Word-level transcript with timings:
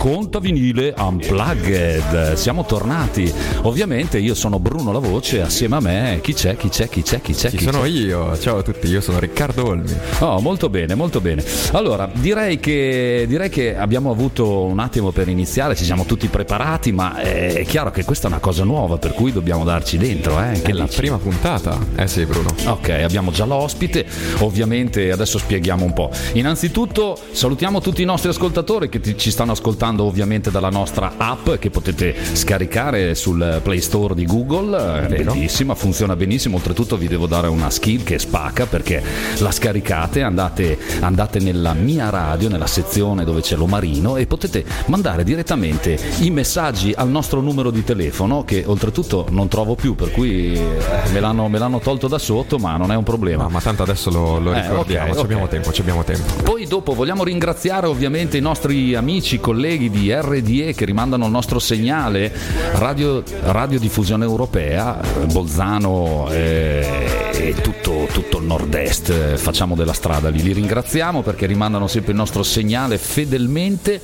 Racconta 0.00 0.38
vinile 0.38 0.94
Unplugged. 0.96 2.34
Siamo 2.34 2.64
tornati. 2.64 3.32
Ovviamente 3.62 4.18
io 4.20 4.34
sono 4.36 4.60
Bruno 4.60 4.92
La 4.92 5.00
Voce, 5.00 5.42
assieme 5.42 5.74
a 5.74 5.80
me 5.80 6.20
chi 6.22 6.34
c'è, 6.34 6.56
chi 6.56 6.68
c'è, 6.68 6.88
chi 6.88 7.02
c'è, 7.02 7.20
chi 7.20 7.32
c'è? 7.34 7.50
Ci 7.50 7.56
chi 7.56 7.64
sono 7.64 7.80
c'è? 7.80 7.88
io, 7.88 8.38
ciao 8.38 8.58
a 8.58 8.62
tutti, 8.62 8.86
io 8.86 9.00
sono 9.00 9.18
Riccardo 9.18 9.66
Olmi. 9.66 9.92
Oh, 10.20 10.40
molto 10.40 10.68
bene, 10.68 10.94
molto 10.94 11.20
bene. 11.20 11.42
Allora, 11.72 12.08
direi 12.14 12.60
che, 12.60 13.24
direi 13.26 13.48
che 13.48 13.76
abbiamo 13.76 14.12
avuto 14.12 14.62
un 14.62 14.78
attimo 14.78 15.10
per 15.10 15.26
iniziare, 15.26 15.74
ci 15.74 15.82
siamo 15.84 16.04
tutti 16.04 16.28
preparati, 16.28 16.92
ma 16.92 17.16
è 17.20 17.64
chiaro 17.66 17.90
che 17.90 18.04
questa 18.04 18.28
è 18.28 18.30
una 18.30 18.38
cosa 18.40 18.62
nuova, 18.62 18.98
per 18.98 19.14
cui 19.14 19.32
dobbiamo 19.32 19.64
darci 19.64 19.98
dentro. 19.98 20.38
Eh? 20.40 20.60
Che 20.62 20.70
È 20.70 20.74
la 20.74 20.84
dici? 20.84 20.96
prima 20.96 21.16
puntata. 21.18 21.76
Eh 21.96 22.06
sì, 22.06 22.24
Bruno. 22.24 22.54
Ok, 22.66 22.90
abbiamo 22.90 23.32
già 23.32 23.44
l'ospite, 23.44 24.06
ovviamente 24.38 25.10
adesso 25.10 25.38
spieghiamo 25.38 25.84
un 25.84 25.92
po'. 25.92 26.08
Innanzitutto 26.34 27.18
salutiamo 27.32 27.80
tutti 27.80 28.00
i 28.00 28.04
nostri 28.04 28.28
ascoltatori 28.30 28.88
che 28.88 29.00
ti- 29.00 29.18
ci 29.18 29.32
stanno 29.32 29.50
ascoltando 29.50 29.86
ovviamente 29.96 30.50
dalla 30.50 30.70
nostra 30.70 31.12
app 31.16 31.50
che 31.58 31.70
potete 31.70 32.14
scaricare 32.34 33.14
sul 33.14 33.60
Play 33.62 33.80
Store 33.80 34.14
di 34.14 34.24
Google, 34.26 35.04
è 35.04 35.08
Vero. 35.08 35.32
bellissima, 35.32 35.74
funziona 35.74 36.16
benissimo, 36.16 36.56
oltretutto 36.56 36.96
vi 36.96 37.08
devo 37.08 37.26
dare 37.26 37.48
una 37.48 37.70
skill 37.70 38.02
che 38.02 38.18
spacca 38.18 38.66
perché 38.66 39.02
la 39.38 39.50
scaricate, 39.50 40.22
andate, 40.22 40.78
andate 41.00 41.38
nella 41.38 41.72
mia 41.74 42.10
radio, 42.10 42.48
nella 42.48 42.66
sezione 42.66 43.24
dove 43.24 43.40
c'è 43.40 43.56
l'omarino 43.56 44.16
e 44.16 44.26
potete 44.26 44.64
mandare 44.86 45.24
direttamente 45.24 45.98
i 46.20 46.30
messaggi 46.30 46.92
al 46.94 47.08
nostro 47.08 47.40
numero 47.40 47.70
di 47.70 47.84
telefono 47.84 48.44
che 48.44 48.64
oltretutto 48.66 49.26
non 49.30 49.48
trovo 49.48 49.74
più, 49.74 49.94
per 49.94 50.10
cui 50.10 50.54
eh, 50.54 50.62
me 51.12 51.20
l'hanno, 51.20 51.48
me 51.48 51.58
l'hanno 51.58 51.78
tolto 51.78 52.08
da 52.08 52.18
sotto, 52.18 52.58
ma 52.58 52.76
non 52.76 52.92
è 52.92 52.96
un 52.96 53.04
problema. 53.04 53.44
No, 53.44 53.48
ma 53.48 53.60
tanto 53.60 53.82
adesso 53.82 54.10
lo, 54.10 54.38
lo 54.38 54.52
Eh, 54.52 54.62
ricordiamo, 54.62 55.10
ok, 55.10 55.16
ci 55.18 55.22
abbiamo 55.24 55.42
ok. 55.44 55.48
tempo, 55.50 55.70
abbiamo 55.78 56.04
tempo. 56.04 56.42
Poi 56.42 56.66
dopo 56.66 56.94
vogliamo 56.94 57.24
ringraziare 57.24 57.86
ovviamente 57.86 58.36
i 58.36 58.40
nostri 58.40 58.94
amici, 58.94 59.38
colleghi 59.38 59.77
di 59.86 60.12
RDE 60.12 60.74
che 60.74 60.84
rimandano 60.84 61.26
il 61.26 61.30
nostro 61.30 61.60
segnale 61.60 62.32
Radio, 62.74 63.22
Radiodiffusione 63.42 64.24
Europea, 64.24 65.00
eh, 65.00 65.26
Bolzano 65.26 66.26
eh, 66.30 67.30
e 67.48 67.54
tutto, 67.62 68.06
tutto 68.12 68.38
il 68.40 68.44
nord-est, 68.44 69.36
facciamo 69.36 69.74
della 69.74 69.94
strada 69.94 70.28
lì. 70.28 70.42
Li 70.42 70.52
ringraziamo 70.52 71.22
perché 71.22 71.46
rimandano 71.46 71.86
sempre 71.86 72.12
il 72.12 72.18
nostro 72.18 72.42
segnale 72.42 72.98
fedelmente 72.98 74.00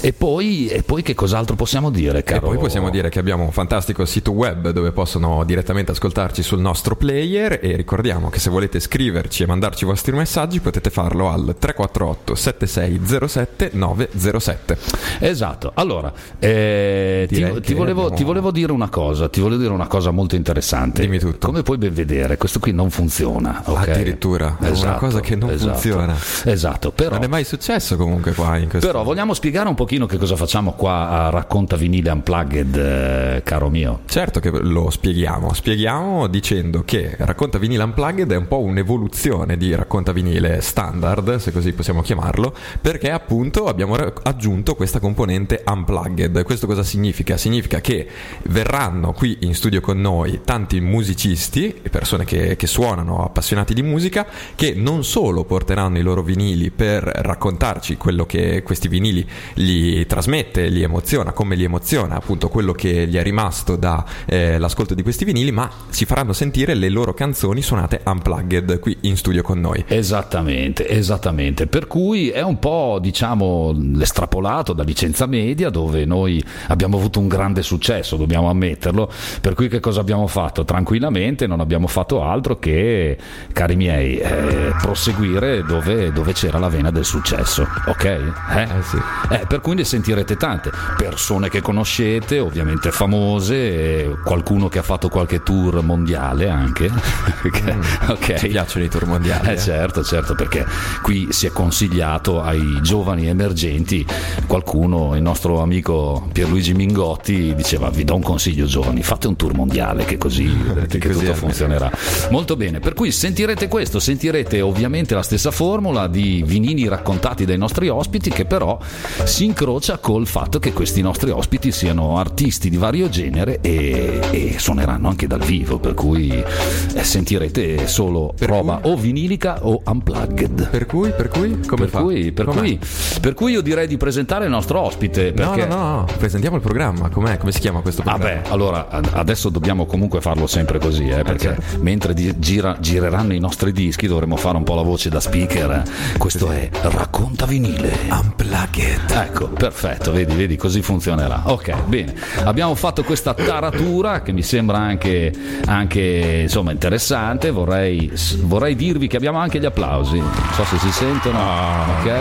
e 0.00 0.12
poi, 0.12 0.68
e 0.68 0.84
poi 0.84 1.02
che 1.02 1.14
cos'altro 1.14 1.56
possiamo 1.56 1.90
dire, 1.90 2.18
E 2.20 2.22
caro? 2.22 2.46
poi 2.46 2.58
possiamo 2.58 2.88
dire 2.88 3.08
che 3.08 3.18
abbiamo 3.18 3.42
un 3.42 3.50
fantastico 3.50 4.04
sito 4.04 4.30
web 4.30 4.70
dove 4.70 4.92
possono 4.92 5.42
direttamente 5.44 5.90
ascoltarci 5.90 6.40
sul 6.44 6.60
nostro 6.60 6.94
player 6.94 7.58
e 7.60 7.74
ricordiamo 7.74 8.30
che 8.30 8.38
se 8.38 8.48
volete 8.48 8.78
scriverci 8.78 9.42
e 9.42 9.46
mandarci 9.46 9.82
i 9.82 9.86
vostri 9.88 10.12
messaggi 10.12 10.60
potete 10.60 10.90
farlo 10.90 11.30
al 11.30 11.56
348 11.58 12.34
7607 12.36 13.70
907. 13.72 14.78
Esatto, 15.18 15.72
allora 15.74 16.12
eh, 16.38 17.26
ti, 17.28 17.34
ti 17.34 17.74
volevo, 17.74 18.02
abbiamo- 18.02 18.10
ti 18.10 18.22
volevo 18.22 18.50
dire 18.52 18.70
una 18.70 18.88
cosa, 18.88 19.28
ti 19.28 19.40
volevo 19.40 19.60
dire 19.62 19.72
una 19.72 19.88
cosa 19.88 20.12
molto 20.12 20.36
interessante. 20.36 21.00
Dimmi 21.02 21.18
tutto. 21.18 21.48
Come 21.48 21.62
puoi 21.64 21.76
ben 21.78 21.92
vedere, 21.92 22.36
questo 22.36 22.60
qui 22.60 22.66
non 22.72 22.90
funziona. 22.90 23.62
ok? 23.64 23.88
Addirittura, 23.88 24.56
è 24.60 24.70
una 24.70 24.94
cosa 24.94 25.20
che 25.20 25.36
non 25.36 25.50
esatto, 25.50 25.72
funziona. 25.72 26.16
Esatto, 26.44 26.92
però, 26.92 27.14
Non 27.14 27.24
è 27.24 27.28
mai 27.28 27.44
successo 27.44 27.96
comunque 27.96 28.32
qua 28.32 28.56
in 28.56 28.68
questo 28.68 28.86
però 28.86 29.02
vogliamo 29.02 29.34
spiegare 29.34 29.68
un 29.68 29.74
pochino 29.74 30.06
che 30.06 30.16
cosa 30.16 30.36
facciamo 30.36 30.72
qua 30.72 31.08
a 31.08 31.30
Racconta 31.30 31.76
Vinile 31.76 32.10
Unplugged, 32.10 32.76
eh, 32.76 33.42
caro 33.44 33.68
mio. 33.68 34.00
Certo 34.06 34.40
che 34.40 34.50
lo 34.50 34.90
spieghiamo, 34.90 35.52
spieghiamo 35.52 36.26
dicendo 36.26 36.82
che 36.84 37.14
Racconta 37.18 37.58
Vinile 37.58 37.82
Unplugged 37.82 38.30
è 38.30 38.36
un 38.36 38.48
po' 38.48 38.60
un'evoluzione 38.60 39.56
di 39.56 39.74
Racconta 39.74 40.12
Vinile 40.12 40.60
standard, 40.60 41.36
se 41.36 41.52
così 41.52 41.72
possiamo 41.72 42.02
chiamarlo, 42.02 42.54
perché 42.80 43.10
appunto 43.10 43.66
abbiamo 43.66 43.94
aggiunto 44.22 44.74
questa 44.74 45.00
componente 45.00 45.62
Unplugged. 45.66 46.42
Questo 46.42 46.66
cosa 46.66 46.82
significa? 46.82 47.36
Significa 47.36 47.80
che 47.80 48.06
verranno 48.44 49.12
qui 49.12 49.38
in 49.40 49.54
studio 49.54 49.80
con 49.80 50.00
noi 50.00 50.40
tanti 50.44 50.80
musicisti 50.80 51.80
e 51.82 51.88
persone 51.90 52.24
che, 52.24 52.56
che 52.58 52.66
suonano, 52.66 53.24
appassionati 53.24 53.72
di 53.72 53.82
musica, 53.82 54.26
che 54.54 54.74
non 54.76 55.04
solo 55.04 55.44
porteranno 55.44 55.96
i 55.96 56.02
loro 56.02 56.22
vinili 56.22 56.70
per 56.70 57.04
raccontarci 57.04 57.96
quello 57.96 58.26
che 58.26 58.62
questi 58.62 58.88
vinili 58.88 59.26
gli 59.54 60.04
trasmette, 60.04 60.68
li 60.68 60.82
emoziona, 60.82 61.32
come 61.32 61.54
li 61.54 61.64
emoziona, 61.64 62.16
appunto 62.16 62.48
quello 62.48 62.72
che 62.72 63.06
gli 63.06 63.16
è 63.16 63.22
rimasto 63.22 63.76
dall'ascolto 63.76 64.94
di 64.94 65.02
questi 65.02 65.24
vinili, 65.24 65.52
ma 65.52 65.70
ci 65.90 66.04
faranno 66.04 66.32
sentire 66.32 66.74
le 66.74 66.88
loro 66.88 67.14
canzoni 67.14 67.62
suonate 67.62 68.02
unplugged 68.04 68.80
qui 68.80 68.96
in 69.02 69.16
studio 69.16 69.42
con 69.42 69.60
noi. 69.60 69.84
Esattamente, 69.86 70.88
esattamente. 70.88 71.68
Per 71.68 71.86
cui 71.86 72.30
è 72.30 72.42
un 72.42 72.58
po', 72.58 72.98
diciamo, 73.00 73.72
l'estrapolato 73.72 74.72
da 74.72 74.82
licenza 74.82 75.26
media, 75.26 75.70
dove 75.70 76.04
noi 76.04 76.44
abbiamo 76.66 76.96
avuto 76.96 77.20
un 77.20 77.28
grande 77.28 77.62
successo, 77.62 78.16
dobbiamo 78.16 78.50
ammetterlo. 78.50 79.08
Per 79.40 79.54
cui 79.54 79.68
che 79.68 79.78
cosa 79.78 80.00
abbiamo 80.00 80.26
fatto? 80.26 80.64
Tranquillamente 80.64 81.46
non 81.46 81.60
abbiamo 81.60 81.86
fatto 81.86 82.22
altro 82.22 82.47
che, 82.56 83.18
cari 83.52 83.76
miei, 83.76 84.18
eh, 84.18 84.72
proseguire 84.80 85.62
dove, 85.62 86.12
dove 86.12 86.32
c'era 86.32 86.58
la 86.58 86.68
vena 86.68 86.90
del 86.90 87.04
successo, 87.04 87.66
ok? 87.86 88.04
Eh? 88.04 88.68
sì. 88.82 88.98
Eh, 89.30 89.44
per 89.46 89.60
cui 89.60 89.74
ne 89.74 89.84
sentirete 89.84 90.36
tante 90.36 90.70
persone 90.96 91.48
che 91.48 91.60
conoscete, 91.60 92.38
ovviamente 92.38 92.90
famose, 92.90 94.16
qualcuno 94.24 94.68
che 94.68 94.78
ha 94.78 94.82
fatto 94.82 95.08
qualche 95.08 95.42
tour 95.42 95.82
mondiale 95.82 96.48
anche. 96.48 96.90
ok. 98.08 98.34
Ci 98.34 98.48
piacciono 98.48 98.84
i 98.84 98.88
tour 98.88 99.06
mondiali. 99.06 99.48
Eh 99.48 99.52
eh. 99.52 99.58
certo, 99.58 100.02
certo, 100.02 100.34
perché 100.34 100.64
qui 101.02 101.28
si 101.30 101.46
è 101.46 101.50
consigliato 101.50 102.40
ai 102.42 102.80
giovani 102.82 103.26
emergenti, 103.26 104.06
qualcuno, 104.46 105.14
il 105.16 105.22
nostro 105.22 105.60
amico 105.60 106.28
Pierluigi 106.32 106.74
Mingotti 106.74 107.54
diceva 107.54 107.90
vi 107.90 108.04
do 108.04 108.14
un 108.14 108.22
consiglio 108.22 108.66
giovani, 108.66 109.02
fate 109.02 109.26
un 109.26 109.36
tour 109.36 109.54
mondiale 109.54 110.04
che 110.04 110.16
così 110.16 110.46
vedrete 110.48 110.98
che 110.98 111.08
Così 111.08 111.20
tutto 111.20 111.34
funzionerà. 111.34 111.90
Molto 112.30 112.37
bene, 112.56 112.80
per 112.80 112.94
cui 112.94 113.10
sentirete 113.10 113.68
questo, 113.68 113.98
sentirete 113.98 114.60
ovviamente 114.60 115.14
la 115.14 115.22
stessa 115.22 115.50
formula 115.50 116.06
di 116.06 116.42
vinini 116.46 116.88
raccontati 116.88 117.44
dai 117.44 117.58
nostri 117.58 117.88
ospiti 117.88 118.30
che 118.30 118.44
però 118.44 118.78
si 119.24 119.44
incrocia 119.44 119.98
col 119.98 120.26
fatto 120.26 120.58
che 120.58 120.72
questi 120.72 121.00
nostri 121.02 121.30
ospiti 121.30 121.72
siano 121.72 122.18
artisti 122.18 122.70
di 122.70 122.76
vario 122.76 123.08
genere 123.08 123.60
e, 123.60 124.20
e 124.30 124.54
suoneranno 124.58 125.08
anche 125.08 125.26
dal 125.26 125.40
vivo, 125.40 125.78
per 125.78 125.94
cui 125.94 126.30
eh, 126.30 127.04
sentirete 127.04 127.86
solo 127.86 128.34
roba 128.40 128.80
o 128.82 128.96
vinilica 128.96 129.66
o 129.66 129.82
unplugged. 129.84 130.68
Per 130.70 130.86
cui, 130.86 131.10
per 131.10 131.28
cui, 131.28 131.60
come 131.66 131.82
Per 131.82 131.88
fa? 131.88 132.00
cui, 132.00 132.32
per, 132.32 132.46
cui, 132.46 132.78
per 133.20 133.34
cui 133.34 133.52
io 133.52 133.60
direi 133.60 133.86
di 133.86 133.96
presentare 133.96 134.44
il 134.44 134.50
nostro 134.50 134.80
ospite. 134.80 135.32
No, 135.36 135.50
Perché... 135.52 135.66
no, 135.66 135.76
no, 135.76 135.96
no, 135.96 136.06
presentiamo 136.16 136.56
il 136.56 136.62
programma, 136.62 137.08
com'è? 137.08 137.36
Come 137.36 137.52
si 137.52 137.60
chiama 137.60 137.80
questo 137.80 138.02
programma? 138.02 138.34
Vabbè, 138.34 138.48
allora 138.50 138.88
ad- 138.88 139.10
adesso 139.12 139.48
dobbiamo 139.48 139.86
comunque 139.86 140.20
farlo 140.20 140.46
sempre 140.46 140.78
così, 140.78 141.08
eh, 141.08 141.22
perché 141.22 141.56
certo. 141.56 141.78
mentre 141.82 142.14
gira- 142.38 142.76
gireranno 142.80 143.32
i 143.34 143.38
nostri 143.38 143.72
dischi 143.72 144.06
dovremo 144.06 144.36
fare 144.36 144.56
un 144.56 144.64
po' 144.64 144.74
la 144.74 144.82
voce 144.82 145.08
da 145.08 145.20
speaker. 145.20 145.70
eh. 145.70 146.18
Questo 146.18 146.50
è 146.50 146.68
Racconta 146.80 147.46
vinile. 147.46 147.96
Unplugged. 148.10 149.10
Ecco, 149.10 149.48
perfetto, 149.48 150.12
vedi, 150.12 150.34
vedi, 150.34 150.56
così 150.56 150.82
funzionerà. 150.82 151.42
Ok, 151.44 151.84
bene. 151.84 152.14
Abbiamo 152.44 152.74
fatto 152.74 153.02
questa 153.04 153.34
taratura 153.34 154.22
che 154.22 154.32
mi 154.32 154.42
sembra 154.42 154.78
anche, 154.78 155.32
anche, 155.66 156.40
insomma 156.42 156.72
interessante. 156.72 157.50
Vorrei, 157.50 158.10
vorrei 158.42 158.74
dirvi 158.74 159.06
che 159.06 159.16
abbiamo 159.16 159.38
anche 159.38 159.58
gli 159.60 159.64
applausi. 159.66 160.18
Non 160.18 160.30
so 160.54 160.64
se 160.64 160.78
si 160.78 160.90
sentono. 160.90 161.38
ok, 161.38 162.12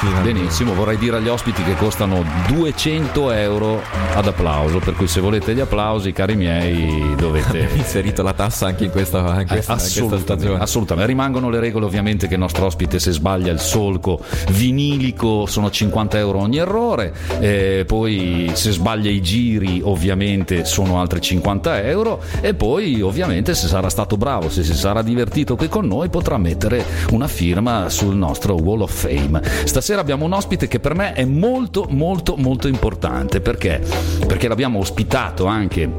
finalmente. 0.00 0.32
benissimo. 0.32 0.74
Vorrei 0.74 0.96
dire 0.98 1.16
agli 1.16 1.28
ospiti 1.28 1.62
che 1.62 1.74
costano 1.76 2.24
200 2.48 3.30
euro 3.32 3.82
ad 4.14 4.26
applauso. 4.26 4.78
Per 4.78 4.94
cui 4.94 5.06
se 5.08 5.20
volete 5.20 5.54
gli 5.54 5.60
applausi, 5.60 6.12
cari 6.12 6.36
miei, 6.36 7.14
dovete. 7.16 7.68
Inserito 7.74 8.22
la 8.22 8.32
tassa 8.32 8.66
anche 8.66 8.84
in 8.84 8.90
questa, 8.90 9.20
in 9.42 9.48
questa, 9.48 9.72
in 9.72 9.78
questa 9.78 10.00
Assolutamente, 10.00 10.34
stagione. 10.34 10.62
assolutamente. 10.62 11.10
rimangono 11.10 11.50
le 11.50 11.60
regole 11.60 11.84
ovviamente 11.86 12.26
che 12.28 12.34
il 12.34 12.40
nostro 12.40 12.66
ospite 12.66 12.98
se 12.98 13.12
sbaglia 13.12 13.52
il 13.52 13.60
solco 13.60 14.20
vinilico 14.50 15.46
sono 15.46 15.70
50 15.70 16.18
euro 16.18 16.38
ogni 16.40 16.58
errore. 16.58 17.12
Eh, 17.40 17.84
poi 17.86 18.50
se 18.54 18.70
sbaglia 18.72 19.10
i 19.10 19.20
giri 19.20 19.80
ovviamente 19.82 20.64
sono 20.64 21.00
altri 21.00 21.20
50 21.20 21.82
euro. 21.82 22.22
E 22.40 22.54
poi 22.54 23.00
ovviamente 23.00 23.54
se 23.54 23.66
sarà 23.66 23.88
stato 23.88 24.16
bravo 24.16 24.48
se 24.48 24.62
si 24.62 24.74
sarà 24.74 25.02
divertito 25.02 25.56
qui 25.56 25.68
con 25.68 25.86
noi 25.86 26.08
potrà 26.08 26.38
mettere 26.38 26.84
una 27.10 27.28
firma 27.28 27.88
sul 27.88 28.16
nostro 28.16 28.54
Wall 28.54 28.82
of 28.82 28.92
Fame. 28.92 29.40
Stasera 29.64 30.00
abbiamo 30.00 30.24
un 30.24 30.32
ospite 30.32 30.68
che 30.68 30.80
per 30.80 30.94
me 30.94 31.12
è 31.12 31.24
molto 31.24 31.86
molto 31.90 32.36
molto 32.36 32.68
importante. 32.68 33.40
Perché? 33.40 33.80
Perché 34.26 34.48
l'abbiamo 34.48 34.78
ospitato 34.78 35.46
anche 35.46 35.90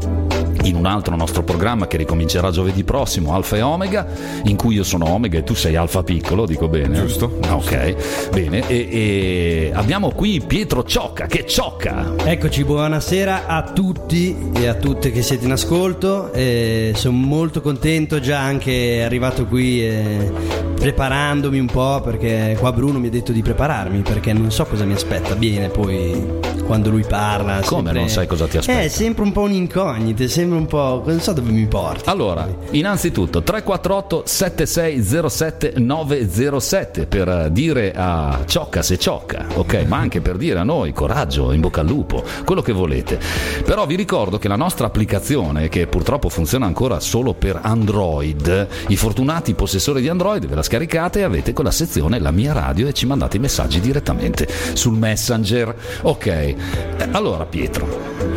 in 0.63 0.75
un 0.75 0.85
altro 0.85 1.15
nostro 1.15 1.43
programma 1.43 1.87
che 1.87 1.97
ricomincerà 1.97 2.51
giovedì 2.51 2.83
prossimo, 2.83 3.33
Alfa 3.33 3.57
e 3.57 3.61
Omega, 3.61 4.07
in 4.43 4.55
cui 4.55 4.75
io 4.75 4.83
sono 4.83 5.09
Omega 5.09 5.39
e 5.39 5.43
tu 5.43 5.53
sei 5.53 5.75
Alfa 5.75 6.03
piccolo, 6.03 6.45
dico 6.45 6.67
bene. 6.67 6.95
Giusto. 6.95 7.39
Ok, 7.49 8.29
bene. 8.31 8.67
E, 8.67 8.87
e 8.91 9.71
abbiamo 9.73 10.11
qui 10.11 10.41
Pietro 10.45 10.83
Ciocca, 10.83 11.25
che 11.25 11.45
ciocca. 11.45 12.13
Eccoci, 12.23 12.63
buonasera 12.63 13.47
a 13.47 13.63
tutti 13.71 14.51
e 14.55 14.67
a 14.67 14.75
tutte 14.75 15.11
che 15.11 15.21
siete 15.21 15.45
in 15.45 15.51
ascolto. 15.51 16.31
Eh, 16.33 16.93
sono 16.95 17.17
molto 17.17 17.61
contento, 17.61 18.19
già 18.19 18.39
anche 18.39 19.03
arrivato 19.03 19.45
qui 19.45 19.83
eh, 19.83 20.31
preparandomi 20.75 21.59
un 21.59 21.67
po' 21.67 22.01
perché 22.01 22.55
qua 22.59 22.71
Bruno 22.71 22.99
mi 22.99 23.07
ha 23.07 23.11
detto 23.11 23.31
di 23.31 23.41
prepararmi 23.41 24.01
perché 24.01 24.33
non 24.33 24.51
so 24.51 24.65
cosa 24.65 24.85
mi 24.85 24.93
aspetta. 24.93 25.35
Bene, 25.35 25.69
poi 25.69 26.39
quando 26.65 26.89
lui 26.89 27.03
parla. 27.03 27.61
Come 27.65 27.83
sempre- 27.83 27.99
non 27.99 28.09
sai 28.09 28.27
cosa 28.27 28.47
ti 28.47 28.57
aspetta? 28.57 28.79
Eh, 28.79 28.85
è 28.85 28.87
sempre 28.87 29.23
un 29.23 29.31
po' 29.31 29.41
un'incognita, 29.41 30.23
sembra 30.51 30.57
un 30.57 30.65
po'. 30.65 31.03
non 31.05 31.19
so 31.19 31.33
dove 31.33 31.51
mi 31.51 31.65
porti. 31.65 32.09
Allora, 32.09 32.47
innanzitutto 32.71 33.41
348 33.41 34.23
7607 34.25 35.73
907 35.77 37.05
per 37.05 37.49
dire 37.51 37.93
a 37.95 38.43
Ciocca 38.45 38.81
se 38.81 38.97
ciocca, 38.97 39.45
ok? 39.53 39.85
Ma 39.87 39.97
anche 39.97 40.21
per 40.21 40.37
dire 40.37 40.59
a 40.59 40.63
noi 40.63 40.91
coraggio, 40.93 41.51
in 41.51 41.61
bocca 41.61 41.81
al 41.81 41.87
lupo, 41.87 42.23
quello 42.45 42.61
che 42.61 42.73
volete. 42.73 43.19
Però 43.63 43.85
vi 43.85 43.95
ricordo 43.95 44.37
che 44.37 44.47
la 44.47 44.55
nostra 44.55 44.87
applicazione, 44.87 45.69
che 45.69 45.87
purtroppo 45.87 46.29
funziona 46.29 46.65
ancora 46.65 46.99
solo 46.99 47.33
per 47.33 47.59
Android, 47.61 48.67
i 48.87 48.95
fortunati 48.95 49.53
possessori 49.53 50.01
di 50.01 50.09
Android 50.09 50.45
ve 50.45 50.55
la 50.55 50.63
scaricate 50.63 51.19
e 51.19 51.23
avete 51.23 51.53
quella 51.53 51.71
sezione 51.71 52.19
La 52.19 52.31
mia 52.31 52.53
radio 52.53 52.87
e 52.87 52.93
ci 52.93 53.05
mandate 53.05 53.37
i 53.37 53.39
messaggi 53.39 53.79
direttamente 53.79 54.47
sul 54.73 54.97
Messenger. 54.97 55.73
Ok, 56.01 56.55
allora 57.11 57.45
Pietro, 57.45 57.87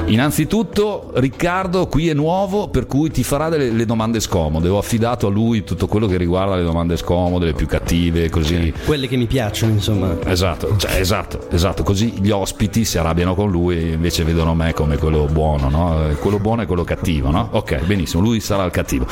innanzitutto 0.07 1.11
Riccardo 1.15 1.87
qui 1.87 2.04
è 2.09 2.15
nuovo 2.15 2.69
per 2.69 2.87
cui 2.87 3.11
ti 3.11 3.23
farà 3.23 3.49
delle 3.49 3.71
le 3.71 3.87
domande 3.87 4.21
scomode. 4.21 4.69
Ho 4.69 4.79
affidato 4.79 5.27
a 5.27 5.31
lui 5.31 5.65
tutto 5.65 5.87
quello 5.87 6.07
che 6.07 6.17
riguarda 6.17 6.57
le 6.57 6.63
domande 6.63 6.97
scomode, 6.97 7.47
le 7.47 7.53
più 7.53 7.67
cattive, 7.67 8.31
così. 8.31 8.73
Quelle 8.85 9.09
che 9.09 9.17
mi 9.17 9.27
piacciono, 9.27 9.73
insomma. 9.73 10.17
Esatto, 10.27 10.77
cioè, 10.77 10.99
esatto, 10.99 11.51
esatto, 11.51 11.83
così 11.83 12.15
gli 12.21 12.31
ospiti 12.31 12.85
si 12.85 12.99
arrabbiano 12.99 13.35
con 13.35 13.51
lui 13.51 13.77
e 13.77 13.93
invece 13.93 14.25
vedono 14.25 14.55
me 14.55 14.73
come 14.73 14.97
quello 14.97 15.27
buono, 15.27 15.69
no? 15.69 16.17
Quello 16.21 16.39
buono 16.39 16.63
e 16.63 16.67
quello 16.67 16.85
cattivo, 16.85 17.31
no? 17.31 17.49
Ok, 17.53 17.85
benissimo, 17.85 18.23
lui 18.23 18.41
sarà 18.41 18.65
il 18.65 18.71
cattivo. 18.71 19.07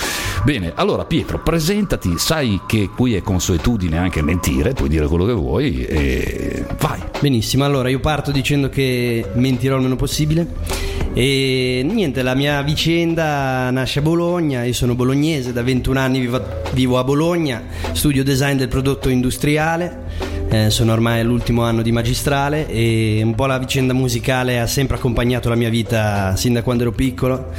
Bene, 0.44 0.72
allora 0.74 1.04
Pietro, 1.04 1.40
presentati, 1.40 2.18
sai 2.18 2.60
che 2.66 2.88
qui 2.94 3.14
è 3.14 3.22
consuetudine 3.22 3.98
anche 3.98 4.22
mentire, 4.22 4.72
puoi 4.72 4.88
dire 4.88 5.06
quello 5.06 5.24
che 5.24 5.32
vuoi 5.32 5.84
e 5.84 6.64
vai. 6.80 7.00
Benissimo, 7.20 7.64
allora 7.64 7.88
io 7.88 8.00
parto 8.00 8.30
dicendo 8.30 8.68
che 8.68 9.24
mentirò 9.34 9.76
il 9.76 9.82
meno 9.82 9.96
possibile. 9.96 11.01
E 11.14 11.82
niente, 11.84 12.22
la 12.22 12.34
mia 12.34 12.62
vicenda 12.62 13.70
nasce 13.70 13.98
a 13.98 14.02
Bologna, 14.02 14.64
io 14.64 14.72
sono 14.72 14.94
bolognese, 14.94 15.52
da 15.52 15.62
21 15.62 15.98
anni 15.98 16.20
vivo 16.20 16.36
a, 16.36 16.42
vivo 16.72 16.98
a 16.98 17.04
Bologna, 17.04 17.62
studio 17.92 18.24
design 18.24 18.56
del 18.56 18.68
prodotto 18.68 19.10
industriale, 19.10 20.04
eh, 20.48 20.70
sono 20.70 20.92
ormai 20.92 21.20
all'ultimo 21.20 21.64
anno 21.64 21.82
di 21.82 21.92
magistrale 21.92 22.66
e 22.66 23.20
un 23.22 23.34
po' 23.34 23.44
la 23.44 23.58
vicenda 23.58 23.92
musicale 23.92 24.58
ha 24.58 24.66
sempre 24.66 24.96
accompagnato 24.96 25.50
la 25.50 25.54
mia 25.54 25.68
vita 25.68 26.34
sin 26.34 26.54
da 26.54 26.62
quando 26.62 26.84
ero 26.84 26.92
piccolo 26.92 27.50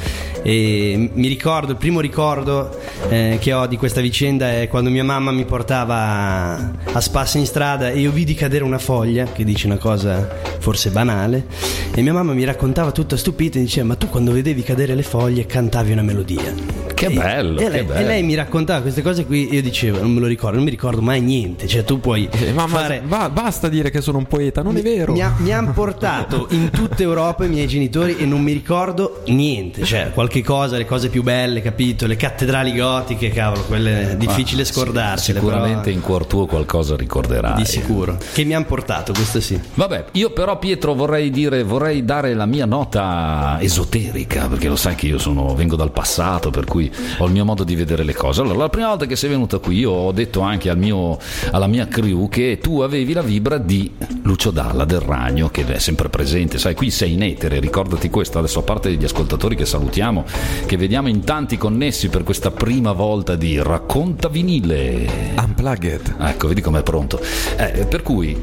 e 0.46 1.10
mi 1.14 1.26
ricordo, 1.26 1.72
il 1.72 1.78
primo 1.78 2.00
ricordo 2.00 2.68
eh, 3.08 3.38
che 3.40 3.54
ho 3.54 3.66
di 3.66 3.78
questa 3.78 4.02
vicenda 4.02 4.52
è 4.60 4.68
quando 4.68 4.90
mia 4.90 5.02
mamma 5.02 5.30
mi 5.32 5.46
portava 5.46 6.70
a 6.92 7.00
spasso 7.00 7.38
in 7.38 7.46
strada 7.46 7.88
e 7.88 7.98
io 7.98 8.10
vidi 8.10 8.34
cadere 8.34 8.62
una 8.62 8.78
foglia, 8.78 9.24
che 9.24 9.42
dice 9.42 9.64
una 9.66 9.78
cosa 9.78 10.28
forse 10.58 10.90
banale, 10.90 11.46
e 11.94 12.02
mia 12.02 12.12
mamma 12.12 12.34
mi 12.34 12.44
raccontava 12.44 12.92
tutta 12.92 13.16
stupita 13.16 13.58
e 13.58 13.62
diceva 13.62 13.86
ma 13.86 13.94
tu 13.96 14.08
quando 14.08 14.32
vedevi 14.32 14.62
cadere 14.62 14.94
le 14.94 15.02
foglie 15.02 15.46
cantavi 15.46 15.92
una 15.92 16.02
melodia. 16.02 16.82
Che 16.94 17.06
E- 17.06 17.10
bello, 17.10 17.58
e 17.58 17.64
che 17.64 17.70
lei, 17.70 17.82
bello. 17.84 18.00
e 18.00 18.04
lei 18.04 18.22
mi 18.22 18.34
raccontava 18.34 18.80
queste 18.82 19.02
cose 19.02 19.24
qui 19.26 19.48
e 19.48 19.54
io 19.56 19.62
dicevo 19.62 20.00
non 20.00 20.12
me 20.12 20.20
lo 20.20 20.26
ricordo, 20.26 20.56
non 20.56 20.64
mi 20.64 20.70
ricordo 20.70 21.00
mai 21.02 21.20
niente, 21.22 21.66
cioè 21.66 21.84
tu 21.84 21.98
puoi 22.00 22.28
Eh, 22.30 22.52
Mamma, 22.52 22.78
fare... 22.78 23.02
va- 23.04 23.30
basta 23.30 23.68
dire 23.68 23.90
che 23.90 24.00
sono 24.00 24.18
un 24.18 24.26
poeta, 24.26 24.62
non 24.62 24.76
è 24.76 24.82
vero. 24.82 25.12
Mi, 25.12 25.20
ha- 25.22 25.34
mi 25.38 25.52
hanno 25.52 25.72
portato 25.72 26.46
in 26.50 26.70
tutta 26.70 27.02
Europa 27.02 27.44
i 27.44 27.48
miei 27.48 27.66
genitori 27.66 28.16
e 28.18 28.26
non 28.26 28.42
mi 28.42 28.52
ricordo 28.52 29.22
niente, 29.26 29.84
cioè 29.84 30.10
qualche 30.14 30.33
cosa, 30.42 30.76
le 30.76 30.84
cose 30.84 31.08
più 31.08 31.22
belle, 31.22 31.60
capito? 31.62 32.06
Le 32.06 32.16
cattedrali 32.16 32.74
gotiche, 32.76 33.30
cavolo, 33.30 33.62
quelle 33.64 34.12
è 34.12 34.16
difficile 34.16 34.64
sì, 34.64 34.72
scordarsele. 34.72 35.38
Sicuramente 35.38 35.84
però 35.84 35.96
in 35.96 36.00
cuor 36.00 36.26
tuo 36.26 36.46
qualcosa 36.46 36.96
ricorderai. 36.96 37.54
di 37.54 37.64
sicuro. 37.64 38.16
Che 38.32 38.44
mi 38.44 38.54
hanno 38.54 38.64
portato, 38.64 39.12
questo 39.12 39.40
sì. 39.40 39.60
Vabbè, 39.74 40.06
io 40.12 40.30
però 40.30 40.58
Pietro 40.58 40.94
vorrei 40.94 41.30
dire, 41.30 41.62
vorrei 41.62 42.04
dare 42.04 42.34
la 42.34 42.46
mia 42.46 42.66
nota 42.66 43.58
esoterica, 43.60 44.48
perché 44.48 44.68
lo 44.68 44.76
sai 44.76 44.94
che 44.94 45.06
io 45.06 45.18
sono, 45.18 45.54
vengo 45.54 45.76
dal 45.76 45.90
passato, 45.90 46.50
per 46.50 46.64
cui 46.64 46.90
ho 47.18 47.26
il 47.26 47.32
mio 47.32 47.44
modo 47.44 47.64
di 47.64 47.74
vedere 47.74 48.04
le 48.04 48.14
cose. 48.14 48.40
Allora, 48.40 48.58
la 48.58 48.68
prima 48.68 48.88
volta 48.88 49.06
che 49.06 49.16
sei 49.16 49.30
venuto 49.30 49.60
qui, 49.60 49.78
io 49.78 49.90
ho 49.90 50.12
detto 50.12 50.40
anche 50.40 50.70
al 50.70 50.78
mio, 50.78 51.18
alla 51.50 51.66
mia 51.66 51.86
crew 51.86 52.28
che 52.28 52.58
tu 52.60 52.80
avevi 52.80 53.12
la 53.12 53.22
vibra 53.22 53.58
di 53.58 53.90
Lucio 54.22 54.50
Dalla 54.50 54.84
del 54.84 55.00
Ragno, 55.00 55.48
che 55.48 55.66
è 55.66 55.78
sempre 55.78 56.08
presente. 56.08 56.58
Sai, 56.58 56.74
qui 56.74 56.90
sei 56.90 57.12
in 57.12 57.22
etere, 57.22 57.60
ricordati 57.60 58.10
questo. 58.10 58.38
Adesso, 58.38 58.60
a 58.60 58.62
parte 58.62 58.92
gli 58.92 59.04
ascoltatori 59.04 59.56
che 59.56 59.66
salutiamo, 59.66 60.23
che 60.66 60.76
vediamo 60.76 61.08
in 61.08 61.24
tanti 61.24 61.56
connessi 61.56 62.08
per 62.08 62.22
questa 62.22 62.50
prima 62.50 62.92
volta 62.92 63.36
di 63.36 63.60
Racconta 63.62 64.28
vinile. 64.28 65.34
Unplugged. 65.36 66.16
Ecco, 66.18 66.48
vedi 66.48 66.60
com'è 66.60 66.82
pronto. 66.82 67.20
Eh, 67.56 67.86
per 67.86 68.02
cui 68.02 68.36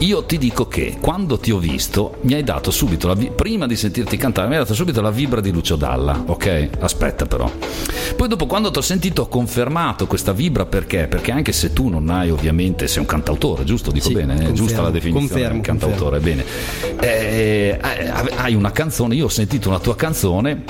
io 0.00 0.24
ti 0.24 0.38
dico 0.38 0.66
che 0.66 0.96
quando 0.98 1.38
ti 1.38 1.50
ho 1.50 1.58
visto 1.58 2.16
mi 2.22 2.32
hai 2.34 2.42
dato 2.42 2.70
subito, 2.70 3.06
la 3.06 3.14
vi- 3.14 3.30
prima 3.34 3.66
di 3.66 3.76
sentirti 3.76 4.16
cantare, 4.16 4.48
mi 4.48 4.54
hai 4.54 4.60
dato 4.60 4.72
subito 4.74 5.00
la 5.02 5.10
vibra 5.10 5.40
di 5.40 5.50
Lucio 5.52 5.76
Dalla, 5.76 6.22
ok? 6.26 6.68
Aspetta 6.80 7.26
però. 7.26 7.50
Poi 8.16 8.26
dopo 8.28 8.46
quando 8.46 8.70
ti 8.70 8.78
ho 8.78 8.82
sentito 8.82 9.22
ho 9.22 9.28
confermato 9.28 10.06
questa 10.06 10.32
vibra 10.32 10.64
perché? 10.64 11.06
Perché 11.06 11.32
anche 11.32 11.52
se 11.52 11.72
tu 11.74 11.88
non 11.88 12.08
hai 12.08 12.30
ovviamente, 12.30 12.88
sei 12.88 13.00
un 13.00 13.06
cantautore, 13.06 13.64
giusto? 13.64 13.90
Dico 13.90 14.08
Sì, 14.08 14.14
bene? 14.14 14.32
È 14.32 14.36
confermo, 14.36 14.54
giusta 14.56 14.80
la 14.82 14.90
definizione 14.90 15.28
confermo, 15.28 15.60
cantautore, 15.60 16.18
bene. 16.20 16.44
Eh, 17.00 17.78
hai 18.36 18.54
una 18.54 18.72
canzone, 18.72 19.14
io 19.14 19.26
ho 19.26 19.28
sentito 19.28 19.68
una 19.68 19.80
tua 19.80 19.96
canzone 19.96 20.62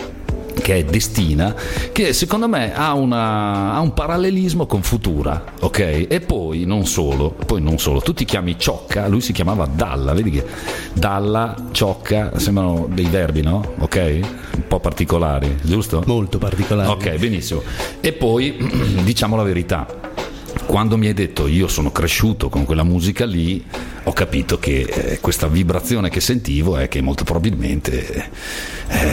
che 0.60 0.76
è 0.76 0.84
Destina, 0.84 1.54
che 1.92 2.12
secondo 2.12 2.48
me 2.48 2.74
ha, 2.74 2.94
una- 2.94 3.74
ha 3.74 3.80
un 3.80 3.92
parallelismo 3.94 4.66
con 4.66 4.82
Futura, 4.82 5.44
ok? 5.60 6.06
E 6.08 6.20
poi 6.20 6.64
non 6.64 6.86
solo, 6.86 7.30
poi 7.30 7.60
non 7.60 7.78
solo, 7.78 8.00
tu 8.00 8.12
ti 8.12 8.24
chiami 8.24 8.58
Ciocca, 8.58 9.08
lui 9.08 9.20
si 9.20 9.32
chiamava 9.32 9.66
Dalla, 9.66 10.12
vedi 10.12 10.30
che 10.30 10.44
Dalla, 10.92 11.54
Ciocca, 11.72 12.38
sembrano 12.38 12.88
dei 12.92 13.06
verbi, 13.06 13.42
no? 13.42 13.74
Ok? 13.78 14.18
Un 14.54 14.66
po' 14.68 14.80
particolari, 14.80 15.56
giusto? 15.62 16.02
Molto 16.06 16.38
particolare. 16.38 16.88
Ok, 16.88 17.16
benissimo. 17.16 17.62
E 18.00 18.12
poi 18.12 18.56
diciamo 19.02 19.36
la 19.36 19.42
verità. 19.42 19.86
Quando 20.66 20.96
mi 20.96 21.06
hai 21.08 21.14
detto 21.14 21.46
io 21.48 21.66
sono 21.68 21.90
cresciuto 21.90 22.48
con 22.48 22.64
quella 22.64 22.84
musica 22.84 23.24
lì, 23.24 23.64
ho 24.04 24.12
capito 24.12 24.58
che 24.58 24.80
eh, 24.82 25.20
questa 25.20 25.46
vibrazione 25.48 26.10
che 26.10 26.20
sentivo 26.20 26.76
è 26.76 26.88
che 26.88 27.00
molto 27.00 27.24
probabilmente, 27.24 28.12
eh, 28.12 28.24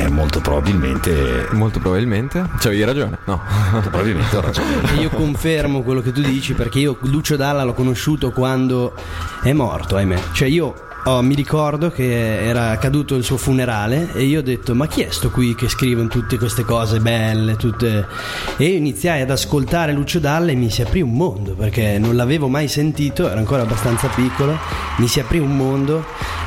molto 0.09 0.41
probabilmente, 0.41 1.47
Molto 1.51 1.79
probabilmente. 1.79 2.43
C'avevi 2.57 2.83
ragione. 2.83 3.17
No. 3.25 3.41
molto 3.71 3.89
probabilmente 3.89 4.35
ho 4.35 4.41
ragione. 4.41 4.91
E 4.91 4.95
io 5.01 5.09
confermo 5.09 5.83
quello 5.83 6.01
che 6.01 6.11
tu 6.11 6.21
dici 6.21 6.53
perché 6.53 6.79
io 6.79 6.97
Lucio 7.01 7.35
Dalla 7.35 7.63
l'ho 7.63 7.73
conosciuto 7.73 8.31
quando 8.31 8.93
è 9.43 9.53
morto, 9.53 9.95
ahimè. 9.95 10.19
Cioè 10.33 10.47
io 10.47 10.86
oh, 11.07 11.21
mi 11.21 11.35
ricordo 11.35 11.89
che 11.89 12.45
era 12.45 12.77
caduto 12.77 13.15
il 13.15 13.23
suo 13.23 13.37
funerale 13.37 14.09
e 14.13 14.23
io 14.23 14.39
ho 14.39 14.43
detto 14.43 14.75
ma 14.75 14.87
chi 14.87 15.01
è 15.01 15.09
sto 15.09 15.29
qui 15.29 15.55
che 15.55 15.69
scrive 15.69 16.05
tutte 16.07 16.37
queste 16.37 16.63
cose 16.63 16.99
belle, 16.99 17.55
tutte... 17.55 18.05
E 18.57 18.65
io 18.65 18.77
iniziai 18.77 19.21
ad 19.21 19.31
ascoltare 19.31 19.93
Lucio 19.93 20.19
Dalla 20.19 20.51
e 20.51 20.55
mi 20.55 20.69
si 20.69 20.81
aprì 20.81 21.01
un 21.01 21.13
mondo 21.13 21.53
perché 21.53 21.97
non 21.97 22.15
l'avevo 22.15 22.47
mai 22.47 22.67
sentito, 22.67 23.27
ero 23.29 23.37
ancora 23.37 23.61
abbastanza 23.61 24.07
piccolo, 24.09 24.57
mi 24.97 25.07
si 25.07 25.19
aprì 25.19 25.39
un 25.39 25.55
mondo 25.55 26.05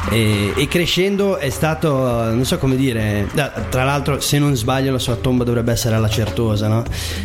e, 0.09 0.53
e 0.57 0.67
crescendo 0.67 1.37
è 1.37 1.51
stato, 1.51 1.91
non 1.91 2.45
so 2.45 2.59
come 2.59 2.77
dire, 2.77 3.29
tra 3.69 3.85
l'altro 3.85 4.21
se 4.21 4.39
non 4.39 4.57
sbaglio 4.57 4.91
la 4.93 4.99
sua 4.99 5.17
tomba 5.17 5.45
dovrebbe 5.45 5.73
essere 5.73 5.95
alla 5.95 6.09
Certosa, 6.09 6.69
no? 6.69 6.85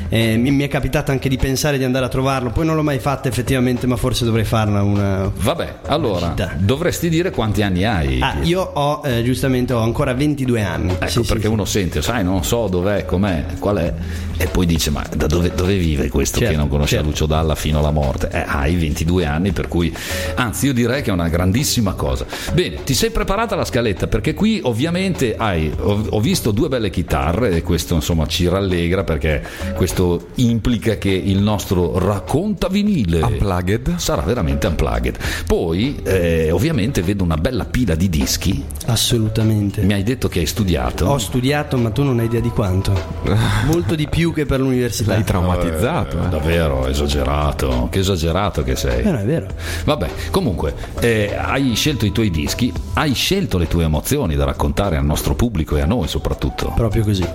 E 0.09 0.35
mi, 0.37 0.59
è 0.59 0.67
capitato 0.67 1.11
anche 1.11 1.29
di 1.29 1.37
pensare 1.37 1.77
di 1.77 1.83
andare 1.83 2.05
a 2.05 2.09
trovarlo, 2.09 2.49
poi 2.49 2.65
non 2.65 2.75
l'ho 2.75 2.83
mai 2.83 2.99
fatta 2.99 3.27
effettivamente, 3.27 3.87
ma 3.87 3.95
forse 3.95 4.25
dovrei 4.25 4.43
farla 4.43 4.83
una... 4.83 5.31
Vabbè, 5.33 5.79
allora 5.87 6.27
Città. 6.27 6.53
dovresti 6.57 7.09
dire 7.09 7.24
quanti 7.31 7.61
anni 7.61 7.83
hai. 7.83 8.19
Ah, 8.21 8.37
io 8.41 8.61
ho, 8.61 9.01
eh, 9.03 9.23
giustamente, 9.23 9.73
ho 9.73 9.81
ancora 9.81 10.13
22 10.13 10.61
anni. 10.61 10.91
Ecco 10.93 11.07
Sì, 11.07 11.21
perché 11.21 11.43
sì. 11.43 11.47
uno 11.47 11.65
sente, 11.65 12.01
sai, 12.01 12.23
non 12.23 12.43
so 12.43 12.67
dov'è, 12.67 13.05
com'è, 13.05 13.45
qual 13.59 13.77
è, 13.77 13.93
e 14.37 14.47
poi 14.47 14.65
dice: 14.65 14.89
Ma 14.91 15.03
da 15.15 15.27
dove, 15.27 15.51
dove 15.55 15.77
vive 15.77 16.09
questo 16.09 16.37
Certo, 16.39 16.53
che 16.53 16.57
non 16.59 16.67
conosce 16.67 16.95
certo. 16.95 17.09
Lucio 17.09 17.25
Dalla 17.25 17.55
fino 17.55 17.79
alla 17.79 17.91
morte? 17.91 18.29
Eh, 18.31 18.43
hai 18.45 18.75
22 18.75 19.25
anni, 19.25 19.51
per 19.51 19.67
cui, 19.67 19.93
anzi, 20.35 20.67
io 20.67 20.73
direi 20.73 21.01
che 21.01 21.09
è 21.09 21.13
una 21.13 21.29
grandissima 21.29 21.93
cosa. 21.93 22.25
Bene, 22.53 22.83
ti 22.83 22.93
sei 22.93 23.11
preparata 23.11 23.55
la 23.55 23.65
scaletta 23.65 24.07
perché 24.07 24.33
qui 24.33 24.59
ovviamente 24.63 25.35
hai, 25.37 25.71
ho, 25.79 26.05
ho 26.09 26.19
visto 26.19 26.51
due 26.51 26.67
belle 26.67 26.89
chitarre 26.89 27.51
e 27.51 27.61
questo 27.61 27.95
insomma 27.95 28.25
ci 28.27 28.47
rallegra 28.47 29.03
perché 29.03 29.43
questo 29.75 30.27
implica 30.35 30.97
che 30.97 31.09
il 31.11 31.39
nostro 31.39 31.97
racconta 31.99 32.67
vinile 32.67 33.21
Unplugged. 33.21 33.95
sarà 33.97 34.21
veramente 34.21 34.67
unplugged. 34.67 35.17
Poi 35.45 35.99
eh, 36.03 36.51
ovviamente 36.51 37.01
vedo 37.15 37.23
una 37.23 37.37
bella 37.37 37.63
pila 37.63 37.95
di 37.95 38.09
dischi. 38.09 38.63
Assolutamente. 38.87 39.81
Mi 39.81 39.93
hai 39.93 40.03
detto 40.03 40.27
che 40.27 40.39
hai 40.39 40.45
studiato. 40.45 41.05
Ho 41.05 41.17
studiato, 41.17 41.77
ma 41.77 41.89
tu 41.89 42.03
non 42.03 42.19
hai 42.19 42.25
idea 42.25 42.41
di 42.41 42.49
quanto. 42.49 42.93
Molto 43.65 43.95
di 43.95 44.07
più 44.07 44.33
che 44.33 44.45
per 44.45 44.59
l'università. 44.59 45.13
L'hai 45.13 45.23
traumatizzato. 45.23 46.21
Eh, 46.21 46.25
eh. 46.25 46.29
davvero 46.29 46.87
esagerato, 46.87 47.87
che 47.89 47.99
esagerato 47.99 48.63
che 48.63 48.75
sei. 48.75 49.01
Però 49.01 49.17
è 49.17 49.25
vero. 49.25 49.47
Vabbè, 49.85 50.09
comunque, 50.29 50.75
eh, 50.99 51.33
hai 51.35 51.73
scelto 51.75 52.05
i 52.05 52.11
tuoi 52.11 52.29
dischi, 52.29 52.71
hai 52.93 53.13
scelto 53.13 53.57
le 53.57 53.67
tue 53.67 53.85
emozioni 53.85 54.35
da 54.35 54.43
raccontare 54.43 54.97
al 54.97 55.05
nostro 55.05 55.35
pubblico 55.35 55.77
e 55.77 55.81
a 55.81 55.85
noi 55.85 56.07
soprattutto. 56.09 56.73
Proprio 56.75 57.03
così. 57.03 57.25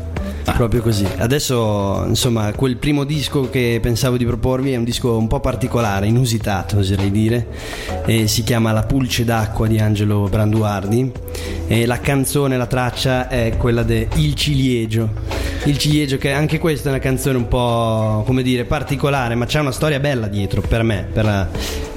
Ah. 0.45 0.53
Proprio 0.53 0.81
così. 0.83 1.07
Adesso, 1.17 2.05
insomma, 2.09 2.53
quel 2.53 2.77
primo 2.77 3.05
disco 3.05 3.49
che 3.51 3.79
pensavo 3.81 4.17
di 4.17 4.25
proporvi 4.25 4.73
è 4.73 4.77
un 4.77 4.85
disco 4.85 5.17
un 5.17 5.27
po' 5.27 5.41
particolare, 5.41 6.07
inusitato, 6.07 6.79
oserei 6.79 7.11
dire. 7.11 7.47
E 8.07 8.27
si 8.27 8.43
chiama 8.43 8.73
La 8.73 8.83
pulce 8.83 9.25
d'acqua 9.25 9.67
di 9.67 9.79
Angelo 9.79 10.29
Branduardi. 10.29 11.13
E 11.67 11.87
la 11.87 12.01
canzone, 12.01 12.57
la 12.57 12.67
traccia 12.67 13.29
è 13.29 13.57
quella 13.57 13.83
de 13.83 14.09
Il 14.17 14.35
ciliegio. 14.35 15.09
Il 15.65 15.77
ciliegio, 15.77 16.17
che 16.17 16.33
anche 16.33 16.59
questa 16.59 16.89
è 16.89 16.93
una 16.93 17.01
canzone 17.01 17.37
un 17.37 17.47
po', 17.47 18.23
come 18.27 18.43
dire, 18.43 18.65
particolare, 18.65 19.35
ma 19.35 19.45
c'è 19.45 19.61
una 19.61 19.73
storia 19.73 20.01
bella 20.01 20.27
dietro 20.27 20.63
per 20.63 20.83
me, 20.83 21.07
per 21.13 21.25
la- 21.25 21.49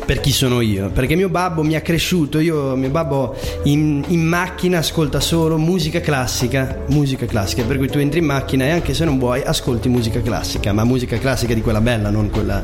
per 0.06 0.20
chi 0.20 0.32
sono 0.32 0.60
io 0.62 0.90
perché 0.90 1.16
mio 1.16 1.30
babbo 1.30 1.64
mi 1.64 1.76
ha 1.76 1.82
cresciuto 1.82 2.40
io 2.40 2.76
mio 2.76 2.90
babbo 2.90 3.36
in, 3.64 4.04
in 4.08 4.22
macchina 4.22 4.80
ascolta 4.80 5.20
solo 5.22 5.58
musica 5.58 6.02
classica 6.02 6.80
musica 6.88 7.26
classica 7.26 7.64
per 7.64 7.78
cui 7.78 7.88
tu 7.90 8.00
entri 8.00 8.20
in 8.20 8.26
macchina 8.26 8.66
e 8.66 8.70
anche 8.72 8.94
se 8.94 9.06
non 9.06 9.18
vuoi 9.18 9.42
ascolti 9.44 9.88
musica 9.90 10.22
classica 10.22 10.74
ma 10.74 10.84
musica 10.84 11.18
classica 11.18 11.54
di 11.54 11.62
quella 11.62 11.82
bella 11.82 12.10
non 12.10 12.30
quella 12.30 12.62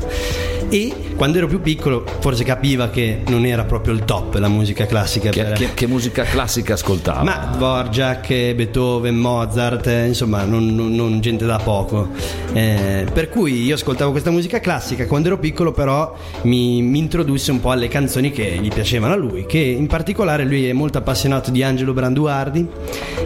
e 0.72 0.94
quando 1.16 1.38
ero 1.38 1.48
più 1.48 1.60
piccolo 1.60 2.04
forse 2.20 2.44
capiva 2.44 2.88
che 2.90 3.22
non 3.28 3.44
era 3.44 3.64
proprio 3.64 3.92
il 3.94 4.04
top 4.04 4.34
la 4.36 4.48
musica 4.48 4.86
classica 4.86 5.30
Che, 5.30 5.42
per- 5.42 5.52
che- 5.54 5.74
che 5.74 5.86
musica 5.86 6.22
classica 6.24 6.74
ascoltava? 6.74 7.22
ma 7.24 7.50
Dvorak, 7.56 8.28
Beethoven, 8.54 9.16
Mozart, 9.16 9.86
eh, 9.88 10.06
insomma, 10.06 10.44
non, 10.44 10.66
non- 10.74 10.94
non 10.94 11.20
gente 11.20 11.44
da 11.44 11.58
poco. 11.58 12.08
Eh, 12.52 13.04
per 13.12 13.28
cui 13.28 13.64
io 13.64 13.74
ascoltavo 13.74 14.12
questa 14.12 14.30
musica 14.30 14.60
classica. 14.60 15.06
Quando 15.06 15.28
ero 15.28 15.38
piccolo, 15.38 15.72
però, 15.72 16.14
mi, 16.42 16.80
mi 16.80 16.98
introdusse 17.30 17.50
un 17.52 17.60
po' 17.60 17.70
alle 17.70 17.86
canzoni 17.88 18.30
che 18.32 18.58
gli 18.60 18.68
piacevano 18.68 19.12
a 19.14 19.16
lui. 19.16 19.46
Che 19.46 19.58
in 19.58 19.86
particolare 19.86 20.44
lui 20.44 20.66
è 20.66 20.72
molto 20.72 20.98
appassionato 20.98 21.50
di 21.50 21.62
Angelo 21.62 21.92
Branduardi. 21.92 22.66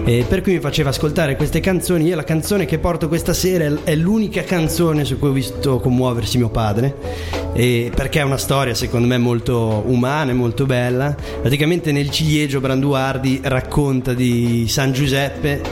eh, 0.07 0.27
per 0.29 0.43
cui 0.43 0.53
mi 0.53 0.61
faceva 0.61 0.91
ascoltare 0.91 1.35
queste 1.35 1.61
canzoni. 1.61 2.05
Io 2.07 2.17
la 2.17 2.25
canzone 2.25 2.67
che 2.67 2.79
porto 2.79 3.09
questa 3.09 3.33
sera 3.33 3.65
è- 3.65 3.73
è 3.85 3.95
l'unica 3.97 4.43
canzone 4.43 5.05
su 5.05 5.19
cui 5.19 5.29
ho 5.29 5.33
visto 5.33 5.79
commuoversi 5.81 6.37
mio 6.37 6.51
padre. 6.51 7.33
eh, 7.57 7.93
perché 7.95 8.19
è 8.19 8.23
una 8.25 8.37
storia, 8.37 8.75
secondo 8.75 9.07
me, 9.07 9.17
molto 9.17 9.85
umana 9.87 10.33
e 10.33 10.35
molto 10.35 10.67
bella. 10.67 11.15
Praticamente 11.41 11.93
nel 11.93 12.11
ciliegio 12.11 12.59
Branduardi 12.61 13.39
racconta 13.45 14.13
di 14.13 14.67
San 14.69 14.93
Giuseppe 14.93 15.63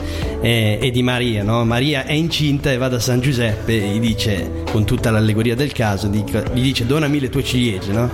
eh, 0.42 0.78
e 0.82 0.90
di 0.90 1.02
Maria. 1.02 1.42
no? 1.42 1.64
Maria 1.64 2.04
è 2.04 2.12
incinta 2.12 2.70
e 2.70 2.76
va 2.76 2.88
da 2.88 2.99
San 3.00 3.20
Giuseppe 3.20 3.72
e 3.82 3.87
gli 3.94 4.00
dice, 4.00 4.50
con 4.70 4.84
tutta 4.84 5.11
l'allegoria 5.11 5.54
del 5.54 5.72
caso, 5.72 6.08
gli 6.08 6.22
dice 6.61 6.84
donami 6.84 7.18
le 7.20 7.30
tue 7.30 7.42
ciliegie. 7.42 7.92
no? 7.92 8.11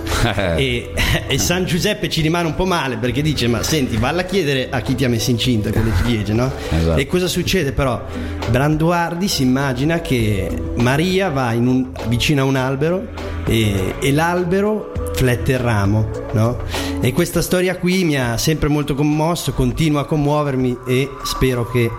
e, 0.55 0.91
e 1.27 1.37
San 1.37 1.65
Giuseppe 1.65 2.07
ci 2.09 2.21
rimane 2.21 2.47
un 2.47 2.55
po' 2.55 2.65
male 2.65 2.95
perché 2.97 3.21
dice 3.21 3.47
ma 3.47 3.61
senti 3.63 3.97
valla 3.97 4.21
a 4.21 4.25
chiedere 4.25 4.69
a 4.69 4.79
chi 4.81 4.95
ti 4.95 5.03
ha 5.03 5.09
messo 5.09 5.31
incinta 5.31 5.71
con 5.71 5.83
le 5.83 5.91
ciliegie. 5.97 6.33
No? 6.33 6.51
Esatto. 6.69 6.99
E 6.99 7.05
cosa 7.07 7.27
succede 7.27 7.71
però? 7.73 8.01
Branduardi 8.49 9.27
si 9.27 9.41
immagina 9.43 9.99
che 9.99 10.49
Maria 10.75 11.29
va 11.29 11.51
in 11.53 11.67
un- 11.67 11.91
vicino 12.07 12.41
a 12.41 12.45
un 12.45 12.55
albero 12.55 13.07
e, 13.45 13.95
e 13.99 14.11
l'albero 14.11 14.91
flette 15.15 15.53
il 15.53 15.59
ramo, 15.59 16.09
no? 16.33 16.57
E 17.01 17.13
questa 17.13 17.41
storia 17.41 17.77
qui 17.77 18.03
mi 18.03 18.17
ha 18.17 18.37
sempre 18.37 18.67
molto 18.67 18.93
commosso, 18.93 19.53
continua 19.53 20.01
a 20.01 20.05
commuovermi 20.05 20.79
e 20.85 21.09
spero 21.23 21.65
che 21.69 21.89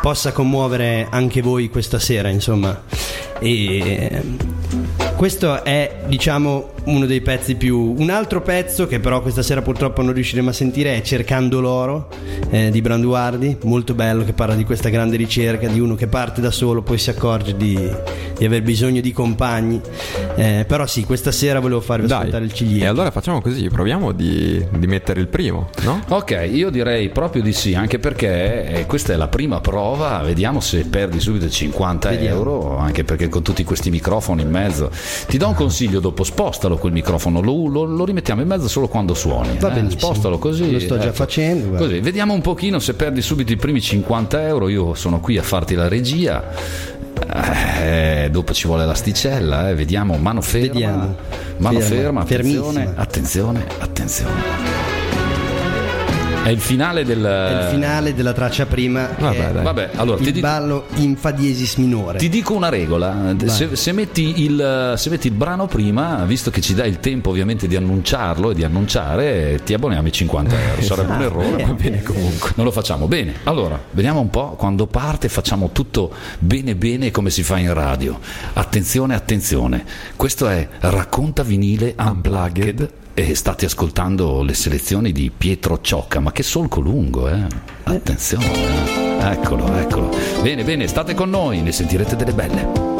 possa 0.00 0.32
commuovere 0.32 1.06
anche 1.10 1.42
voi 1.42 1.68
questa 1.68 1.98
sera, 1.98 2.28
insomma. 2.30 2.82
E 3.38 4.22
questo 5.14 5.62
è, 5.62 6.04
diciamo, 6.06 6.70
uno 6.86 7.06
dei 7.06 7.20
pezzi 7.20 7.54
più. 7.56 7.94
Un 7.96 8.10
altro 8.10 8.42
pezzo 8.42 8.86
che 8.86 9.00
però 9.00 9.20
questa 9.22 9.42
sera 9.42 9.62
purtroppo 9.62 10.02
non 10.02 10.12
riusciremo 10.12 10.50
a 10.50 10.52
sentire 10.52 10.94
è 10.96 11.02
Cercando 11.02 11.60
l'oro 11.60 12.08
eh, 12.50 12.70
di 12.70 12.80
Branduardi, 12.80 13.56
molto 13.64 13.94
bello, 13.94 14.24
che 14.24 14.32
parla 14.32 14.54
di 14.54 14.64
questa 14.64 14.88
grande 14.88 15.16
ricerca 15.16 15.66
di 15.68 15.80
uno 15.80 15.94
che 15.94 16.06
parte 16.06 16.40
da 16.40 16.50
solo, 16.50 16.82
poi 16.82 16.98
si 16.98 17.10
accorge 17.10 17.56
di, 17.56 17.78
di 18.38 18.44
aver 18.44 18.62
bisogno 18.62 19.00
di 19.00 19.12
compagni. 19.12 19.80
Eh, 20.36 20.64
però 20.66 20.86
sì, 20.86 21.04
questa 21.04 21.32
sera 21.32 21.60
volevo 21.60 21.80
farvi 21.80 22.06
Dai. 22.06 22.18
ascoltare 22.18 22.44
il 22.44 22.50
E 22.50 22.54
ciliegio. 22.54 22.88
allora 22.90 23.10
facciamo 23.10 23.40
così, 23.40 23.68
proviamo 23.68 24.12
di, 24.12 24.64
di 24.76 24.86
mettere 24.86 25.20
il 25.20 25.28
primo, 25.28 25.70
no? 25.82 26.02
Ok, 26.08 26.48
io 26.52 26.70
direi 26.70 27.08
proprio 27.10 27.42
di 27.42 27.52
sì, 27.52 27.74
anche 27.74 27.98
perché 27.98 28.66
eh, 28.68 28.86
questa 28.86 29.12
è 29.12 29.16
la 29.16 29.28
prima 29.28 29.60
prova, 29.60 30.20
vediamo 30.22 30.60
se 30.60 30.84
perdi 30.84 31.18
subito 31.20 31.48
50 31.48 32.08
Vediamo. 32.10 32.36
euro, 32.36 32.76
anche 32.78 33.02
perché 33.04 33.28
con 33.28 33.42
tutti 33.42 33.64
questi 33.64 33.90
microfoni 33.90 34.42
in 34.42 34.50
mezzo. 34.50 34.90
Ti 35.26 35.36
do 35.38 35.48
un 35.48 35.54
consiglio 35.54 36.00
dopo, 36.00 36.22
spostalo 36.24 36.75
quel 36.76 36.92
microfono, 36.92 37.40
lo, 37.40 37.66
lo- 37.68 37.84
lo 37.84 38.04
rimettiamo 38.04 38.40
in 38.42 38.48
mezzo 38.48 38.68
solo 38.68 38.88
quando 38.88 39.14
suoni. 39.14 39.56
Va 39.58 39.70
eh, 39.70 39.74
benissimo. 39.74 40.00
Spostalo 40.00 40.38
così. 40.38 40.64
ecco. 40.64 40.72
Lo 40.72 40.80
sto 40.80 40.98
già 40.98 41.12
facendo, 41.12 41.68
guarda. 41.68 41.86
Così, 41.86 42.00
vediamo 42.00 42.32
un 42.34 42.40
pochino 42.40 42.78
se 42.78 42.94
perdi 42.94 43.22
subito 43.22 43.52
i 43.52 43.56
primi 43.56 43.80
50 43.80 44.46
euro, 44.46 44.68
io 44.68 44.94
sono 44.94 45.20
qui 45.20 45.38
a 45.38 45.42
farti 45.42 45.74
la 45.74 45.88
regia. 45.88 46.42
Eh, 47.82 48.28
dopo 48.30 48.52
ci 48.52 48.66
vuole 48.66 48.84
l'asticella, 48.86 49.70
eh. 49.70 49.74
vediamo, 49.74 50.16
mano 50.16 50.40
ferma. 50.40 50.66
Vediamo. 50.72 51.16
Mano 51.58 51.80
Ferma, 51.80 51.88
ferma, 51.88 52.20
attenzione, 52.20 52.92
attenzione, 52.96 53.66
attenzione. 53.78 54.75
È 56.46 56.50
il 56.50 56.60
finale 56.60 57.04
del... 57.04 57.24
È 57.24 57.62
il 57.64 57.70
finale 57.70 58.14
della 58.14 58.32
traccia 58.32 58.66
prima. 58.66 59.08
Vabbè. 59.18 59.62
Vabbè, 59.62 59.90
allora 59.96 60.18
ti 60.18 60.28
il 60.28 60.32
dico, 60.32 60.46
ballo 60.46 60.86
in 60.94 61.16
fa 61.16 61.32
diesis 61.32 61.74
minore. 61.74 62.20
ti 62.20 62.28
dico 62.28 62.54
una 62.54 62.68
regola: 62.68 63.34
se, 63.46 63.74
se 63.74 63.90
metti 63.90 64.44
il, 64.44 64.94
se 64.96 65.10
metti 65.10 65.26
il 65.26 65.32
brano 65.32 65.66
prima, 65.66 66.24
visto 66.24 66.52
che 66.52 66.60
ci 66.60 66.72
dai 66.72 66.88
il 66.88 67.00
tempo 67.00 67.30
ovviamente 67.30 67.66
di 67.66 67.74
annunciarlo 67.74 68.52
e 68.52 68.54
di 68.54 68.62
annunciare, 68.62 69.58
ti 69.64 69.74
abboniamo 69.74 70.06
i 70.06 70.12
50 70.12 70.54
euro. 70.54 70.82
Sarebbe 70.82 71.12
un 71.14 71.22
errore, 71.22 71.64
va 71.64 71.72
bene 71.72 72.02
comunque. 72.04 72.52
Non 72.54 72.64
lo 72.64 72.70
facciamo. 72.70 73.08
Bene, 73.08 73.34
allora 73.42 73.82
vediamo 73.90 74.20
un 74.20 74.30
po'. 74.30 74.50
Quando 74.50 74.86
parte, 74.86 75.28
facciamo 75.28 75.70
tutto 75.72 76.12
bene, 76.38 76.76
bene 76.76 77.10
come 77.10 77.30
si 77.30 77.42
fa 77.42 77.58
in 77.58 77.74
radio. 77.74 78.20
Attenzione, 78.52 79.16
attenzione. 79.16 79.84
Questo 80.14 80.46
è 80.46 80.68
Racconta 80.78 81.42
vinile 81.42 81.96
unplugged. 81.98 83.04
E 83.18 83.34
state 83.34 83.64
ascoltando 83.64 84.42
le 84.42 84.52
selezioni 84.52 85.10
di 85.10 85.32
Pietro 85.34 85.80
Ciocca, 85.80 86.20
ma 86.20 86.32
che 86.32 86.42
solco 86.42 86.82
lungo, 86.82 87.30
eh? 87.30 87.46
Attenzione, 87.84 88.44
eh. 88.44 89.30
eccolo, 89.30 89.74
eccolo. 89.74 90.14
Bene, 90.42 90.64
bene, 90.64 90.86
state 90.86 91.14
con 91.14 91.30
noi, 91.30 91.62
ne 91.62 91.72
sentirete 91.72 92.14
delle 92.14 92.34
belle. 92.34 92.95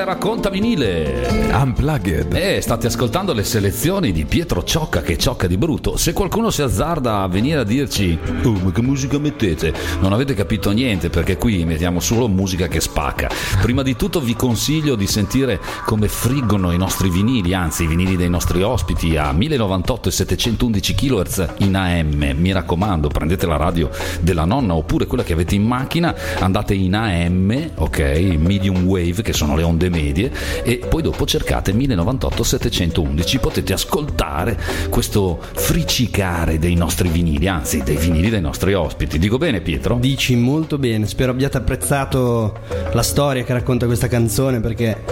È 0.00 0.04
Racconta 0.04 0.48
vinile. 0.48 1.50
Unplugged. 1.52 2.32
Eh, 2.32 2.60
state 2.60 2.86
ascoltando 2.86 3.32
le 3.32 3.42
selezioni 3.42 4.12
di 4.12 4.24
Pietro 4.24 4.62
Ciocca 4.62 5.02
che 5.02 5.18
ciocca 5.18 5.46
di 5.46 5.56
brutto. 5.56 5.96
Se 5.96 6.12
qualcuno 6.12 6.50
si 6.50 6.62
azzarda 6.62 7.22
a 7.22 7.28
venire 7.28 7.60
a 7.60 7.64
dirci 7.64 8.16
Oh, 8.44 8.52
ma 8.62 8.70
che 8.70 8.80
musica 8.80 9.18
mettete? 9.18 9.72
Non 10.00 10.12
avete 10.12 10.34
capito 10.34 10.70
niente 10.70 11.10
perché 11.10 11.36
qui 11.36 11.64
mettiamo 11.64 11.98
solo 11.98 12.28
musica 12.28 12.68
che 12.68 12.80
spacca. 12.80 13.28
Prima 13.60 13.82
di 13.82 13.96
tutto 13.96 14.20
vi 14.20 14.34
consiglio 14.34 14.94
di 14.94 15.06
sentire 15.06 15.60
come 15.84 16.06
friggono 16.06 16.70
i 16.70 16.78
nostri 16.78 17.10
vinili, 17.10 17.52
anzi 17.52 17.82
i 17.82 17.88
vinili 17.88 18.16
dei 18.16 18.30
nostri 18.30 18.62
ospiti 18.62 19.16
a 19.16 19.32
1098 19.32 20.08
e 20.08 20.12
711 20.12 20.94
kHz 20.94 21.46
in 21.58 21.74
AM. 21.74 22.34
Mi 22.36 22.52
raccomando, 22.52 23.08
prendete 23.08 23.46
la 23.46 23.56
radio 23.56 23.90
della 24.20 24.44
nonna 24.44 24.74
oppure 24.74 25.06
quella 25.06 25.24
che 25.24 25.32
avete 25.32 25.56
in 25.56 25.64
macchina, 25.64 26.14
andate 26.38 26.74
in 26.74 26.94
AM, 26.94 27.70
ok, 27.74 28.36
medium 28.38 28.84
wave 28.84 29.22
che 29.22 29.32
sono 29.32 29.56
le 29.56 29.62
onde 29.64 29.87
medie 29.90 30.30
e 30.62 30.78
poi 30.88 31.02
dopo 31.02 31.26
cercate 31.26 31.72
1098 31.72 32.42
711 32.42 33.38
potete 33.38 33.72
ascoltare 33.72 34.58
questo 34.90 35.38
fricicare 35.52 36.58
dei 36.58 36.74
nostri 36.74 37.08
vinili 37.08 37.48
anzi 37.48 37.82
dei 37.82 37.96
vinili 37.96 38.30
dei 38.30 38.40
nostri 38.40 38.74
ospiti. 38.74 39.18
Dico 39.18 39.38
bene 39.38 39.60
Pietro? 39.60 39.96
Dici 40.00 40.36
molto 40.36 40.78
bene, 40.78 41.06
spero 41.06 41.32
abbiate 41.32 41.56
apprezzato 41.58 42.60
la 42.92 43.02
storia 43.02 43.44
che 43.44 43.52
racconta 43.52 43.86
questa 43.86 44.08
canzone 44.08 44.60
perché 44.60 45.02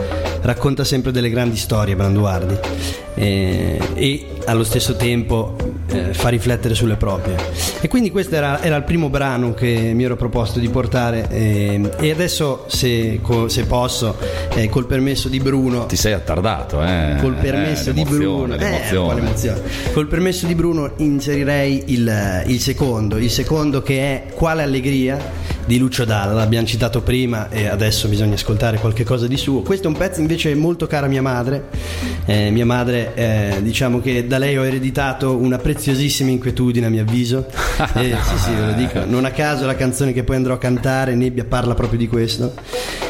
racconta 0.42 0.84
sempre 0.84 1.12
delle 1.12 1.30
grandi 1.30 1.56
storie 1.56 1.96
Branduardi. 1.96 2.58
E, 3.14 3.80
e 3.94 4.35
allo 4.46 4.64
stesso 4.64 4.96
tempo 4.96 5.56
eh, 5.88 6.14
fa 6.14 6.28
riflettere 6.28 6.74
sulle 6.74 6.96
proprie. 6.96 7.36
E 7.80 7.88
quindi 7.88 8.10
questo 8.10 8.34
era, 8.34 8.62
era 8.62 8.76
il 8.76 8.84
primo 8.84 9.08
brano 9.08 9.54
che 9.54 9.92
mi 9.94 10.04
ero 10.04 10.16
proposto 10.16 10.58
di 10.58 10.68
portare 10.68 11.26
e, 11.30 11.80
e 11.98 12.10
adesso 12.10 12.64
se, 12.68 13.18
co- 13.22 13.48
se 13.48 13.64
posso, 13.66 14.16
eh, 14.54 14.68
col 14.68 14.86
permesso 14.86 15.28
di 15.28 15.38
Bruno, 15.40 15.86
ti 15.86 15.96
sei 15.96 16.12
attardato 16.12 16.82
eh? 16.82 17.16
col 17.20 17.34
permesso 17.34 17.90
Eh, 17.90 17.92
di 17.92 18.04
l'emozione, 18.04 18.56
Bruno, 18.56 19.10
eh, 19.10 19.14
l'emozione. 19.14 19.62
col 19.92 20.06
permesso 20.06 20.46
di 20.46 20.54
Bruno 20.54 20.92
inserirei 20.96 21.84
il, 21.86 22.42
il 22.46 22.60
secondo, 22.60 23.16
il 23.18 23.30
secondo 23.30 23.82
che 23.82 24.00
è 24.00 24.32
Quale 24.32 24.62
allegria 24.62 25.18
di 25.66 25.78
Lucio 25.78 26.04
Dalla, 26.04 26.32
l'abbiamo 26.32 26.66
citato 26.66 27.02
prima 27.02 27.50
e 27.50 27.66
adesso 27.66 28.08
bisogna 28.08 28.34
ascoltare 28.34 28.78
qualche 28.78 29.02
cosa 29.04 29.26
di 29.26 29.36
suo. 29.36 29.62
Questo 29.62 29.88
è 29.88 29.90
un 29.90 29.96
pezzo 29.96 30.20
invece 30.20 30.54
molto 30.54 30.86
caro 30.86 31.06
a 31.06 31.08
mia 31.08 31.22
madre. 31.22 31.64
Eh, 32.24 32.50
mia 32.50 32.64
madre, 32.64 33.14
eh, 33.14 33.58
diciamo 33.62 34.00
che 34.00 34.26
da 34.28 34.38
lei 34.38 34.56
ho 34.56 34.64
ereditato 34.64 35.36
una 35.36 35.58
preziosissima 35.58 36.30
inquietudine 36.30 36.86
a 36.86 36.88
mio 36.88 37.02
avviso. 37.02 37.46
Eh, 37.96 38.14
sì, 38.22 38.38
sì, 38.38 38.50
ve 38.54 38.66
lo 38.66 38.72
dico. 38.72 39.04
Non 39.04 39.24
a 39.24 39.30
caso 39.30 39.64
la 39.64 39.74
canzone 39.74 40.12
che 40.12 40.22
poi 40.22 40.36
andrò 40.36 40.54
a 40.54 40.58
cantare, 40.58 41.14
Nebbia, 41.14 41.44
parla 41.44 41.74
proprio 41.74 41.98
di 41.98 42.08
questo. 42.08 42.54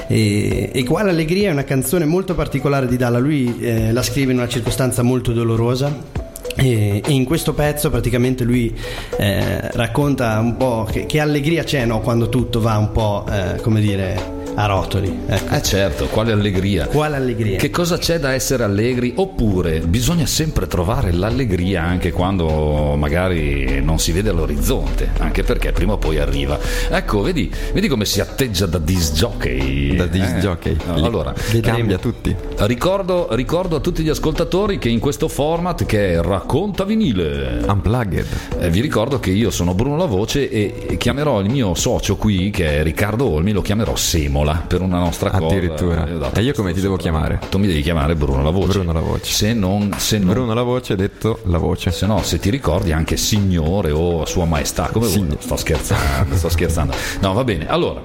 E, 0.06 0.70
e 0.72 0.84
Quale 0.84 1.10
allegria 1.10 1.48
è 1.48 1.52
una 1.52 1.64
canzone 1.64 2.04
molto 2.04 2.34
particolare 2.34 2.86
di 2.86 2.96
Dalla. 2.96 3.18
Lui 3.18 3.58
eh, 3.60 3.92
la 3.92 4.02
scrive 4.02 4.32
in 4.32 4.38
una 4.38 4.48
circostanza 4.48 5.02
molto 5.02 5.32
dolorosa. 5.32 6.25
E, 6.56 7.02
e 7.04 7.12
in 7.12 7.24
questo 7.24 7.52
pezzo 7.52 7.90
praticamente 7.90 8.42
lui 8.42 8.74
eh, 9.18 9.70
racconta 9.72 10.38
un 10.40 10.56
po' 10.56 10.86
che, 10.90 11.04
che 11.04 11.20
allegria 11.20 11.64
c'è 11.64 11.84
no, 11.84 12.00
quando 12.00 12.28
tutto 12.28 12.60
va 12.60 12.76
un 12.78 12.92
po' 12.92 13.26
eh, 13.30 13.60
come 13.60 13.80
dire 13.80 14.35
a 14.58 14.66
rotoli. 14.66 15.20
Ecco. 15.26 15.54
Eh 15.54 15.62
certo, 15.62 16.06
quale 16.06 16.32
allegria. 16.32 16.86
Quale 16.86 17.16
allegria? 17.16 17.58
Che 17.58 17.70
cosa 17.70 17.98
c'è 17.98 18.18
da 18.18 18.32
essere 18.32 18.64
allegri? 18.64 19.12
Oppure 19.16 19.80
bisogna 19.80 20.24
sempre 20.26 20.66
trovare 20.66 21.12
l'allegria 21.12 21.82
anche 21.82 22.10
quando 22.10 22.94
magari 22.96 23.82
non 23.82 23.98
si 23.98 24.12
vede 24.12 24.30
all'orizzonte, 24.30 25.10
anche 25.18 25.42
perché 25.42 25.72
prima 25.72 25.92
o 25.92 25.98
poi 25.98 26.18
arriva. 26.18 26.58
Ecco, 26.90 27.20
vedi, 27.20 27.52
vedi 27.74 27.86
come 27.88 28.06
si 28.06 28.20
atteggia 28.20 28.64
da 28.66 28.78
disc 28.78 29.12
jockey. 29.12 29.94
Da 29.94 30.06
disc 30.06 30.24
Eh. 30.64 30.76
Allora, 30.86 31.34
Li 31.52 31.60
cambia 31.60 31.98
tutti. 31.98 32.34
ricordo, 32.60 33.28
ricordo 33.32 33.76
a 33.76 33.80
tutti 33.80 34.02
gli 34.02 34.08
ascoltatori 34.08 34.78
che 34.78 34.88
in 34.88 35.00
questo 35.00 35.28
format 35.28 35.84
che 35.84 36.14
è 36.14 36.20
Racconta 36.20 36.84
vinile. 36.84 37.62
Unplugged. 37.66 38.26
Eh, 38.58 38.70
vi 38.70 38.80
ricordo 38.80 39.20
che 39.20 39.30
io 39.30 39.50
sono 39.50 39.74
Bruno 39.74 39.96
La 39.96 40.06
Voce 40.06 40.48
e 40.48 40.96
chiamerò 40.96 41.40
il 41.40 41.50
mio 41.50 41.74
socio 41.74 42.16
qui, 42.16 42.50
che 42.50 42.78
è 42.78 42.82
Riccardo 42.82 43.26
Olmi, 43.26 43.52
lo 43.52 43.60
chiamerò 43.60 43.94
Semola. 43.94 44.45
Imola 44.46 44.64
per 44.66 44.80
una 44.80 44.98
nostra 44.98 45.30
cosa. 45.30 45.44
Addirittura. 45.46 46.06
Eh, 46.06 46.12
ho 46.14 46.18
dato 46.18 46.38
E 46.38 46.42
io 46.42 46.52
come 46.52 46.72
ti 46.72 46.80
devo 46.80 46.96
chiamare? 46.96 47.40
Tu 47.50 47.58
mi 47.58 47.66
devi 47.66 47.82
chiamare 47.82 48.14
Bruno 48.14 48.42
la 48.42 48.50
voce. 48.50 48.78
Bruno 48.78 48.92
la 48.92 49.00
voce. 49.00 49.24
Se 49.32 49.52
non, 49.52 49.92
se 49.96 50.18
non 50.18 50.32
Bruno 50.32 50.54
la 50.54 50.62
voce, 50.62 50.94
detto 50.96 51.40
la 51.44 51.58
voce. 51.58 51.90
se 51.90 52.06
no, 52.06 52.22
se 52.22 52.38
ti 52.38 52.50
ricordi 52.50 52.92
anche 52.92 53.16
signore 53.16 53.90
o 53.90 54.24
sua 54.26 54.44
maestà, 54.44 54.88
come 54.92 55.06
vuoi. 55.08 55.36
Sto 55.38 55.56
scherzando, 55.56 56.36
sto 56.36 56.48
scherzando. 56.48 56.94
No, 57.20 57.32
va 57.32 57.44
bene. 57.44 57.68
Allora, 57.68 58.00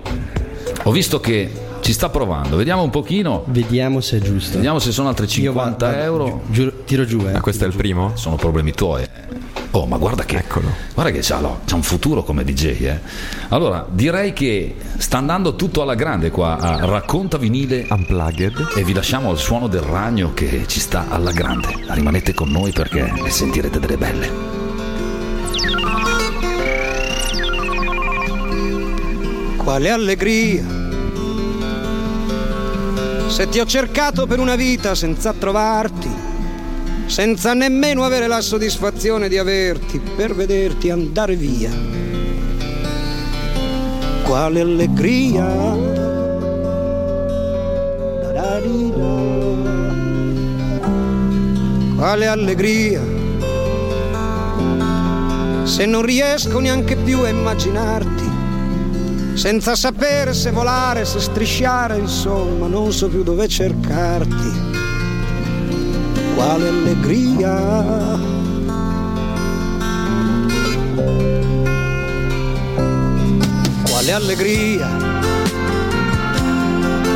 ho 0.84 0.92
visto 0.92 1.20
che 1.20 1.52
ci 1.82 1.94
sta 1.94 2.10
provando. 2.10 2.56
Vediamo 2.56 2.82
un 2.84 2.90
pochino. 2.90 3.44
Vediamo 3.48 4.02
se 4.02 4.18
è 4.18 4.22
giusto. 4.22 4.56
Vediamo 4.56 4.80
se 4.80 4.92
sono 4.92 5.10
altri 5.10 5.26
Io 5.26 5.32
50 5.32 5.86
guarda, 5.86 6.04
euro. 6.04 6.26
giu- 6.26 6.52
giuro- 6.52 6.74
tiro 6.86 7.06
giù, 7.06 7.20
eh. 7.28 7.34
Ah, 7.34 7.42
questo 7.42 7.66
è 7.66 7.68
il 7.68 7.76
primo? 7.76 8.12
Sono 8.16 8.36
problemi 8.36 8.72
tuoi. 8.72 9.04
Oh, 9.74 9.86
ma 9.86 9.98
guarda 9.98 10.26
che, 10.26 10.36
Eccolo. 10.38 10.70
guarda 10.94 11.12
che 11.14 11.20
c'ha, 11.22 11.40
no, 11.40 11.62
c'ha 11.66 11.76
un 11.76 11.84
futuro 11.84 12.24
come 12.24 12.44
DJ. 12.44 12.66
Eh. 12.82 13.00
Allora, 13.50 13.86
direi 13.90 14.34
che 14.34 14.76
sta 14.98 15.18
andando 15.18 15.56
tutto 15.56 15.82
alla 15.82 15.96
grande 15.96 16.30
qua 16.30 16.58
a 16.58 16.86
Racconta 16.86 17.38
Vinile 17.38 17.86
Unplugged. 17.90 18.74
e 18.76 18.84
vi 18.84 18.92
lasciamo 18.94 19.30
al 19.30 19.38
suono 19.38 19.68
del 19.68 19.82
ragno 19.82 20.34
che 20.34 20.66
ci 20.68 20.82
sta 20.82 21.06
alla 21.10 21.32
grande. 21.32 21.70
Rimanete 21.88 22.34
con 22.34 22.50
noi 22.50 22.74
perché 22.74 23.02
ne 23.16 23.30
sentirete 23.30 23.80
delle 23.80 23.98
belle. 23.98 24.30
Quale 29.58 29.90
allegria. 29.90 30.80
Se 33.28 33.48
ti 33.48 33.60
ho 33.60 33.66
cercato 33.66 34.28
per 34.28 34.40
una 34.40 34.56
vita 34.56 34.96
senza 34.96 35.32
trovarti, 35.32 36.10
senza 37.12 37.54
nemmeno 37.54 38.06
avere 38.06 38.26
la 38.28 38.40
soddisfazione 38.40 39.28
di 39.28 39.38
averti, 39.38 40.00
per 40.00 40.34
vederti 40.34 40.90
andare 40.90 41.36
via. 41.36 41.70
Quale 44.24 44.62
allegria. 44.62 45.46
Quale 51.98 52.28
allegria. 52.28 53.02
Se 55.64 55.86
non 55.86 56.04
riesco 56.04 56.60
neanche 56.60 56.96
più 56.96 57.20
a 57.20 57.28
immaginarti 57.28 58.30
senza 59.34 59.76
sapere 59.76 60.34
se 60.34 60.52
volare, 60.52 61.04
se 61.04 61.20
strisciare, 61.20 61.98
insomma, 61.98 62.68
non 62.68 62.94
so 62.94 63.10
più 63.10 63.24
dove 63.24 63.50
cercarti. 63.50 64.71
Quale 66.42 66.70
allegria. 66.70 67.56
Quale 73.88 74.12
allegria. 74.12 74.90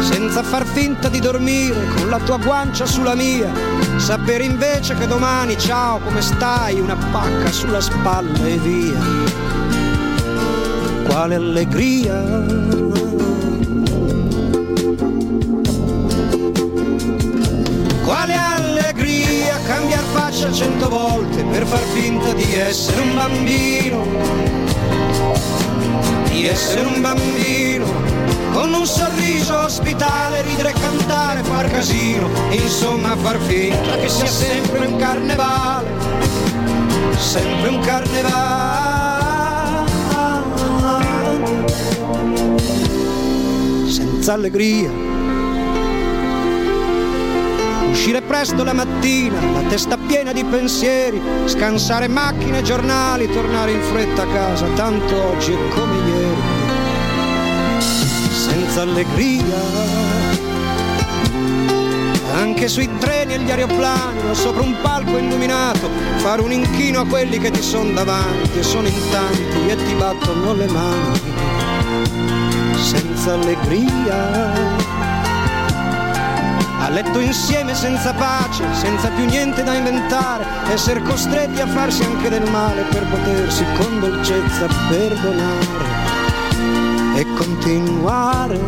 Senza 0.02 0.44
far 0.44 0.64
finta 0.68 1.10
di 1.10 1.20
dormire 1.20 1.88
con 1.96 2.10
la 2.10 2.20
tua 2.20 2.38
guancia 2.38 2.86
sulla 2.86 3.16
mia, 3.16 3.52
sapere 3.98 4.44
invece 4.44 4.94
che 4.94 5.08
domani, 5.08 5.58
ciao, 5.58 5.98
come 5.98 6.22
stai, 6.22 6.80
una 6.80 6.96
pacca 6.96 7.52
sulla 7.52 7.82
spalla 7.82 8.46
e 8.46 8.58
via 8.60 9.02
quale 11.08 11.34
allegria. 11.34 13.05
Faccia 20.16 20.50
cento 20.50 20.88
volte 20.88 21.44
per 21.44 21.66
far 21.66 21.84
finta 21.94 22.32
di 22.32 22.56
essere 22.56 23.02
un 23.02 23.16
bambino, 23.16 24.06
di 26.30 26.48
essere 26.48 26.86
un 26.86 27.02
bambino, 27.02 27.86
con 28.54 28.74
un 28.74 28.86
sorriso 28.86 29.60
ospitale, 29.60 30.42
ridere, 30.44 30.72
cantare, 30.72 31.44
far 31.44 31.70
casino, 31.70 32.30
insomma 32.50 33.18
far 33.18 33.38
finta 33.42 33.98
che 33.98 34.08
sia 34.08 34.28
sempre 34.28 34.86
un 34.86 34.96
carnevale, 34.96 35.90
sempre 37.18 37.70
un 37.70 37.80
carnevale. 37.82 38.94
senza 43.88 44.34
allegria. 44.34 45.05
Uscire 47.96 48.22
presto 48.22 48.66
la 48.66 48.74
mattina, 48.74 49.40
la 49.54 49.62
testa 49.70 49.98
piena 49.98 50.34
di 50.34 50.44
pensieri, 50.44 51.20
scansare 51.46 52.10
macchine 52.10 52.60
e 52.60 52.62
giornali, 52.62 53.26
tornare 53.32 53.72
in 53.72 53.82
fretta 53.82 54.24
a 54.24 54.28
casa, 54.28 54.68
tanto 54.76 55.16
oggi 55.16 55.54
è 55.54 55.68
come 55.70 55.96
ieri. 56.06 56.42
Senza 58.30 58.82
allegria. 58.82 59.56
Anche 62.34 62.68
sui 62.68 62.90
treni 63.00 63.36
e 63.36 63.40
gli 63.40 63.50
aeroplani, 63.50 64.30
o 64.30 64.34
sopra 64.34 64.62
un 64.62 64.76
palco 64.82 65.18
illuminato, 65.18 65.90
fare 66.18 66.42
un 66.42 66.52
inchino 66.52 67.00
a 67.00 67.06
quelli 67.06 67.40
che 67.40 67.50
ti 67.50 67.62
sono 67.62 67.92
davanti 67.92 68.60
e 68.60 68.64
sono 68.64 68.88
in 68.88 69.10
tanti 69.10 69.70
e 69.70 69.76
ti 69.78 69.94
battono 69.94 70.54
le 70.54 70.68
mani 70.68 71.34
senza 72.78 73.34
allegria. 73.34 74.75
A 76.86 76.90
letto 76.90 77.20
insieme 77.20 77.74
senza 77.74 78.14
pace, 78.14 78.64
senza 78.76 79.10
più 79.10 79.26
niente 79.26 79.64
da 79.64 79.74
inventare, 79.74 80.46
essere 80.72 81.02
costretti 81.02 81.60
a 81.60 81.66
farsi 81.66 82.04
anche 82.04 82.30
del 82.30 82.48
male 82.52 82.84
per 82.84 83.04
potersi 83.08 83.66
con 83.76 84.00
dolcezza 84.00 84.68
perdonare 84.88 85.66
e 87.16 87.26
continuare. 87.36 88.60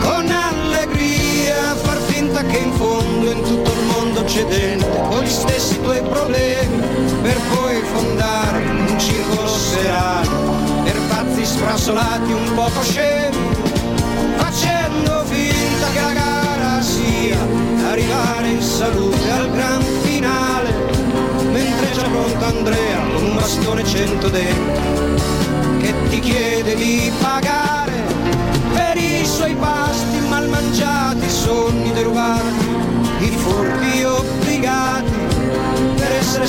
Con 0.00 0.30
allegria 0.30 1.74
far 1.74 1.98
finta 2.06 2.44
che 2.44 2.58
in 2.58 2.72
fondo 2.74 3.32
in 3.32 3.42
tutto 3.42 3.72
il 3.72 3.84
mondo 3.86 4.22
c'è 4.22 4.46
gente 4.46 4.86
con 5.08 5.24
gli 5.24 5.28
stessi 5.28 5.80
tuoi 5.82 6.00
problemi 6.02 6.78
per 7.20 7.36
poi 7.52 7.80
fondare 7.82 8.64
un 8.64 8.96
circolo 8.96 9.48
serale 9.48 10.63
per 11.44 11.52
pazzi 11.52 11.56
sfrasolati 11.58 12.32
un 12.32 12.54
poco 12.54 12.82
scemi 12.82 13.36
facendo 14.36 15.24
finta 15.26 15.90
che 15.92 16.00
la 16.00 16.12
gara 16.12 16.80
sia 16.80 17.38
arrivare 17.90 18.48
in 18.48 18.62
salute 18.62 19.30
al 19.30 19.50
gran 19.50 19.82
finale 20.02 20.72
mentre 21.50 21.90
è 21.90 21.94
già 21.94 22.02
pronto 22.02 22.44
Andrea 22.44 23.00
con 23.12 23.24
un 23.24 23.34
bastone 23.34 23.84
cento 23.84 24.28
denti 24.28 25.22
che 25.80 25.94
ti 26.08 26.20
chiede 26.20 26.74
di 26.74 27.12
pagare 27.20 27.63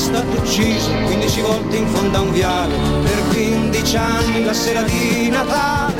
stato 0.05 0.37
ucciso 0.37 0.91
15 1.05 1.41
volte 1.41 1.77
in 1.77 1.87
fondo 1.87 2.17
a 2.17 2.21
un 2.21 2.31
viale 2.31 2.75
per 3.01 3.27
15 3.29 3.97
anni 3.97 4.43
la 4.43 4.53
sera 4.53 4.83
di 4.83 5.29
Natale. 5.29 5.94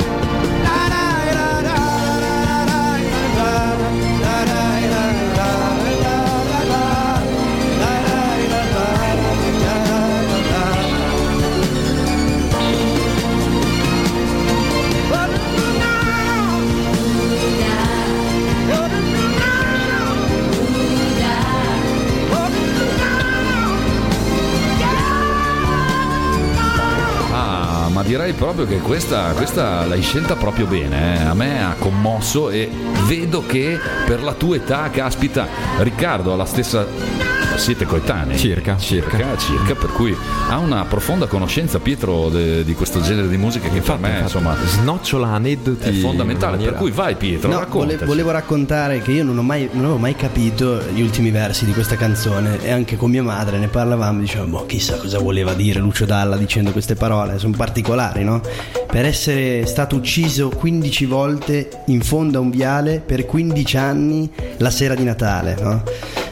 Direi 28.06 28.32
proprio 28.34 28.66
che 28.66 28.78
questa, 28.78 29.32
questa 29.32 29.84
l'hai 29.84 30.00
scelta 30.00 30.36
proprio 30.36 30.66
bene. 30.66 31.20
eh. 31.20 31.24
A 31.24 31.34
me 31.34 31.62
ha 31.62 31.74
commosso 31.78 32.50
e 32.50 32.70
vedo 33.06 33.44
che 33.44 33.78
per 34.06 34.22
la 34.22 34.32
tua 34.32 34.56
età, 34.56 34.88
caspita, 34.90 35.48
Riccardo 35.78 36.32
ha 36.32 36.36
la 36.36 36.44
stessa. 36.44 37.25
Siete 37.56 37.84
coetanei? 37.86 38.36
Circa, 38.38 38.76
circa. 38.76 39.16
circa, 39.16 39.36
circa, 39.38 39.74
per 39.74 39.90
cui 39.90 40.14
ha 40.48 40.58
una 40.58 40.84
profonda 40.84 41.26
conoscenza, 41.26 41.78
Pietro, 41.80 42.28
de- 42.28 42.62
di 42.64 42.74
questo 42.74 43.00
genere 43.00 43.28
di 43.28 43.36
musica 43.38 43.68
che 43.68 43.80
per 43.80 43.98
me 43.98 44.20
insomma 44.20 44.54
Snocciola 44.64 45.28
aneddoti. 45.28 45.88
è 45.88 45.92
fondamentale. 45.92 46.58
Per 46.58 46.74
cui 46.74 46.90
vai, 46.90 47.16
Pietro, 47.16 47.50
No, 47.50 47.58
raccontaci. 47.58 47.94
vole- 47.96 48.06
volevo 48.06 48.30
raccontare 48.30 49.00
che 49.00 49.10
io 49.12 49.24
non, 49.24 49.38
ho 49.38 49.42
mai, 49.42 49.68
non 49.72 49.84
avevo 49.84 49.98
mai 49.98 50.14
capito 50.14 50.80
gli 50.92 51.00
ultimi 51.00 51.30
versi 51.30 51.64
di 51.64 51.72
questa 51.72 51.96
canzone 51.96 52.62
e 52.62 52.70
anche 52.70 52.96
con 52.96 53.10
mia 53.10 53.22
madre 53.22 53.58
ne 53.58 53.68
parlavamo 53.68 54.20
dicevamo 54.20 54.58
boh, 54.58 54.66
chissà 54.66 54.96
cosa 54.96 55.18
voleva 55.18 55.54
dire 55.54 55.80
Lucio 55.80 56.04
Dalla 56.04 56.36
dicendo 56.36 56.70
queste 56.72 56.94
parole 56.94 57.38
sono 57.38 57.54
particolari 57.56 58.22
no? 58.22 58.40
per 58.86 59.04
essere 59.06 59.66
stato 59.66 59.96
ucciso 59.96 60.50
15 60.50 61.04
volte 61.06 61.68
in 61.86 62.00
fondo 62.02 62.38
a 62.38 62.40
un 62.40 62.50
viale 62.50 63.02
per 63.04 63.24
15 63.26 63.76
anni 63.76 64.30
la 64.58 64.70
sera 64.70 64.94
di 64.94 65.04
Natale 65.04 65.56
no? 65.60 65.82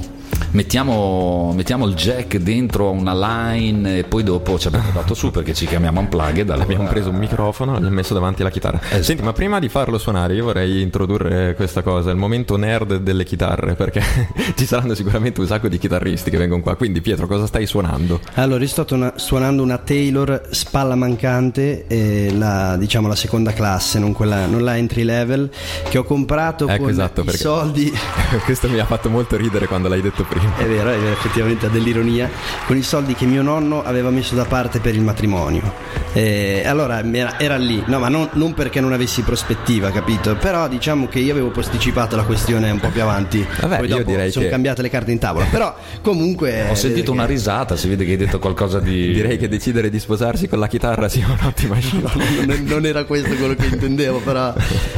Mettiamo, 0.53 1.53
mettiamo 1.55 1.87
il 1.87 1.95
jack 1.95 2.37
dentro 2.39 2.89
a 2.89 2.91
una 2.91 3.15
line 3.15 3.99
e 3.99 4.05
poi 4.05 4.25
dopo 4.25 4.59
ci 4.59 4.67
abbiamo 4.67 4.91
dato 4.93 5.15
su 5.15 5.31
perché 5.31 5.55
ci 5.55 5.65
chiamiamo 5.67 6.01
unplugged. 6.01 6.49
allora- 6.51 6.65
Abbiamo 6.65 6.89
preso 6.89 7.11
un 7.11 7.17
microfono 7.17 7.71
e 7.71 7.75
l'abbiamo 7.75 7.95
messo 7.95 8.15
davanti 8.15 8.41
alla 8.43 8.51
chitarra. 8.51 8.81
Senti, 9.01 9.23
ma 9.23 9.33
prima 9.33 9.59
di 9.61 9.69
farlo 9.69 9.97
suonare, 9.99 10.35
io 10.35 10.45
vorrei 10.45 10.83
introdurre 10.83 11.55
questa 11.55 11.83
cosa, 11.83 12.11
il 12.11 12.17
momento 12.17 12.57
nerd 12.57 12.97
delle 12.97 13.25
chitarre, 13.25 13.75
perché 13.75 14.03
ci 14.57 14.67
saranno 14.67 14.95
sicuramente 14.95 15.41
un 15.41 15.47
sacco 15.47 15.69
di 15.69 15.79
chitarristi 15.79 16.31
che 16.31 16.37
vengono 16.37 16.63
qua. 16.63 16.75
Quindi, 16.75 17.01
Pietro, 17.01 17.27
cosa 17.29 17.47
stai 17.47 17.67
suonando? 17.67 18.21
Allora, 18.35 18.61
io 18.61 18.69
sto 18.69 18.85
tona- 18.85 19.13
suonando 19.17 19.63
una 19.63 19.79
Taylor 19.79 20.49
spalla 20.51 20.97
mancante, 20.97 21.87
eh, 21.87 22.33
la, 22.37 22.77
diciamo 22.77 23.07
la 23.07 23.15
seconda 23.17 23.53
classe, 23.53 23.99
non, 24.01 24.13
quella, 24.13 24.47
non 24.47 24.65
la 24.65 24.77
entry 24.77 25.05
level, 25.05 25.49
che 25.89 25.99
ho 25.99 26.05
comprato 26.05 26.67
Ecco, 26.67 26.83
con 26.83 26.91
esatto, 26.91 27.23
i 27.23 27.31
soldi. 27.37 27.93
Questo 28.45 28.69
mi 28.69 28.79
ha 28.81 28.85
fatto 28.85 29.09
molto 29.09 29.37
ridere 29.37 29.67
quando 29.67 29.89
l'hai 29.89 30.01
detto 30.03 30.20
prima. 30.25 30.57
È 30.57 30.65
vero, 30.67 30.91
è 30.91 30.99
vero, 30.99 31.13
effettivamente 31.13 31.67
ha 31.67 31.69
dell'ironia, 31.69 32.29
con 32.67 32.77
i 32.77 32.83
soldi 32.83 33.15
che 33.15 33.27
mio 33.27 33.43
nonno 33.43 33.83
aveva 33.83 34.11
messo 34.11 34.35
da 34.35 34.45
parte 34.45 34.81
per 34.81 34.95
il 34.95 35.03
matrimonio. 35.03 35.73
Eh, 36.13 36.63
allora 36.67 37.03
era, 37.13 37.39
era 37.39 37.57
lì, 37.57 37.83
no, 37.87 37.99
ma 37.99 38.09
non, 38.09 38.29
non 38.33 38.53
perché 38.55 38.81
non 38.81 38.93
avessi 38.93 39.23
prospettiva, 39.23 39.91
capito? 39.91 40.35
Però 40.37 40.67
diciamo 40.69 41.07
che 41.07 41.21
io 41.21 41.33
avevo 41.33 41.51
posticipato 41.51 42.17
la 42.17 42.25
questione 42.25 42.71
un 42.71 42.81
po' 42.81 42.89
più 42.89 43.03
avanti. 43.03 43.47
Vabbè, 43.61 43.77
Poi 43.79 43.89
io 43.89 44.05
direi 44.05 44.31
sono 44.31 44.45
che- 44.47 44.51
cambiate 44.51 44.83
le 44.83 44.91
carte 44.91 45.13
in 45.13 45.19
tavola. 45.19 45.45
Però 45.47 45.75
comunque. 46.03 46.67
Ho 46.71 46.75
sentito 46.75 47.13
una 47.13 47.27
risata, 47.27 47.77
si 47.77 47.89
vede 47.89 48.05
che 48.05 48.13
hai 48.13 48.17
detto 48.17 48.39
qualcosa 48.39 48.81
di... 48.81 49.13
Direi 49.21 49.39
che 49.39 49.49
decidere 49.49 49.91
di 49.91 49.99
sposarsi 49.99 50.49
con 50.49 50.59
la 50.59 50.67
chitarra 50.67 51.09
sia 51.09 51.27
un'ottima 51.27 51.79
scelta. 51.79 52.13
non, 52.47 52.63
non 52.65 52.87
era 52.87 53.05
questo 53.05 53.35
quello 53.37 53.55
che 53.55 53.67
intendevo, 53.67 54.19
però, 54.19 54.53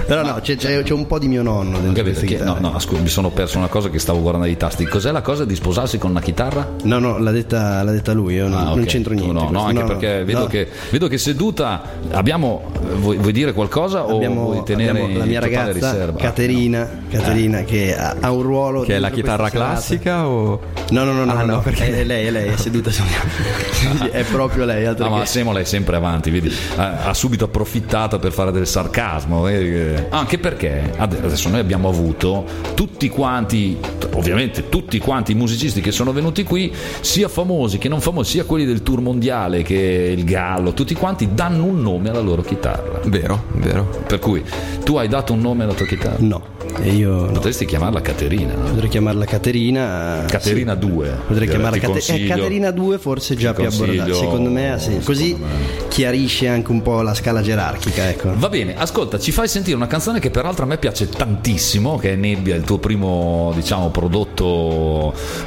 però 0.07 0.23
no, 0.25 0.41
c'è, 0.41 0.57
c'è- 0.57 0.83
c'è 0.83 0.93
un 0.95 1.07
po' 1.07 1.19
di 1.19 1.29
mio 1.29 1.43
nonno 1.43 1.79
dentro 1.79 2.03
Capito? 2.05 2.25
Che- 2.25 2.39
no, 2.43 2.57
no, 2.61 2.79
scusa, 2.79 3.01
mi 3.03 3.09
sono 3.09 3.31
perso 3.31 3.59
una 3.59 3.69
cosa 3.69 3.91
che 3.91 3.99
stavo 3.99 4.21
guardando 4.21 4.47
i 4.49 4.57
tasti. 4.57 4.87
Cos'è 4.87 5.12
la 5.13 5.21
cosa 5.23 5.45
di 5.45 5.55
sposarsi 5.55 5.99
con 5.99 6.11
una 6.11 6.21
chitarra? 6.21 6.69
No, 6.85 6.99
no, 6.99 7.19
l'ha 7.19 7.31
detta, 7.31 7.83
l'ha 7.83 7.93
detta 7.93 8.13
lui, 8.13 8.35
io 8.35 8.49
non, 8.49 8.59
Ah, 8.59 8.65
non 8.65 8.81
ok. 8.81 8.85
c'entro 8.87 9.15
niente. 9.15 9.33
No, 9.33 9.49
no, 9.51 9.65
anche 9.65 9.85
perché 9.85 10.25
vedo, 10.25 10.41
no. 10.41 10.47
Che, 10.47 10.69
vedo 10.91 11.09
che 11.09 11.19
seduta 11.19 11.83
abbiamo. 12.11 12.71
Vuoi, 12.97 13.17
vuoi 13.17 13.33
dire 13.33 13.53
qualcosa 13.53 14.05
o 14.05 14.17
Abbiamo, 14.17 14.45
vuoi 14.45 14.63
tenere 14.65 15.13
la 15.15 15.25
mia 15.25 15.41
ragazza 15.41 15.73
riserva? 15.73 16.19
Caterina, 16.19 16.89
Caterina 17.11 17.63
che 17.63 17.97
ha, 17.97 18.17
ha 18.21 18.31
un 18.33 18.43
ruolo 18.43 18.83
Che 18.83 18.97
è 18.97 18.99
la 18.99 19.11
chitarra 19.11 19.49
classica 19.51 20.27
o... 20.27 20.61
No, 20.91 21.05
no, 21.05 21.13
no, 21.13 21.25
no, 21.25 21.33
Ah, 21.33 21.43
no, 21.45 21.55
no, 21.55 21.61
perché- 21.61 22.01
è 22.01 22.05
lei, 22.05 22.27
è 22.27 22.31
lei, 22.31 22.49
è 22.49 22.57
seduta 22.57 22.91
su 22.91 23.03
è 24.11 24.25
proprio 24.25 24.65
lei, 24.65 24.85
No, 24.97 25.09
ma 25.09 25.21
che- 25.21 25.27
Semola 25.27 25.61
è 25.61 25.65
sempre 25.65 25.97
avanti, 25.97 26.31
vedi, 26.31 26.53
ha, 26.77 27.05
ha 27.07 27.15
subito 27.15 27.45
approfittato 27.45 28.19
per 28.19 28.33
fare 28.33 28.53
del 28.53 28.67
sarcasmo. 28.67 29.49
eh, 29.49 30.07
Anche 30.11 30.39
perché 30.39 30.93
adesso 30.97 31.49
noi 31.49 31.61
abbiamo 31.61 31.89
avuto 31.89 32.45
tutti 32.75 33.09
quanti, 33.09 33.79
ovviamente 34.15 34.69
tutti 34.69 34.99
quanti 35.03 35.33
i 35.33 35.35
musicisti 35.35 35.81
che 35.81 35.93
sono 35.93 36.13
venuti 36.13 36.45
qui, 36.45 36.73
sia 37.01 37.29
famosi 37.29 37.77
che 37.79 37.89
non 37.89 38.01
famosi, 38.01 38.31
sia 38.33 38.45
quelli 38.45 38.65
del 38.65 38.83
tour 38.83 39.01
mondiale 39.01 39.63
che 39.63 40.15
il 40.17 40.25
Gallo, 40.25 40.73
tutti 40.73 40.95
quanti 40.95 41.29
danno 41.35 41.65
un 41.65 41.83
nome 41.83 42.09
alla 42.09 42.21
loro 42.21 42.43
chitarra. 42.43 43.01
Vero, 43.05 43.45
vero. 43.57 44.05
Per 44.07 44.19
cui 44.19 44.43
tu 44.85 44.97
hai 44.97 45.09
dato 45.09 45.33
un 45.35 45.41
nome 45.41 45.65
alla 45.65 45.75
tua 45.75 45.87
chitarra? 45.87 46.17
No, 46.21 46.43
e 46.81 46.91
io 46.93 47.27
no. 47.27 47.33
Potresti 47.33 47.65
chiamarla 47.67 48.01
Caterina, 48.01 48.55
no? 48.55 48.69
Potrei 48.71 48.89
chiamarla 48.89 49.25
Caterina. 49.25 50.25
Caterina 50.29 50.75
2. 50.75 51.07
sì. 51.07 51.13
Potrei 51.27 51.49
chiamarla 51.49 51.73
Ti 51.75 51.81
Cate- 51.81 51.93
consiglio- 51.93 52.25
eh, 52.25 52.37
Caterina 52.37 52.71
2 52.71 52.99
forse 52.99 53.35
già 53.35 53.53
più 53.53 53.65
abbordata. 53.67 54.15
Secondo 54.15 54.51
me 54.51 54.73
ha 54.73 54.79
senso. 54.79 55.05
Così 55.07 55.37
me. 55.39 55.47
chiarisce 55.89 56.49
anche 56.49 56.71
un 56.71 56.83
po' 56.83 57.03
la 57.03 57.15
scala 57.15 57.43
gerarchica, 57.43 58.09
ecco. 58.09 58.33
Va 58.37 58.49
bene, 58.49 58.77
ascolta, 58.77 59.19
ci 59.19 59.33
fai 59.33 59.49
sentire 59.49 59.77
una 59.77 59.87
canzone 59.87 60.21
che 60.21 60.31
peraltro 60.31 60.65
a 60.65 60.67
me 60.69 60.79
piace 60.79 61.09
tantissimo, 61.09 61.97
che 61.99 62.13
è 62.13 62.17
Nebbia, 62.17 62.55
il 62.55 62.63
tuo 62.63 62.79
primo, 62.79 63.53
diciamo, 63.55 63.91
prodotto, 63.91 64.45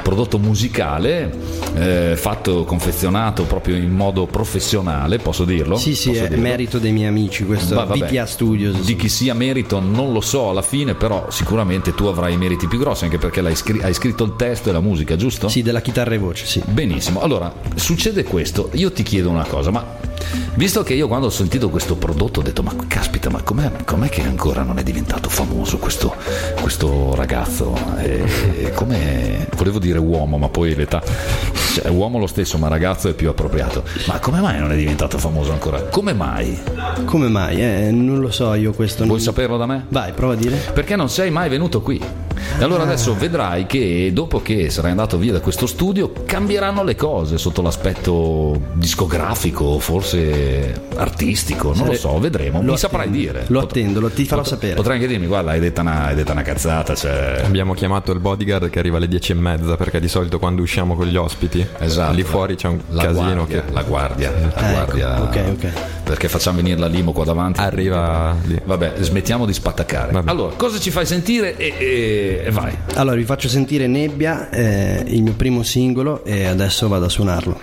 prodotto 0.02 0.38
musicale, 0.38 1.32
eh, 1.74 2.14
fatto, 2.16 2.64
confezionato 2.64 3.44
proprio 3.44 3.76
in 3.76 3.90
modo 3.90 4.26
professionale, 4.26 5.18
posso 5.18 5.44
dirlo? 5.44 5.76
Sì, 5.76 5.94
sì, 5.94 6.10
Posso 6.10 6.24
è 6.24 6.28
dirlo? 6.28 6.42
merito 6.42 6.78
dei 6.78 6.92
miei 6.92 7.08
amici 7.08 7.44
questo 7.44 7.74
Va- 7.74 7.84
vabbè. 7.84 8.06
BPA 8.08 8.26
Studios. 8.26 8.80
Di 8.84 8.96
chi 8.96 9.08
sia 9.08 9.34
merito 9.34 9.80
non 9.80 10.12
lo 10.12 10.20
so 10.20 10.50
alla 10.50 10.62
fine, 10.62 10.94
però 10.94 11.26
sicuramente 11.30 11.94
tu 11.94 12.04
avrai 12.06 12.34
i 12.34 12.36
meriti 12.36 12.66
più 12.66 12.78
grossi, 12.78 13.04
anche 13.04 13.18
perché 13.18 13.40
l'hai 13.40 13.54
scri- 13.56 13.82
hai 13.82 13.94
scritto 13.94 14.24
il 14.24 14.34
testo 14.36 14.68
e 14.70 14.72
la 14.72 14.80
musica, 14.80 15.16
giusto? 15.16 15.48
Sì, 15.48 15.62
della 15.62 15.80
chitarra 15.80 16.14
e 16.14 16.18
voce, 16.18 16.46
sì. 16.46 16.62
Benissimo, 16.66 17.20
allora 17.20 17.52
succede 17.74 18.24
questo, 18.24 18.70
io 18.74 18.92
ti 18.92 19.02
chiedo 19.02 19.28
una 19.30 19.44
cosa, 19.46 19.70
ma 19.70 19.84
visto 20.54 20.82
che 20.82 20.94
io 20.94 21.08
quando 21.08 21.26
ho 21.26 21.30
sentito 21.30 21.68
questo 21.68 21.96
prodotto 21.96 22.40
ho 22.40 22.42
detto 22.42 22.62
ma 22.62 22.74
caspita, 22.86 23.30
ma 23.30 23.42
com'è, 23.42 23.70
com'è 23.84 24.08
che 24.08 24.22
ancora 24.22 24.62
non 24.62 24.78
è 24.78 24.82
diventato 24.82 25.28
famoso 25.28 25.78
questo, 25.78 26.14
questo 26.60 27.14
ragazzo? 27.14 27.76
E, 27.98 28.24
e 28.58 28.72
come, 28.72 29.48
volevo 29.56 29.78
dire 29.78 29.98
uomo, 29.98 30.38
ma 30.38 30.48
poi 30.48 30.74
l'età, 30.74 31.02
cioè, 31.74 31.84
è 31.84 31.88
uomo 31.90 32.18
lo 32.18 32.26
stesso, 32.26 32.58
ma 32.58 32.68
ragazzo 32.68 33.08
è 33.08 33.14
più 33.14 33.28
appropriato. 33.28 33.84
Ma 34.06 34.18
come 34.18 34.40
mai 34.40 34.58
non 34.58 34.72
è 34.72 34.76
diventato 34.76 35.18
famoso 35.18 35.52
ancora? 35.52 35.82
Come 35.82 36.12
mai? 36.12 36.58
Come 37.04 37.28
mai? 37.28 37.62
Eh, 37.62 37.90
non 37.90 38.20
lo 38.20 38.30
so 38.30 38.54
io 38.54 38.72
questo. 38.72 39.04
Vuoi 39.04 39.16
non... 39.16 39.24
saperlo 39.24 39.56
da 39.56 39.66
me? 39.66 39.86
Vai, 39.88 40.12
prova 40.12 40.32
a 40.32 40.36
dire. 40.36 40.56
Perché 40.72 40.96
non 40.96 41.08
sei 41.08 41.30
mai 41.30 41.48
venuto 41.48 41.80
qui? 41.80 42.00
E 42.58 42.62
allora 42.62 42.82
adesso 42.84 43.14
vedrai 43.14 43.66
che 43.66 44.10
dopo 44.12 44.40
che 44.40 44.70
sarai 44.70 44.90
andato 44.90 45.18
via 45.18 45.32
da 45.32 45.40
questo 45.40 45.66
studio 45.66 46.12
cambieranno 46.24 46.82
le 46.82 46.94
cose 46.94 47.38
sotto 47.38 47.60
l'aspetto 47.60 48.58
discografico, 48.74 49.78
forse 49.78 50.15
artistico, 50.96 51.72
non 51.74 51.86
lo 51.86 51.94
so, 51.94 52.18
vedremo. 52.18 52.62
Lo 52.62 52.72
Mi 52.72 52.78
saprai 52.78 53.06
attendo. 53.08 53.18
dire. 53.18 53.44
Lo 53.48 53.60
attendo, 53.60 54.00
lo- 54.00 54.08
ti 54.10 54.24
farò 54.24 54.42
pot- 54.42 54.50
sapere. 54.50 54.74
Potrai 54.74 54.96
anche 54.96 55.08
dirmi, 55.08 55.26
guarda, 55.26 55.50
hai 55.52 55.60
detta 55.60 55.80
una, 55.82 56.04
hai 56.06 56.14
detta 56.14 56.32
una 56.32 56.42
cazzata, 56.42 56.94
cioè... 56.94 57.42
Abbiamo 57.44 57.74
chiamato 57.74 58.12
il 58.12 58.20
bodyguard 58.20 58.70
che 58.70 58.78
arriva 58.78 58.96
alle 58.96 59.08
10 59.08 59.32
e 59.32 59.34
mezza 59.34 59.76
perché 59.76 60.00
di 60.00 60.08
solito 60.08 60.38
quando 60.38 60.62
usciamo 60.62 60.94
con 60.96 61.06
gli 61.06 61.16
ospiti 61.16 61.64
Esatto. 61.78 62.14
lì 62.14 62.22
fuori 62.22 62.54
c'è 62.56 62.68
un 62.68 62.78
la 62.90 63.02
casino 63.04 63.34
guardia, 63.34 63.62
che 63.64 63.72
la 63.72 63.82
guardia, 63.82 64.30
la 64.30 64.46
Ecco, 64.48 64.70
guardia. 64.70 65.22
ok, 65.22 65.40
ok. 65.52 65.68
Perché 66.04 66.28
facciamo 66.28 66.56
venire 66.58 66.78
la 66.78 66.86
limo 66.86 67.12
qua 67.12 67.24
davanti. 67.24 67.60
arriva 67.60 68.34
lì. 68.44 68.60
Vabbè, 68.64 68.94
smettiamo 69.00 69.44
di 69.46 69.52
spattacare. 69.52 70.12
Vabbè. 70.12 70.30
Allora, 70.30 70.54
cosa 70.56 70.78
ci 70.78 70.90
fai 70.90 71.04
sentire 71.06 71.56
e, 71.56 71.74
e- 71.78 72.42
e 72.46 72.50
vai. 72.50 72.76
Allora 72.94 73.16
vi 73.16 73.24
faccio 73.24 73.48
sentire 73.48 73.86
Nebbia, 73.86 74.48
eh, 74.50 75.02
il 75.06 75.22
mio 75.22 75.32
primo 75.34 75.62
singolo 75.62 76.24
e 76.24 76.46
adesso 76.46 76.88
vado 76.88 77.06
a 77.06 77.08
suonarlo. 77.08 77.58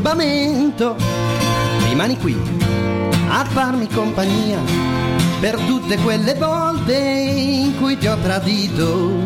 Turbamento. 0.00 0.96
Rimani 1.88 2.16
qui 2.16 2.34
a 3.28 3.44
farmi 3.44 3.86
compagnia 3.88 4.58
per 5.40 5.56
tutte 5.60 5.98
quelle 5.98 6.34
volte 6.34 6.96
in 6.96 7.76
cui 7.78 7.98
ti 7.98 8.06
ho 8.06 8.16
tradito. 8.16 9.24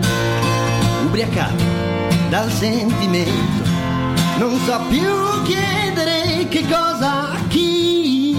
Ubriacato 1.05 1.63
dal 2.29 2.51
sentimento, 2.51 3.69
non 4.39 4.59
so 4.65 4.81
più 4.89 5.43
chiedere 5.45 6.49
che 6.49 6.67
cosa 6.69 7.31
a 7.31 7.39
chi. 7.49 8.37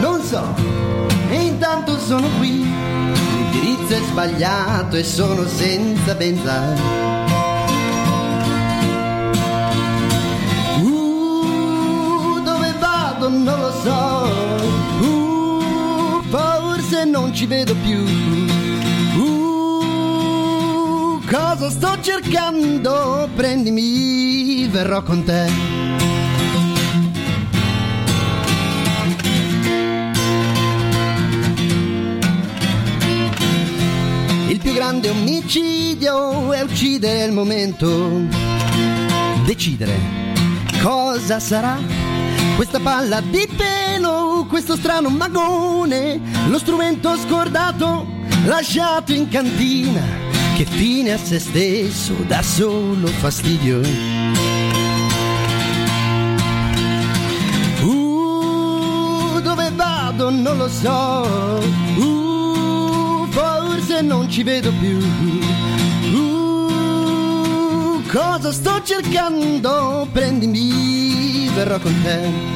Non 0.00 0.20
so, 0.22 0.52
e 1.30 1.42
intanto 1.42 1.96
sono 1.98 2.26
qui. 2.38 2.64
L'indirizzo 2.64 3.94
è 3.94 4.00
sbagliato 4.08 4.96
e 4.96 5.04
sono 5.04 5.46
senza 5.46 6.14
benza. 6.14 7.25
Non 13.28 13.44
lo 13.44 13.70
so. 13.82 14.24
Uh, 15.00 16.22
forse 16.28 17.04
non 17.04 17.34
ci 17.34 17.46
vedo 17.46 17.74
più. 17.82 18.04
Uh, 19.16 21.20
cosa 21.28 21.68
sto 21.70 21.98
cercando? 22.00 23.28
Prendimi, 23.34 24.68
verrò 24.68 25.02
con 25.02 25.24
te. 25.24 25.50
Il 34.48 34.60
più 34.60 34.72
grande 34.72 35.10
omicidio 35.10 36.52
è 36.52 36.60
uccidere 36.62 37.24
il 37.24 37.32
momento. 37.32 38.44
Decidere 39.44 39.98
cosa 40.82 41.40
sarà 41.40 42.05
questa 42.56 42.80
palla 42.80 43.20
di 43.20 43.46
pelo, 43.54 44.46
questo 44.48 44.76
strano 44.76 45.10
magone, 45.10 46.18
lo 46.48 46.58
strumento 46.58 47.14
scordato 47.18 48.06
lasciato 48.46 49.12
in 49.12 49.28
cantina, 49.28 50.00
che 50.56 50.64
fine 50.64 51.12
a 51.12 51.18
se 51.18 51.38
stesso 51.38 52.14
dà 52.26 52.40
solo 52.42 53.08
fastidio. 53.08 53.80
Uh, 57.82 59.40
dove 59.42 59.70
vado 59.74 60.30
non 60.30 60.56
lo 60.56 60.68
so, 60.68 61.60
uh, 61.98 63.26
forse 63.28 64.00
non 64.00 64.30
ci 64.30 64.42
vedo 64.42 64.72
più. 64.80 64.96
Uh, 66.14 68.02
cosa 68.10 68.50
sto 68.50 68.80
cercando? 68.82 70.08
Prendimi, 70.10 71.45
verrò 71.56 71.78
con 71.78 71.94
te. 72.02 72.54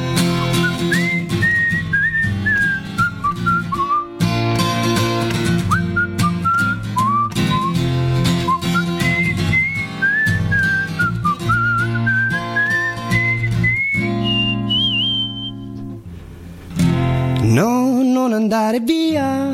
No, 17.41 18.03
non 18.03 18.33
andare 18.33 18.81
via, 18.81 19.49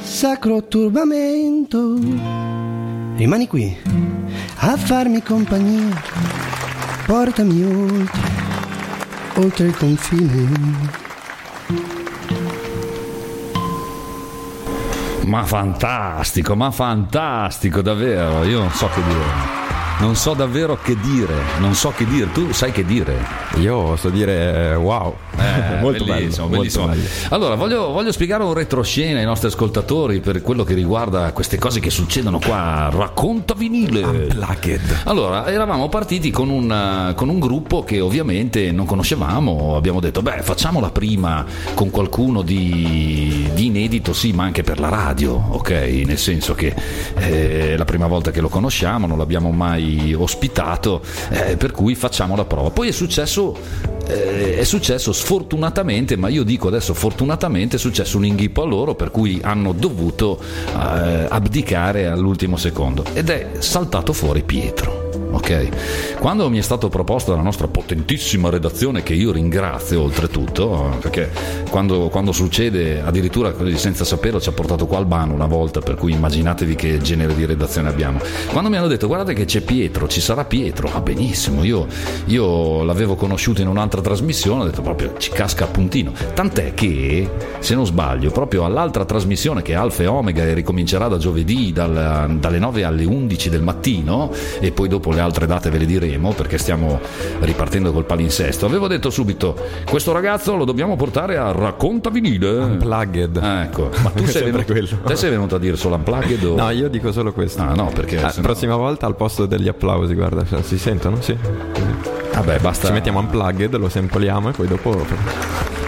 sacro 0.00 0.68
turbamento. 0.68 1.98
Rimani 3.16 3.48
qui 3.48 3.76
a 4.58 4.76
farmi 4.76 5.20
compagnia. 5.22 6.00
Portami 7.04 7.64
oltre, 7.64 8.21
oltre 9.42 9.66
il 9.66 9.76
confine. 9.76 10.90
Ma 15.26 15.44
fantastico, 15.44 16.54
ma 16.54 16.70
fantastico, 16.70 17.80
davvero. 17.80 18.44
Io 18.44 18.60
non 18.60 18.70
so 18.70 18.88
che 18.88 19.02
dire. 19.02 19.61
Non 20.00 20.16
so 20.16 20.34
davvero 20.34 20.76
che 20.82 20.96
dire. 21.00 21.34
Non 21.60 21.74
so 21.74 21.92
che 21.96 22.04
dire. 22.06 22.30
Tu 22.32 22.52
sai 22.52 22.72
che 22.72 22.84
dire. 22.84 23.14
Io 23.60 23.94
so 23.96 24.08
dire 24.08 24.70
eh, 24.70 24.74
wow, 24.74 25.14
Eh, 25.36 25.78
molto 25.80 26.04
bellissimo, 26.04 26.46
bello, 26.46 26.58
bellissimo. 26.58 26.86
molto. 26.86 27.00
Allora, 27.30 27.54
voglio, 27.54 27.92
voglio 27.92 28.10
spiegare 28.10 28.42
un 28.42 28.52
retroscena 28.52 29.20
ai 29.20 29.24
nostri 29.24 29.48
ascoltatori 29.48 30.20
per 30.20 30.42
quello 30.42 30.64
che 30.64 30.74
riguarda 30.74 31.30
queste 31.32 31.56
cose 31.58 31.78
che 31.78 31.90
succedono 31.90 32.40
qua. 32.40 32.90
Racconta 32.92 33.54
vinile. 33.54 34.02
Unplugged. 34.02 35.02
Allora, 35.04 35.46
eravamo 35.46 35.88
partiti 35.88 36.30
con 36.30 36.48
un, 36.50 36.70
eh, 37.10 37.14
con 37.14 37.28
un 37.28 37.38
gruppo 37.38 37.84
che 37.84 38.00
ovviamente 38.00 38.72
non 38.72 38.86
conoscevamo, 38.86 39.76
abbiamo 39.76 40.00
detto, 40.00 40.20
beh, 40.22 40.42
facciamola 40.42 40.90
prima 40.90 41.44
con 41.74 41.90
qualcuno 41.90 42.42
di, 42.42 43.48
di 43.54 43.66
inedito, 43.66 44.12
sì, 44.12 44.32
ma 44.32 44.42
anche 44.44 44.62
per 44.62 44.80
la 44.80 44.88
radio, 44.88 45.32
ok? 45.50 45.70
Nel 46.06 46.18
senso 46.18 46.54
che 46.54 46.74
eh, 47.18 47.74
è 47.74 47.76
la 47.76 47.84
prima 47.84 48.06
volta 48.08 48.30
che 48.32 48.40
lo 48.40 48.48
conosciamo, 48.48 49.06
non 49.06 49.16
l'abbiamo 49.18 49.50
mai 49.52 49.81
ospitato, 50.16 51.02
eh, 51.30 51.56
per 51.56 51.72
cui 51.72 51.94
facciamo 51.94 52.36
la 52.36 52.44
prova. 52.44 52.70
Poi 52.70 52.88
è 52.88 52.92
successo, 52.92 53.56
eh, 54.06 54.58
è 54.58 54.64
successo 54.64 55.12
sfortunatamente, 55.12 56.16
ma 56.16 56.28
io 56.28 56.42
dico 56.42 56.68
adesso 56.68 56.94
fortunatamente, 56.94 57.76
è 57.76 57.78
successo 57.78 58.16
un 58.16 58.24
inghippo 58.24 58.62
a 58.62 58.66
loro, 58.66 58.94
per 58.94 59.10
cui 59.10 59.40
hanno 59.42 59.72
dovuto 59.72 60.38
eh, 60.40 61.26
abdicare 61.28 62.06
all'ultimo 62.06 62.56
secondo. 62.56 63.04
Ed 63.12 63.30
è 63.30 63.50
saltato 63.58 64.12
fuori 64.12 64.42
Pietro. 64.42 65.01
Ok, 65.32 66.18
quando 66.18 66.50
mi 66.50 66.58
è 66.58 66.60
stato 66.60 66.90
proposto 66.90 67.30
dalla 67.30 67.42
nostra 67.42 67.66
potentissima 67.66 68.50
redazione, 68.50 69.02
che 69.02 69.14
io 69.14 69.32
ringrazio 69.32 70.02
oltretutto, 70.02 70.96
perché 71.00 71.30
quando, 71.70 72.10
quando 72.10 72.32
succede, 72.32 73.00
addirittura 73.00 73.54
senza 73.76 74.04
saperlo, 74.04 74.40
ci 74.40 74.50
ha 74.50 74.52
portato 74.52 74.86
qua 74.86 74.98
Albano 74.98 75.32
una 75.32 75.46
volta, 75.46 75.80
per 75.80 75.94
cui 75.94 76.12
immaginatevi 76.12 76.74
che 76.74 76.98
genere 76.98 77.34
di 77.34 77.46
redazione 77.46 77.88
abbiamo. 77.88 78.20
Quando 78.50 78.68
mi 78.68 78.76
hanno 78.76 78.88
detto 78.88 79.06
guardate 79.06 79.32
che 79.32 79.46
c'è 79.46 79.62
Pietro, 79.62 80.06
ci 80.06 80.20
sarà 80.20 80.44
Pietro, 80.44 80.90
va 80.92 81.00
benissimo, 81.00 81.64
io, 81.64 81.86
io 82.26 82.82
l'avevo 82.84 83.14
conosciuto 83.14 83.62
in 83.62 83.68
un'altra 83.68 84.02
trasmissione, 84.02 84.62
ho 84.62 84.64
detto 84.66 84.82
proprio 84.82 85.14
ci 85.16 85.30
casca 85.30 85.64
a 85.64 85.68
puntino. 85.68 86.12
Tant'è 86.34 86.74
che, 86.74 87.28
se 87.58 87.74
non 87.74 87.86
sbaglio, 87.86 88.30
proprio 88.30 88.66
all'altra 88.66 89.06
trasmissione 89.06 89.62
che 89.62 89.72
è 89.72 89.76
Alfa 89.76 90.02
e 90.02 90.06
Omega 90.06 90.44
e 90.44 90.52
ricomincerà 90.52 91.08
da 91.08 91.16
giovedì 91.16 91.72
dal- 91.72 92.36
dalle 92.38 92.58
9 92.58 92.84
alle 92.84 93.04
11 93.04 93.48
del 93.48 93.62
mattino 93.62 94.30
e 94.60 94.72
poi 94.72 94.88
dopo 94.88 95.10
le 95.10 95.20
altre 95.22 95.46
date 95.46 95.70
ve 95.70 95.78
le 95.78 95.86
diremo 95.86 96.32
perché 96.32 96.58
stiamo 96.58 97.00
ripartendo 97.40 97.92
col 97.92 98.04
palinsesto, 98.04 98.66
avevo 98.66 98.86
detto 98.88 99.08
subito 99.10 99.56
questo 99.88 100.12
ragazzo 100.12 100.54
lo 100.56 100.64
dobbiamo 100.64 100.96
portare 100.96 101.36
a 101.36 101.52
racconta 101.52 102.10
vinile. 102.10 102.50
Unplugged. 102.50 103.36
Ah, 103.38 103.62
ecco, 103.62 103.90
ma 104.02 104.10
tu 104.10 104.24
sei 104.28 104.42
Sempre 104.42 104.64
venuto, 104.64 104.72
quello. 104.72 104.88
te 105.06 105.16
sei 105.16 105.30
venuto 105.30 105.54
a 105.54 105.58
dire 105.58 105.76
solo 105.76 105.94
unplugged 105.96 106.44
o... 106.44 106.56
No, 106.56 106.70
io 106.70 106.88
dico 106.88 107.12
solo 107.12 107.32
questo. 107.32 107.62
Ah, 107.62 107.74
no, 107.74 107.90
perché 107.94 108.20
Ah, 108.20 108.30
sennò- 108.30 108.46
prossima 108.48 108.76
volta 108.76 109.06
al 109.06 109.16
posto 109.16 109.46
degli 109.46 109.68
applausi, 109.68 110.14
guarda, 110.14 110.44
si 110.62 110.78
sentono? 110.78 111.20
Sì. 111.20 111.36
Vabbè, 112.34 112.58
basta. 112.60 112.86
Ci 112.88 112.92
mettiamo 112.92 113.18
unplugged, 113.20 113.74
lo 113.76 113.88
sempliamo 113.88 114.48
e 114.48 114.52
poi 114.52 114.66
dopo 114.66 115.04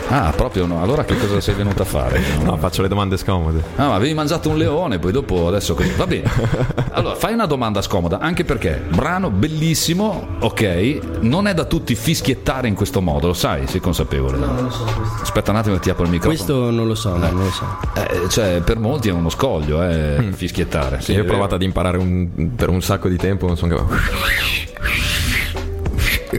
Ah, 0.09 0.33
proprio 0.37 0.67
no. 0.67 0.83
Allora 0.83 1.05
che 1.05 1.17
cosa 1.19 1.41
sei 1.41 1.55
venuto 1.55 1.83
a 1.83 1.85
fare? 1.85 2.21
No, 2.43 2.57
faccio 2.59 2.83
le 2.83 2.89
domande 2.89 3.17
scomode. 3.17 3.63
Ah, 3.77 3.89
ma 3.89 3.95
avevi 3.95 4.15
mangiato 4.15 4.51
un 4.51 4.59
leone, 4.59 4.99
poi 4.99 5.13
dopo 5.13 5.49
adesso 5.49 5.75
così. 5.75 5.91
Va 5.97 6.07
bene. 6.07 6.83
Allora, 6.95 7.17
fai 7.17 7.33
una 7.33 7.47
domanda 7.47 7.83
scomoda, 7.83 8.21
anche 8.21 8.45
perché 8.45 8.81
brano 8.89 9.29
bellissimo, 9.29 10.37
ok, 10.39 10.99
non 11.23 11.49
è 11.49 11.55
da 11.55 11.65
tutti 11.65 11.97
fischiettare 11.97 12.69
in 12.69 12.75
questo 12.75 13.01
modo, 13.01 13.27
lo 13.27 13.33
sai, 13.33 13.67
sei 13.67 13.81
consapevole. 13.81 14.37
No, 14.39 14.47
non 14.53 14.63
lo 14.65 14.71
so. 14.71 14.85
Questo, 14.85 15.23
Aspetta 15.23 15.51
un 15.51 15.57
attimo 15.57 15.75
che 15.75 15.81
ti 15.81 15.91
apro 15.91 16.05
il 16.05 16.11
microfono. 16.11 16.37
questo 16.37 16.71
non 16.71 16.87
lo 16.87 16.95
so, 16.95 17.17
no, 17.17 17.31
non 17.33 17.43
lo 17.45 17.51
so. 17.51 17.67
Eh, 17.97 18.29
cioè, 18.29 18.61
per 18.65 18.79
molti 18.79 19.09
è 19.09 19.13
uno 19.13 19.29
scoglio, 19.29 19.83
eh, 19.83 20.29
fischiettare. 20.35 21.01
Sì, 21.01 21.15
io 21.15 21.23
ho 21.23 21.27
provato 21.27 21.57
ad 21.57 21.63
imparare 21.63 21.97
un- 21.99 22.55
per 22.55 22.69
un 22.69 22.81
sacco 22.81 23.09
di 23.09 23.17
tempo, 23.17 23.47
non 23.49 23.57
so 23.57 23.67
che... 23.67 23.75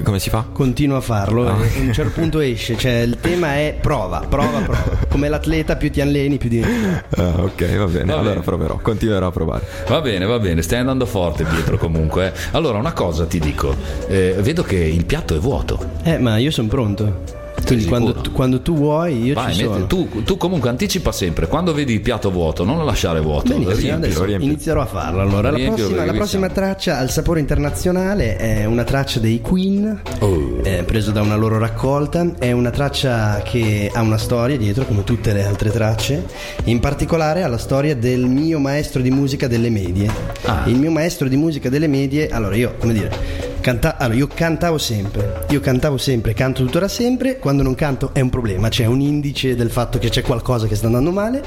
Come 0.04 0.20
si 0.20 0.30
fa? 0.30 0.46
Continuo 0.52 0.98
a 0.98 1.02
farlo, 1.02 1.46
e 1.48 1.50
a 1.50 1.80
un 1.82 1.91
certo 1.93 2.20
punto 2.20 2.39
esce, 2.39 2.78
cioè 2.78 3.00
il 3.02 3.18
tema 3.20 3.56
è 3.56 3.76
prova, 3.80 4.20
prova, 4.28 4.60
prova. 4.60 4.84
Come 5.10 5.30
l'atleta 5.30 5.76
più 5.76 5.89
ti 5.91 6.02
alleni 6.02 6.38
più 6.38 6.50
diventi. 6.50 7.04
Ah, 7.18 7.34
ok, 7.43 7.76
va 7.78 7.86
bene, 7.86 8.06
Va 8.06 8.14
allora 8.20 8.30
bene. 8.32 8.41
proverò, 8.41 8.80
continuerò 8.82 9.28
a 9.28 9.32
provare. 9.32 9.66
Va 9.88 10.02
bene, 10.02 10.26
va 10.26 10.39
bene, 10.39 10.62
stai 10.62 10.80
andando 10.80 11.06
forte 11.06 11.43
Pietro 11.43 11.78
comunque. 11.78 12.28
eh. 12.28 12.39
Allora, 12.52 12.78
una 12.78 12.93
cosa 12.93 13.26
ti 13.26 13.39
dico, 13.39 13.76
eh, 14.08 14.36
vedo 14.39 14.64
che 14.64 14.76
il 14.78 15.06
piatto 15.06 15.36
è 15.36 15.39
vuoto. 15.39 15.93
Eh, 16.04 16.18
ma 16.18 16.38
io 16.38 16.52
sono 16.52 16.68
pronto. 16.68 17.43
Quindi 17.66 17.86
quando 17.86 18.14
tu, 18.14 18.32
quando 18.32 18.62
tu 18.62 18.76
vuoi, 18.76 19.24
io 19.24 19.34
Vai, 19.34 19.53
ci 19.53 19.66
metti- 19.68 19.88
tu, 19.88 20.24
tu 20.24 20.38
comunque 20.38 20.70
anticipa 20.70 21.12
sempre, 21.12 21.47
quando 21.47 21.74
vedi 21.74 21.93
il 21.93 22.01
piatto 22.01 22.30
vuoto, 22.30 22.64
non 22.64 22.78
lo 22.78 22.84
lasciare 22.84 23.20
vuoto. 23.22 23.49
Benissimo, 23.49 23.76
riempilo. 23.76 23.95
adesso 23.95 24.24
riempilo. 24.24 24.51
inizierò 24.51 24.82
a 24.82 24.86
farlo. 24.86 25.22
Allora, 25.22 25.49
la 25.51 25.58
prossima, 25.58 26.06
la 26.06 26.14
prossima 26.14 26.49
traccia 26.49 26.97
al 26.99 27.10
sapore 27.10 27.39
internazionale 27.39 28.36
è 28.38 28.66
una 28.66 28.84
traccia 28.84 29.20
dei 29.20 29.41
Queen, 29.41 30.01
Oh. 30.20 30.60
eh, 30.64 30.84
preso 30.84 31.12
da 31.12 31.22
una 31.22 31.36
loro 31.36 31.58
raccolta. 31.58 32.34
È 32.38 32.51
una 32.51 32.70
traccia 32.70 33.41
che 33.43 33.89
ha 33.91 34.01
una 34.01 34.18
storia 34.18 34.58
dietro, 34.58 34.86
come 34.86 35.03
tutte 35.03 35.34
le 35.34 35.43
altre 35.45 35.72
tracce. 35.72 36.24
In 36.66 36.80
particolare 36.80 37.41
ha 37.43 37.47
la 37.47 37.58
storia 37.58 37.95
del 37.95 38.26
mio 38.26 38.60
maestro 38.60 39.01
di 39.01 39.10
musica 39.12 39.47
delle 39.47 39.70
medie. 39.70 40.10
Ah. 40.45 40.64
Il 40.66 40.76
mio 40.78 40.91
maestro 40.91 41.28
di 41.28 41.36
musica 41.36 41.70
delle 41.70 41.88
medie, 41.88 42.28
allora 42.30 42.56
io, 42.56 42.76
come 42.78 42.93
dire. 42.93 43.53
Canta- 43.66 43.97
allora, 43.97 44.20
io 44.20 44.28
cantavo 44.28 44.78
sempre, 44.78 45.43
io 45.49 45.59
cantavo 45.59 45.97
sempre, 45.97 46.36
canto 46.36 46.63
tuttora 46.63 46.88
sempre, 46.88 47.39
quando 47.39 47.63
non 47.63 47.74
canto 47.74 48.11
è 48.13 48.20
un 48.20 48.30
problema, 48.30 48.70
c'è 48.70 48.86
un 48.86 49.01
indice 49.01 49.55
del 49.55 49.72
fatto 49.72 49.97
che 49.97 50.09
c'è 50.09 50.22
qualcosa 50.22 50.68
che 50.68 50.76
sta 50.76 50.86
andando 50.86 51.09
male 51.09 51.41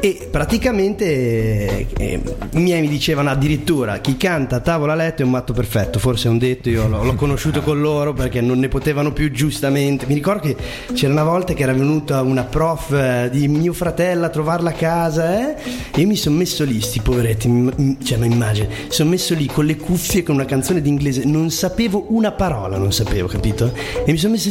e 0.00 0.28
praticamente 0.30 1.04
eh, 1.04 1.86
eh, 1.98 2.20
i 2.54 2.58
miei 2.58 2.80
mi 2.80 2.88
dicevano 2.88 3.28
addirittura 3.28 3.98
chi 3.98 4.16
canta 4.16 4.56
a 4.56 4.60
tavola 4.60 4.94
a 4.94 4.96
letto 4.96 5.20
è 5.20 5.26
un 5.26 5.30
matto 5.30 5.52
perfetto, 5.52 5.98
forse 5.98 6.28
è 6.28 6.30
un 6.30 6.38
detto, 6.38 6.70
io 6.70 6.88
l'ho, 6.88 7.04
l'ho 7.04 7.14
conosciuto 7.16 7.60
con 7.60 7.82
loro 7.82 8.14
perché 8.14 8.40
non 8.40 8.58
ne 8.58 8.68
potevano 8.68 9.12
più 9.12 9.30
giustamente, 9.30 10.06
mi 10.06 10.14
ricordo 10.14 10.40
che 10.40 10.56
c'era 10.94 11.12
una 11.12 11.22
volta 11.22 11.52
che 11.52 11.64
era 11.64 11.74
venuta 11.74 12.22
una 12.22 12.44
prof 12.44 12.92
eh, 12.92 13.28
di 13.30 13.46
mio 13.48 13.74
fratello 13.74 14.24
a 14.24 14.30
trovarla 14.30 14.70
a 14.70 14.72
casa 14.72 15.38
eh, 15.38 15.56
e 15.94 16.00
io 16.00 16.06
mi 16.06 16.16
sono 16.16 16.36
messo 16.36 16.64
lì, 16.64 16.80
sti 16.80 17.00
poveretti, 17.02 17.48
mi- 17.48 17.98
cioè 18.02 18.16
non 18.16 18.30
immagini, 18.30 18.68
mi 18.68 18.86
sono 18.88 19.10
messo 19.10 19.34
lì 19.34 19.44
con 19.44 19.66
le 19.66 19.76
cuffie 19.76 20.22
con 20.22 20.36
una 20.36 20.46
canzone 20.46 20.80
d'inglese, 20.80 21.26
non 21.26 21.41
sapevo 21.50 22.06
una 22.08 22.32
parola, 22.32 22.76
non 22.76 22.92
sapevo, 22.92 23.26
capito? 23.28 23.72
E 24.04 24.10
mi 24.12 24.18
sono 24.18 24.32
messo 24.32 24.50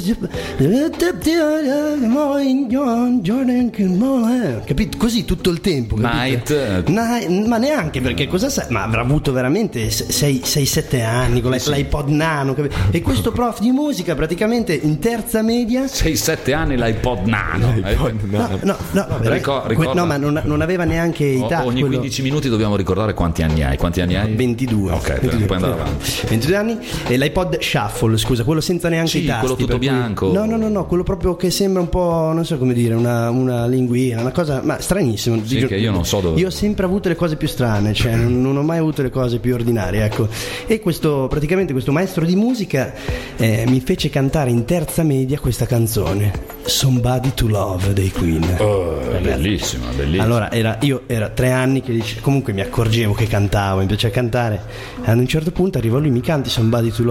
capito? 4.66 4.98
Così 4.98 5.26
tutto 5.26 5.50
il 5.50 5.62
tempo, 5.62 5.96
capito? 5.96 6.54
Night. 6.54 6.88
Night, 6.90 7.48
ma 7.48 7.58
neanche 7.58 8.02
perché 8.02 8.28
cosa 8.28 8.50
sai? 8.50 8.66
Ma 8.70 8.84
avrà 8.84 9.02
avuto 9.02 9.32
veramente 9.32 9.88
6-7 9.88 11.04
anni 11.04 11.42
con 11.42 11.52
l'i- 11.52 11.62
l'iPod 11.64 12.10
nano, 12.10 12.54
capito? 12.54 12.76
E 12.92 13.02
questo 13.02 13.32
prof 13.34 13.60
di 13.60 13.72
musica 13.72 14.16
praticamente 14.16 14.74
in 14.74 15.00
terza 15.00 15.42
media 15.42 15.84
6-7 15.86 16.54
anni 16.54 16.76
l'iPod 16.78 17.26
nano. 17.26 17.74
Eh, 17.84 18.00
No, 18.22 18.48
no, 18.64 18.78
no, 18.92 19.06
vabbè, 19.10 19.30
Ricor- 19.30 19.68
ricorda- 19.68 19.94
no, 19.94 20.06
ma 20.06 20.18
non, 20.18 20.42
non 20.46 20.62
aveva 20.62 20.84
neanche 20.84 21.24
i 21.26 21.40
O- 21.40 21.48
ogni 21.66 21.82
quello- 21.82 21.98
15 21.98 22.22
minuti 22.22 22.50
dobbiamo 22.50 22.76
ricordare 22.76 23.14
quanti 23.14 23.42
anni 23.44 23.64
hai. 23.64 23.78
Quanti 23.78 24.02
anni 24.02 24.16
hai? 24.16 24.34
22. 24.36 24.92
Ok, 24.92 25.20
22. 25.20 25.46
puoi 25.46 25.58
andare 25.58 25.74
avanti. 25.82 26.12
22 26.28 26.56
anni 26.56 26.78
e 27.08 27.18
l'iPod 27.18 27.60
Shuffle, 27.60 28.18
scusa, 28.18 28.44
quello 28.44 28.62
senza 28.62 28.90
neanche 28.90 29.10
Sì, 29.10 29.24
i 29.24 29.26
tasti. 29.26 29.40
quello 29.42 29.56
tutto 29.56 29.78
cui- 29.78 29.88
bianco. 29.88 30.32
No, 30.32 30.46
no, 30.46 30.58
no, 30.58 30.70
no, 30.70 30.86
quello 30.86 31.04
proprio 31.04 31.36
che 31.36 31.50
sembra 31.52 31.82
un 31.82 31.90
po', 31.90 32.32
non 32.34 32.46
so 32.46 32.58
come 32.58 32.74
dire, 32.74 32.94
una, 32.94 33.30
una 33.30 33.66
linguina, 33.68 34.22
una 34.22 34.32
cosa, 34.32 34.62
ma 34.64 34.80
stranissimo. 34.80 35.40
Sì, 35.44 35.66
che 35.66 35.76
io 35.78 35.92
non 35.92 36.06
so 36.06 36.20
dove- 36.20 36.40
Io 36.40 36.48
ho 36.48 36.52
sempre 36.52 36.86
avuto 36.86 37.08
le 37.10 37.16
cose 37.16 37.36
più 37.36 37.48
strane, 37.48 37.94
cioè 37.94 38.16
non, 38.16 38.42
non 38.42 38.58
ho 38.58 38.64
mai 38.64 38.78
avuto 38.78 39.02
le 39.02 39.10
cose 39.10 39.40
più 39.40 39.54
ordinarie, 39.54 40.06
ecco. 40.06 40.28
E 40.68 40.80
questo, 40.80 41.28
praticamente 41.30 41.72
questo 41.74 41.92
maestro 41.92 42.26
di 42.26 42.36
musica 42.36 42.94
eh, 43.38 43.66
mi 43.68 43.80
fece 43.82 44.10
cantare 44.10 44.50
in 44.50 44.66
terza 44.66 45.04
media 45.04 45.40
questa 45.40 45.66
canzone, 45.66 46.32
Somebody 46.64 47.34
to 47.34 47.48
Love 47.48 47.94
dei 47.94 48.12
Queen. 48.12 48.44
Oh, 48.60 49.00
bellissima, 49.22 49.86
bellissima. 49.96 50.24
Allora, 50.24 50.52
era, 50.52 50.78
io 50.82 51.02
era 51.08 51.30
tre 51.30 51.52
anni 51.52 51.82
che 51.82 51.92
dice- 51.92 52.20
comunque 52.22 52.54
mi 52.54 52.62
accorgevo 52.62 53.14
che 53.14 53.28
cantavo, 53.28 53.80
mi 53.82 53.86
piaceva 53.88 54.14
cantare. 54.14 54.62
E 55.04 55.10
ad 55.12 55.18
un 55.18 55.28
certo 55.28 55.52
punto 55.52 55.78
arrivo 55.78 56.00
lui, 56.00 56.10
mi 56.12 56.22
canti 56.22 56.50
Somebody 56.50 56.70
baditu 56.72 57.04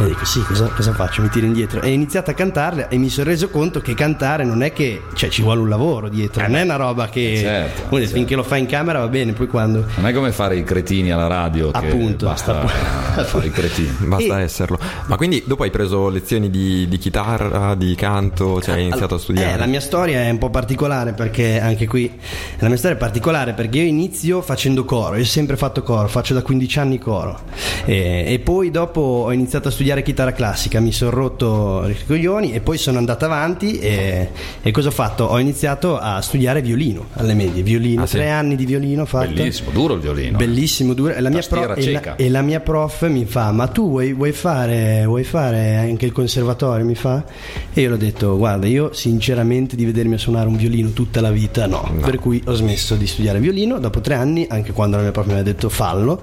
E 0.00 0.06
dico 0.06 0.24
sì, 0.24 0.40
cosa, 0.42 0.66
cosa 0.68 0.92
faccio? 0.94 1.20
Mi 1.20 1.28
tiro 1.28 1.44
indietro. 1.46 1.82
E 1.82 1.90
ho 1.90 1.92
iniziato 1.92 2.30
a 2.30 2.34
cantarle 2.34 2.88
e 2.88 2.96
mi 2.96 3.10
sono 3.10 3.28
reso 3.28 3.50
conto 3.50 3.80
che 3.80 3.94
cantare 3.94 4.42
non 4.42 4.62
è 4.62 4.72
che, 4.72 5.02
cioè 5.14 5.28
ci 5.28 5.42
vuole 5.42 5.60
un 5.60 5.68
lavoro 5.68 6.08
dietro, 6.08 6.42
non 6.42 6.56
è 6.56 6.62
una 6.62 6.76
roba 6.76 7.08
che 7.08 7.36
certo, 7.36 7.82
come 7.82 7.88
dire, 7.90 8.02
certo. 8.04 8.14
finché 8.16 8.34
lo 8.34 8.42
fai 8.42 8.60
in 8.60 8.66
camera 8.66 9.00
va 9.00 9.08
bene, 9.08 9.32
poi 9.32 9.46
quando... 9.48 9.84
Non 9.96 10.06
è 10.06 10.12
come 10.14 10.32
fare 10.32 10.56
i 10.56 10.64
cretini 10.64 11.12
alla 11.12 11.26
radio, 11.26 11.70
che 11.70 11.76
Appunto. 11.76 12.26
basta 12.26 12.66
fare 13.24 13.46
i 13.46 13.50
cretini. 13.50 13.94
Basta 14.00 14.40
E- 14.40 14.42
esserlo. 14.42 14.78
Ma 15.06 15.16
quindi 15.16 15.42
dopo 15.46 15.62
hai 15.62 15.70
preso 15.70 16.08
lezioni 16.08 16.48
di, 16.48 16.88
di 16.88 16.98
chitarra, 16.98 17.74
di 17.74 17.94
canto, 17.94 18.62
cioè 18.62 18.76
hai 18.76 18.84
iniziato 18.84 19.16
a 19.16 19.18
studiare? 19.18 19.52
Eh, 19.52 19.56
la 19.58 19.66
mia 19.66 19.80
storia 19.80 20.22
è 20.22 20.30
un 20.30 20.38
po' 20.38 20.48
particolare 20.50 21.12
perché 21.12 21.60
anche 21.60 21.86
qui 21.86 22.10
la 22.58 22.68
mia 22.68 22.76
storia 22.78 22.96
è 22.96 22.98
particolare 23.00 23.52
perché 23.52 23.78
io 23.78 23.84
inizio 23.84 24.40
facendo 24.40 24.84
coro, 24.84 25.16
io 25.16 25.22
ho 25.22 25.26
sempre 25.26 25.56
fatto 25.56 25.82
coro, 25.82 26.08
faccio 26.08 26.32
da 26.34 26.42
15 26.42 26.78
anni 26.78 26.98
coro 26.98 27.40
e, 27.84 28.24
e 28.26 28.38
poi 28.38 28.70
dopo 28.70 29.00
ho 29.00 29.32
iniziato 29.32 29.68
a 29.68 29.70
studiare 29.70 29.80
chitarra 30.02 30.32
classica, 30.32 30.80
mi 30.80 30.92
sono 30.92 31.10
rotto 31.10 31.86
i 31.88 31.96
coglioni 32.06 32.52
e 32.52 32.60
poi 32.60 32.78
sono 32.78 32.98
andato 32.98 33.24
avanti 33.24 33.78
e, 33.78 34.28
e 34.62 34.70
cosa 34.70 34.88
ho 34.88 34.92
fatto? 34.92 35.24
Ho 35.24 35.38
iniziato 35.38 35.98
a 35.98 36.20
studiare 36.20 36.62
violino 36.62 37.06
alle 37.14 37.34
medie, 37.34 37.62
violino, 37.62 38.02
Ah, 38.02 38.06
sì? 38.06 38.16
tre 38.16 38.30
anni 38.30 38.56
di 38.56 38.64
violino 38.66 39.04
fatto. 39.04 39.32
Bellissimo, 39.32 39.70
duro 39.70 39.94
il 39.94 40.00
violino. 40.00 40.36
Bellissimo, 40.38 40.94
dura. 40.94 41.14
E 41.14 41.20
la, 41.20 41.28
mia 41.30 41.38
Tastiera 41.38 41.74
pro- 41.74 41.82
e, 41.82 41.90
la, 41.92 42.16
e 42.16 42.30
la 42.30 42.42
mia 42.42 42.60
prof 42.60 43.08
mi 43.08 43.24
fa: 43.24 43.50
Ma 43.52 43.66
tu 43.68 43.88
vuoi, 43.90 44.12
vuoi 44.12 44.32
fare, 44.32 45.04
vuoi 45.06 45.24
fare 45.24 45.76
anche 45.76 46.06
il 46.06 46.12
conservatorio? 46.12 46.84
Mi 46.84 46.94
fa. 46.94 47.24
E 47.72 47.80
io 47.80 47.90
l'ho 47.90 47.96
detto: 47.96 48.36
Guarda, 48.36 48.66
io 48.66 48.92
sinceramente 48.92 49.76
di 49.76 49.84
vedermi 49.84 50.14
a 50.14 50.18
suonare 50.18 50.48
un 50.48 50.56
violino 50.56 50.90
tutta 50.90 51.20
la 51.20 51.30
vita, 51.30 51.66
no. 51.66 51.90
Per 52.00 52.18
cui 52.18 52.42
ho 52.46 52.54
smesso 52.54 52.94
di 52.94 53.06
studiare 53.06 53.38
violino. 53.40 53.78
Dopo 53.78 54.00
tre 54.00 54.14
anni, 54.14 54.46
anche 54.48 54.72
quando 54.72 54.96
la 54.96 55.02
mia 55.02 55.12
prof 55.12 55.26
mi 55.26 55.32
aveva 55.32 55.46
detto 55.48 55.68
fallo, 55.68 56.22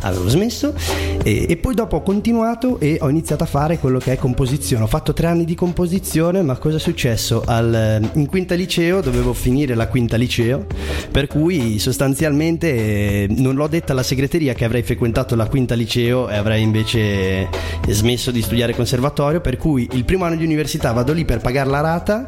avevo 0.00 0.28
smesso. 0.28 0.74
E, 1.22 1.46
e 1.48 1.56
poi 1.56 1.74
dopo 1.74 1.96
ho 1.96 2.02
continuato 2.02 2.78
e 2.80 2.95
ho 3.00 3.08
iniziato 3.08 3.44
a 3.44 3.46
fare 3.46 3.78
quello 3.78 3.98
che 3.98 4.12
è 4.12 4.16
composizione. 4.16 4.84
Ho 4.84 4.88
fatto 4.88 5.12
tre 5.12 5.26
anni 5.26 5.44
di 5.44 5.54
composizione, 5.54 6.42
ma 6.42 6.56
cosa 6.56 6.76
è 6.76 6.80
successo? 6.80 7.42
Al- 7.46 8.10
in 8.14 8.26
quinta 8.26 8.54
liceo 8.54 9.00
dovevo 9.00 9.32
finire 9.32 9.74
la 9.74 9.88
quinta 9.88 10.16
liceo, 10.16 10.66
per 11.10 11.26
cui 11.26 11.78
sostanzialmente 11.78 12.74
eh, 12.74 13.26
non 13.30 13.54
l'ho 13.54 13.66
detta 13.66 13.92
alla 13.92 14.02
segreteria 14.02 14.54
che 14.54 14.64
avrei 14.64 14.82
frequentato 14.82 15.34
la 15.36 15.48
quinta 15.48 15.74
liceo 15.74 16.28
e 16.28 16.36
avrei 16.36 16.62
invece 16.62 17.48
smesso 17.88 18.30
di 18.30 18.42
studiare 18.42 18.74
conservatorio, 18.74 19.40
per 19.40 19.56
cui 19.56 19.88
il 19.92 20.04
primo 20.04 20.24
anno 20.24 20.36
di 20.36 20.44
università 20.44 20.92
vado 20.92 21.12
lì 21.12 21.24
per 21.24 21.40
pagare 21.40 21.70
la 21.70 21.80
rata, 21.80 22.24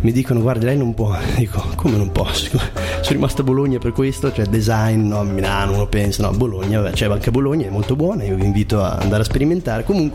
mi 0.00 0.12
dicono 0.12 0.40
guardi 0.40 0.64
lei 0.64 0.76
non 0.76 0.94
può, 0.94 1.16
dico 1.36 1.62
come 1.74 1.96
non 1.96 2.12
posso? 2.12 2.58
Sono 3.00 3.20
rimasto 3.20 3.42
a 3.42 3.44
Bologna 3.44 3.78
per 3.78 3.92
questo, 3.92 4.32
cioè 4.32 4.46
design, 4.46 5.06
no, 5.06 5.22
Milano, 5.22 5.74
uno 5.74 5.86
pensa, 5.86 6.22
no, 6.22 6.32
Bologna, 6.32 6.82
c'è 6.90 7.06
anche 7.06 7.30
Bologna, 7.30 7.66
è 7.66 7.70
molto 7.70 7.96
buona, 7.96 8.24
io 8.24 8.36
vi 8.36 8.44
invito 8.44 8.82
a 8.82 8.96
andare 8.96 9.22
a 9.22 9.24
sperimentare, 9.24 9.84
comunque 9.84 10.07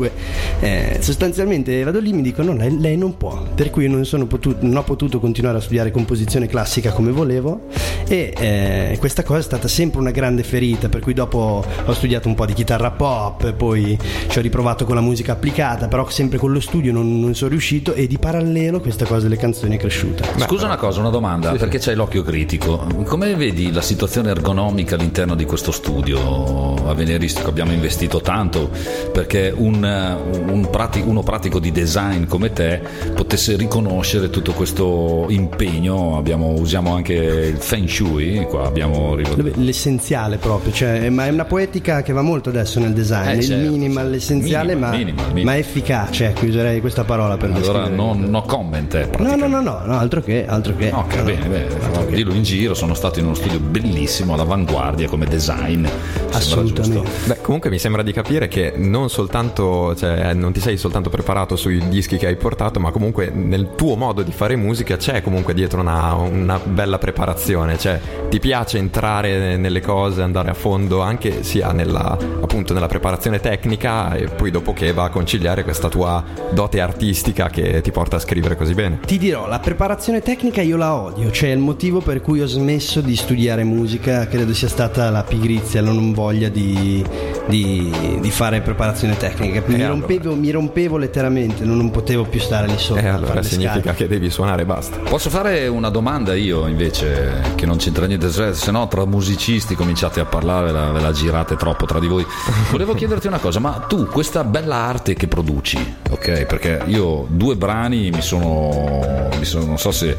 eh, 0.60 0.98
sostanzialmente 1.00 1.84
vado 1.84 2.00
lì 2.00 2.12
e 2.12 2.14
mi 2.14 2.22
dicono 2.22 2.52
no, 2.52 2.58
lei, 2.58 2.80
lei 2.80 2.98
non 2.98 3.18
può, 3.18 3.44
per 3.54 3.70
cui 3.70 3.88
non, 3.88 4.06
sono 4.06 4.26
potuto, 4.26 4.66
non 4.66 4.78
ho 4.78 4.84
potuto 4.84 5.20
continuare 5.20 5.58
a 5.58 5.62
studiare 5.62 5.92
composizione 5.92 6.48
classica 6.48 6.92
come 6.92 7.12
volevo 7.12 7.68
e 8.08 8.34
eh, 8.38 8.98
questa 9.00 9.24
cosa 9.24 9.40
è 9.40 9.44
stata 9.44 9.68
sempre 9.68 10.00
una 10.00 10.12
grande 10.12 10.44
ferita, 10.44 10.90
per 10.90 11.02
cui 11.02 11.14
dopo 11.14 11.64
ho 11.86 11.94
studiato 11.94 12.28
un 12.28 12.36
po' 12.36 12.46
di 12.46 12.54
chitarra 12.54 12.92
pop, 12.92 13.54
poi 13.54 13.98
ci 14.28 14.38
ho 14.38 14.42
riprovato 14.42 14.86
con 14.86 14.96
la 14.96 15.02
musica 15.02 15.34
applicata, 15.34 15.88
però 15.88 16.10
sempre 16.10 16.38
con 16.38 16.52
lo 16.52 16.60
studio 16.60 16.92
non, 16.92 17.20
non 17.20 17.36
sono 17.36 17.52
riuscito 17.52 17.94
e 17.94 18.08
di 18.08 18.18
parallelo 18.18 18.80
questa 18.80 19.06
cosa 19.06 19.22
delle 19.22 19.38
canzoni 19.38 19.76
è 19.76 19.80
cresciuta. 19.80 20.26
Scusa 20.38 20.66
una 20.66 20.78
cosa, 20.78 21.00
una 21.00 21.10
domanda, 21.10 21.52
perché 21.54 21.80
c'hai 21.80 21.96
l'occhio 21.96 22.24
critico. 22.24 22.86
Come 23.06 23.36
vedi 23.36 23.72
la 23.72 23.82
situazione 23.82 24.30
ergonomica 24.30 24.96
all'interno 24.96 25.36
di 25.36 25.46
questo 25.46 25.72
studio 25.72 26.76
avveniristico? 26.88 27.50
Abbiamo 27.50 27.72
investito 27.72 28.22
tanto 28.22 28.70
perché 29.12 29.54
un, 29.56 29.83
un 29.90 30.68
prati- 30.70 31.04
uno 31.06 31.22
pratico 31.24 31.60
di 31.60 31.72
design 31.72 32.26
come 32.26 32.52
te 32.54 32.82
potesse 33.14 33.56
riconoscere 33.56 34.30
tutto 34.30 34.52
questo 34.54 35.26
impegno. 35.30 36.18
Abbiamo- 36.18 36.54
usiamo 36.54 36.94
anche 36.96 37.14
il 37.14 37.58
Feng 37.58 37.88
Shui, 37.88 38.46
qua 38.50 38.66
abbiamo. 38.66 39.16
L'essenziale 39.56 40.38
proprio, 40.38 40.72
cioè, 40.74 41.10
ma 41.10 41.26
è 41.26 41.30
una 41.30 41.46
poetica 41.46 42.02
che 42.02 42.14
va 42.14 42.22
molto 42.22 42.50
adesso 42.50 42.80
nel 42.80 42.94
design, 42.94 43.28
Eh, 43.30 43.36
il 43.36 43.44
certo, 43.44 43.72
minimal, 43.72 44.06
sì. 44.06 44.12
l'essenziale, 44.12 44.74
Minimal, 44.76 44.90
ma, 44.92 44.98
minimal, 44.98 45.26
minimal. 45.28 45.44
ma 45.44 45.58
efficace, 45.58 46.26
ecco, 46.28 46.46
userei 46.46 46.82
questa 46.82 47.04
parola 47.04 47.38
per 47.38 47.52
Allora 47.52 47.88
descrivere. 47.90 47.96
no, 47.96 48.14
no 48.28 48.42
comment. 48.44 48.94
eh, 48.96 49.10
No, 49.20 49.36
no, 49.36 49.48
no, 49.48 49.62
no, 49.62 49.82
no, 49.86 49.98
altro 49.98 50.22
che, 50.22 50.46
altro 50.48 50.76
che. 50.76 50.92
Ok, 50.94 51.16
No, 51.16 51.24
bene, 51.24 51.46
bene. 51.48 51.68
altro 51.86 52.06
che. 52.08 52.16
Dillo 52.16 52.34
in 52.34 52.44
giro, 52.44 52.74
sono 52.74 52.94
stato 52.94 53.20
in 53.20 53.26
uno 53.26 53.34
studio 53.36 53.60
bellissimo, 53.60 54.34
all'avanguardia 54.34 55.08
come 55.08 55.26
design. 55.26 55.86
Assolutamente. 56.32 57.10
Beh, 57.26 57.42
comunque 57.42 57.70
mi 57.70 57.78
sembra 57.80 58.02
di 58.04 58.12
capire 58.12 58.48
che 58.48 58.74
non 58.76 59.10
soltanto, 59.10 59.64
cioè, 59.96 60.34
non 60.34 60.52
ti 60.52 60.60
sei 60.60 60.78
soltanto 60.78 61.10
preparato 61.10 61.56
sui 61.56 61.88
dischi 61.90 62.18
che 62.18 62.28
hai 62.28 62.36
portato, 62.36 62.80
ma 62.80 62.92
comunque 62.92 63.30
nel 63.30 63.76
tuo 63.76 63.96
modo 63.96 64.22
di 64.22 64.32
fare 64.32 64.56
musica 64.56 64.98
c'è 64.98 65.22
comunque 65.22 65.54
dietro 65.54 65.82
una, 65.82 66.14
una 66.14 66.60
bella 66.60 66.98
preparazione. 66.98 67.78
Cioè, 67.78 68.00
ti 68.30 68.40
piace 68.40 68.78
entrare 68.78 69.58
nelle 69.58 69.82
cose, 69.82 70.22
andare 70.22 70.50
a 70.50 70.54
fondo 70.54 71.02
anche 71.02 71.44
sia 71.44 71.72
nella, 71.72 72.18
appunto, 72.42 72.74
nella 72.74 72.88
preparazione 72.88 73.40
tecnica 73.40 74.14
e 74.16 74.28
poi 74.28 74.52
dopo 74.52 74.74
che 74.74 74.94
va 74.94 75.06
a 75.06 75.10
conciliare 75.10 75.64
questa 75.64 75.90
tua 75.90 76.24
dote 76.52 76.80
artistica 76.80 77.50
che 77.50 77.82
ti 77.82 77.92
porta 77.92 78.18
a 78.18 78.20
scrivere 78.20 78.56
così 78.56 78.74
bene. 78.74 79.00
Ti 79.06 79.18
dirò, 79.18 79.48
la 79.48 79.60
preparazione 79.60 80.22
tecnica 80.22 80.62
io 80.62 80.78
la 80.78 80.96
odio, 80.96 81.32
cioè 81.32 81.50
il 81.50 81.60
motivo 81.60 82.00
per 82.00 82.22
cui 82.22 82.42
ho 82.42 82.46
smesso 82.46 83.02
di 83.02 83.16
studiare 83.16 83.64
musica 83.64 84.28
credo 84.28 84.54
sia 84.54 84.68
stata 84.68 85.10
la 85.10 85.24
pigrizia, 85.24 85.82
la 85.82 85.92
non 85.92 86.14
voglia 86.14 86.50
di, 86.50 87.04
di- 87.48 88.20
di 88.20 88.32
fare 88.32 88.62
preparazione 88.62 89.18
tecnica. 89.18 89.62
Mi, 89.66 89.76
allora. 89.76 89.90
rompevo, 89.90 90.36
mi 90.36 90.50
rompevo 90.52 90.98
letteralmente, 90.98 91.64
non, 91.64 91.78
non 91.78 91.92
potevo 91.92 92.24
più 92.24 92.40
stare 92.40 92.68
lì 92.68 92.78
sopra. 92.78 93.04
E 93.04 93.08
allora 93.08 93.42
significa 93.44 93.80
scale. 93.82 93.96
che 93.96 94.08
devi 94.08 94.30
suonare 94.30 94.62
e 94.64 94.66
basta. 94.66 94.98
Posso 94.98 95.30
fare 95.30 95.68
una 95.68 95.90
domanda 95.90 96.34
io 96.34 96.68
invece 96.68 97.54
che 97.56 97.66
non 97.66 97.78
c'entra 97.78 98.06
niente, 98.06 98.30
se 98.30 98.54
se 98.54 98.72
no 98.72 98.88
tra 98.88 99.06
musicisti 99.06 99.76
cominciate 99.76 100.20
a 100.20 100.26
parlare, 100.26 100.68
ve 100.68 100.72
la, 100.72 100.92
ve 100.92 101.02
la 101.02 101.12
girate 101.12 101.56
troppo 101.56 101.86
tra 101.86 102.00
di 102.00 102.08
voi. 102.08 102.26
Volevo 102.72 102.94
chiederti 102.94 103.28
una 103.28 103.40
cosa, 103.40 103.60
ma 103.60 103.86
tu 103.88 104.06
questa 104.08 104.44
bella 104.44 104.76
arte 104.76 105.14
che 105.14 105.28
produci, 105.28 105.96
ok? 106.10 106.46
Perché 106.46 106.84
io 106.88 107.26
due 107.30 107.56
brani 107.56 108.10
mi 108.10 108.22
sono, 108.22 109.30
mi 109.38 109.46
sono 109.46 109.66
non 109.66 109.78
so 109.78 109.92
se 109.92 110.16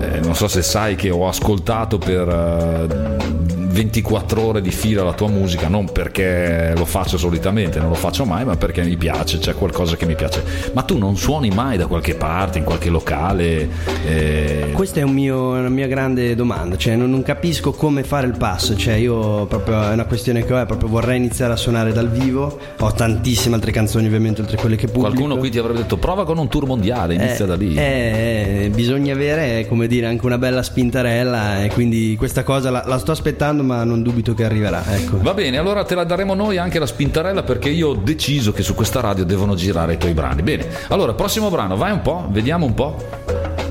eh, 0.00 0.20
non 0.20 0.34
so 0.34 0.48
se 0.48 0.62
sai 0.62 0.94
che 0.94 1.10
ho 1.10 1.26
ascoltato 1.28 1.98
per 1.98 2.28
eh, 2.28 3.55
24 3.76 4.40
ore 4.42 4.60
di 4.62 4.70
fila 4.70 5.02
la 5.04 5.12
tua 5.12 5.28
musica, 5.28 5.68
non 5.68 5.92
perché 5.92 6.72
lo 6.74 6.86
faccio 6.86 7.18
solitamente, 7.18 7.78
non 7.78 7.90
lo 7.90 7.94
faccio 7.94 8.24
mai, 8.24 8.42
ma 8.46 8.56
perché 8.56 8.82
mi 8.82 8.96
piace, 8.96 9.36
c'è 9.38 9.52
qualcosa 9.54 9.96
che 9.96 10.06
mi 10.06 10.14
piace. 10.14 10.42
Ma 10.72 10.80
tu 10.82 10.96
non 10.96 11.14
suoni 11.18 11.50
mai 11.50 11.76
da 11.76 11.86
qualche 11.86 12.14
parte, 12.14 12.56
in 12.56 12.64
qualche 12.64 12.88
locale? 12.88 13.68
eh, 14.06 14.70
Questa 14.72 15.00
è 15.00 15.02
un 15.02 15.12
mio- 15.12 15.50
una 15.50 15.68
mia 15.68 15.86
grande 15.88 16.34
domanda, 16.34 16.76
cioè 16.78 16.96
non, 16.96 17.10
non 17.10 17.22
capisco 17.22 17.72
come 17.72 18.02
fare 18.02 18.26
il 18.26 18.34
passo, 18.38 18.74
cioè 18.76 18.94
io 18.94 19.44
proprio 19.44 19.82
è 19.90 19.92
una 19.92 20.06
questione 20.06 20.42
che 20.42 20.54
ho, 20.54 20.58
è 20.58 20.64
proprio 20.64 20.88
vorrei 20.88 21.18
iniziare 21.18 21.52
a 21.52 21.56
suonare 21.56 21.92
dal 21.92 22.08
vivo, 22.08 22.58
ho 22.78 22.92
tantissime 22.92 23.56
altre 23.56 23.72
canzoni 23.72 24.06
ovviamente 24.06 24.40
oltre 24.40 24.56
a 24.56 24.60
quelle 24.60 24.76
che 24.76 24.86
pubblico. 24.86 25.10
Qualcuno 25.10 25.36
qui 25.36 25.50
ti 25.50 25.58
avrebbe 25.58 25.80
detto 25.80 25.98
prova 25.98 26.24
con 26.24 26.38
un 26.38 26.48
tour 26.48 26.64
mondiale, 26.66 27.12
inizia 27.14 27.44
Eh, 27.44 27.48
da 27.48 27.54
lì. 27.56 27.74
eh, 27.76 28.62
eh, 28.64 28.70
bisogna 28.70 29.12
avere, 29.12 29.66
come 29.68 29.86
dire, 29.86 30.06
anche 30.06 30.24
una 30.24 30.38
bella 30.38 30.62
spintarella 30.62 31.62
e 31.62 31.68
quindi 31.68 32.14
questa 32.16 32.42
cosa 32.42 32.70
la, 32.70 32.82
la 32.86 32.96
sto 32.98 33.12
aspettando 33.12 33.64
ma 33.66 33.84
non 33.84 34.02
dubito 34.02 34.32
che 34.32 34.44
arriverà, 34.44 34.82
ecco. 34.94 35.18
Va 35.20 35.34
bene, 35.34 35.58
allora 35.58 35.84
te 35.84 35.94
la 35.94 36.04
daremo 36.04 36.34
noi 36.34 36.56
anche 36.56 36.78
la 36.78 36.86
spintarella 36.86 37.42
perché 37.42 37.68
io 37.68 37.88
ho 37.88 37.94
deciso 37.94 38.52
che 38.52 38.62
su 38.62 38.74
questa 38.74 39.00
radio 39.00 39.24
devono 39.24 39.54
girare 39.54 39.94
i 39.94 39.98
tuoi 39.98 40.14
brani. 40.14 40.42
Bene, 40.42 40.66
allora 40.88 41.12
prossimo 41.12 41.50
brano, 41.50 41.76
vai 41.76 41.92
un 41.92 42.00
po', 42.00 42.26
vediamo 42.30 42.64
un 42.64 42.74
po'. 42.74 42.96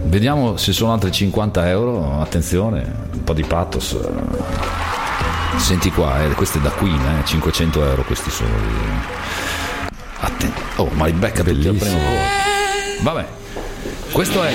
Vediamo 0.03 0.55
se 0.57 0.71
sono 0.71 0.93
altri 0.93 1.11
50 1.11 1.67
euro. 1.69 2.21
Attenzione, 2.21 2.85
un 3.13 3.23
po' 3.23 3.33
di 3.33 3.43
pathos. 3.43 3.97
Senti 5.57 5.89
qua, 5.89 6.23
eh, 6.23 6.29
questo 6.33 6.59
è 6.59 6.61
da 6.61 6.69
Queen, 6.69 6.99
eh, 6.99 7.25
500 7.25 7.83
euro 7.83 8.03
questi 8.03 8.29
sono. 8.29 8.49
Atten- 10.19 10.53
oh, 10.75 10.89
ma 10.93 11.05
li 11.05 11.13
becca 11.13 11.43
tutti 11.43 11.67
al 11.67 11.75
primo 11.75 11.97
volo. 11.97 12.19
Vabbè, 13.01 13.25
questo 14.11 14.43
è 14.43 14.53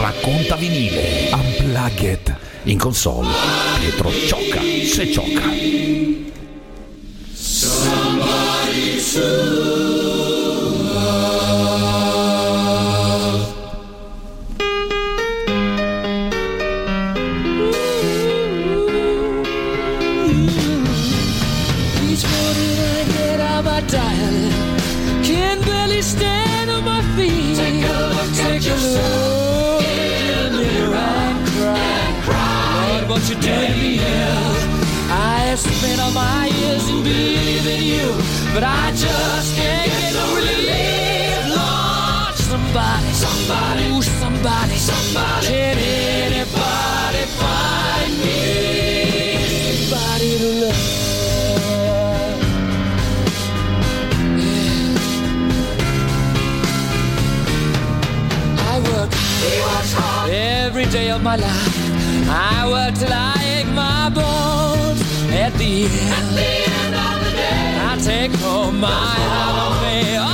Racconta 0.00 0.54
vinile. 0.56 1.30
Unplugged. 1.32 2.51
In 2.64 2.78
console, 2.78 3.26
Pietro 3.80 4.08
Ciocca, 4.10 4.60
se 4.60 5.10
ciocca. 5.10 5.42
But 38.54 38.62
I 38.64 38.90
just 38.92 39.56
can't 39.56 39.90
get 39.90 40.12
no 40.12 40.34
relief. 40.36 41.56
Lord, 41.56 42.34
somebody, 42.36 43.12
somebody, 43.12 43.84
ooh, 43.88 44.02
somebody, 44.02 44.76
somebody, 44.76 45.46
can 45.46 45.78
anybody 45.78 47.24
find 47.40 48.12
me? 48.22 48.40
Somebody 49.88 50.30
to 50.42 50.50
love. 50.62 50.80
I 58.58 58.74
work 58.90 59.10
every 60.30 60.86
day 60.86 61.10
of 61.10 61.22
my 61.22 61.36
life. 61.36 61.76
I 62.28 62.68
work 62.68 62.94
till 62.98 63.12
I 63.12 63.34
ache 63.56 63.72
my 63.74 64.10
bones. 64.10 65.00
At 65.32 65.52
the 65.54 65.84
end, 65.84 66.12
of 66.12 66.34
the 66.36 66.52
I 66.58 66.61
take 68.02 68.32
home. 68.32 68.80
My 68.80 68.88
holiday 68.90 70.31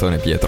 canzone 0.00 0.16
Pietro, 0.16 0.39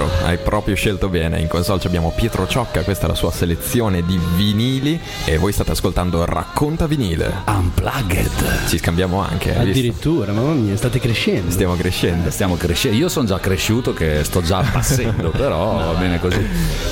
proprio 0.73 0.77
scelto 0.77 1.09
bene, 1.09 1.41
in 1.41 1.49
console 1.49 1.81
abbiamo 1.85 2.13
Pietro 2.15 2.47
Ciocca, 2.47 2.83
questa 2.83 3.07
è 3.07 3.09
la 3.09 3.15
sua 3.15 3.31
selezione 3.31 4.05
di 4.05 4.19
vinili 4.37 4.99
e 5.25 5.37
voi 5.37 5.53
state 5.53 5.73
ascoltando 5.73 6.25
Racconta 6.25 6.87
vinile, 6.87 7.43
Unplugged. 7.47 8.67
ci 8.69 8.79
scambiamo 8.79 9.21
anche? 9.21 9.57
Addirittura, 9.57 10.33
mamma 10.33 10.53
mia, 10.53 10.77
state 10.77 10.99
crescendo. 10.99 11.51
stiamo 11.51 11.75
crescendo. 11.75 12.31
Stiamo 12.31 12.57
crescendo. 12.57 12.97
Io 12.97 13.09
sono 13.09 13.27
già 13.27 13.39
cresciuto 13.39 13.93
che 13.93 14.25
sto 14.25 14.43
già 14.43 14.63
passando, 14.63 15.31
però 15.37 15.93
va 15.93 15.99
bene 15.99 16.19
così. 16.19 16.45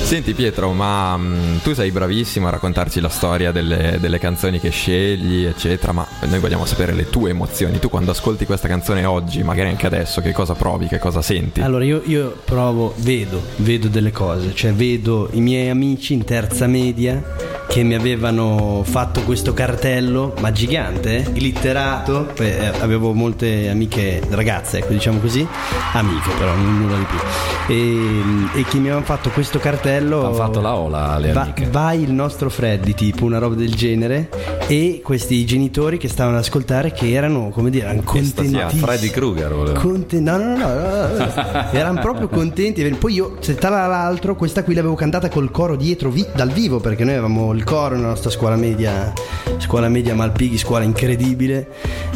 Senti 0.03 0.33
Pietro, 0.33 0.71
ma 0.73 1.17
mm, 1.17 1.57
tu 1.63 1.73
sei 1.73 1.91
bravissimo 1.91 2.47
a 2.47 2.51
raccontarci 2.51 2.99
la 2.99 3.09
storia 3.09 3.51
delle, 3.51 3.97
delle 3.99 4.19
canzoni 4.19 4.59
che 4.59 4.69
scegli, 4.69 5.45
eccetera, 5.45 5.91
ma 5.91 6.07
noi 6.21 6.39
vogliamo 6.39 6.65
sapere 6.65 6.93
le 6.93 7.09
tue 7.09 7.31
emozioni. 7.31 7.79
Tu 7.79 7.89
quando 7.89 8.11
ascolti 8.11 8.45
questa 8.45 8.67
canzone 8.67 9.05
oggi, 9.05 9.43
magari 9.43 9.69
anche 9.69 9.85
adesso, 9.85 10.21
che 10.21 10.31
cosa 10.33 10.53
provi, 10.53 10.87
che 10.87 10.99
cosa 10.99 11.21
senti? 11.21 11.61
Allora 11.61 11.83
io, 11.83 12.01
io 12.05 12.37
provo, 12.43 12.93
vedo, 12.97 13.41
vedo 13.57 13.69
delle 13.79 14.11
cose, 14.11 14.53
cioè 14.53 14.73
vedo 14.73 15.29
i 15.33 15.41
miei 15.41 15.69
amici 15.69 16.13
in 16.13 16.23
terza 16.23 16.67
media 16.67 17.21
che 17.67 17.83
mi 17.83 17.93
avevano 17.93 18.83
fatto 18.83 19.21
questo 19.21 19.53
cartello, 19.53 20.33
ma 20.41 20.51
gigante, 20.51 21.19
eh, 21.19 21.31
glitterato, 21.31 22.35
eh, 22.35 22.65
avevo 22.79 23.13
molte 23.13 23.69
amiche 23.69 24.21
ragazze, 24.29 24.79
ecco 24.79 24.91
diciamo 24.91 25.19
così, 25.19 25.47
amiche 25.93 26.31
però, 26.37 26.53
nulla 26.53 26.97
di 26.97 27.05
più, 27.05 27.73
e, 27.73 28.59
e 28.59 28.63
che 28.65 28.75
mi 28.75 28.87
avevano 28.87 29.05
fatto 29.05 29.29
questo 29.29 29.57
cartello... 29.59 30.25
Hanno 30.25 30.33
fatto 30.33 30.59
la 30.59 30.75
ola 30.75 31.11
alle 31.11 31.31
Va- 31.31 31.43
amiche. 31.43 31.67
vai 31.71 32.01
il 32.03 32.11
nostro 32.11 32.49
Freddy, 32.49 32.93
tipo 32.93 33.23
una 33.23 33.37
roba 33.37 33.55
del 33.55 33.73
genere, 33.73 34.29
e 34.67 34.99
questi 35.01 35.45
genitori 35.45 35.97
che 35.97 36.09
stavano 36.09 36.35
ad 36.35 36.43
ascoltare 36.43 36.91
che 36.91 37.09
erano, 37.11 37.51
come 37.51 37.69
dire, 37.69 37.85
erano 37.85 38.01
contentissimi. 38.03 38.81
Freddy 38.81 39.09
Krueger 39.09 39.53
volevo. 39.53 39.79
Conte- 39.79 40.19
no, 40.19 40.35
no, 40.35 40.57
no, 40.57 40.73
no, 40.73 41.07
no, 41.07 41.25
no. 41.25 41.65
erano 41.71 42.01
proprio 42.01 42.27
contenti. 42.27 42.83
Poi 42.95 43.13
io, 43.13 43.37
se 43.39 43.55
tra 43.61 43.85
l'altro, 43.85 44.35
questa 44.35 44.63
qui 44.63 44.73
l'avevo 44.73 44.95
cantata 44.95 45.29
col 45.29 45.51
coro 45.51 45.75
dietro 45.75 46.09
vi- 46.09 46.25
dal 46.33 46.49
vivo 46.49 46.79
perché 46.79 47.03
noi 47.03 47.13
avevamo 47.13 47.53
il 47.53 47.63
coro 47.63 47.93
nella 47.93 48.07
nostra 48.07 48.31
scuola 48.31 48.55
media, 48.55 49.13
scuola 49.59 49.87
media 49.87 50.15
Malpighi, 50.15 50.57
scuola 50.57 50.83
incredibile. 50.83 51.67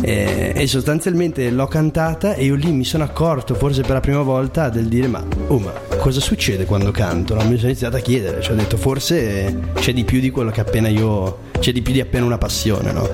eh, 0.01 0.53
e 0.55 0.67
sostanzialmente 0.67 1.51
l'ho 1.51 1.67
cantata 1.67 2.33
e 2.33 2.45
io 2.45 2.55
lì 2.55 2.71
mi 2.71 2.83
sono 2.83 3.03
accorto, 3.03 3.53
forse 3.53 3.81
per 3.81 3.91
la 3.91 3.99
prima 3.99 4.21
volta, 4.23 4.69
del 4.69 4.87
dire: 4.87 5.07
Ma, 5.07 5.23
oh, 5.47 5.59
ma 5.59 5.71
cosa 5.99 6.19
succede 6.19 6.65
quando 6.65 6.89
canto? 6.89 7.35
No? 7.35 7.43
Mi 7.43 7.55
sono 7.57 7.69
iniziato 7.69 7.95
a 7.95 7.99
chiedere, 7.99 8.41
cioè 8.41 8.53
ho 8.53 8.57
detto: 8.57 8.75
Forse 8.75 9.59
c'è 9.75 9.93
di 9.93 10.03
più 10.03 10.19
di 10.19 10.31
quello 10.31 10.49
che 10.49 10.61
appena 10.61 10.87
io. 10.87 11.53
C'è 11.59 11.71
di 11.71 11.81
più 11.81 11.93
di 11.93 12.01
appena 12.01 12.25
una 12.25 12.37
passione, 12.37 12.91
no? 12.91 13.09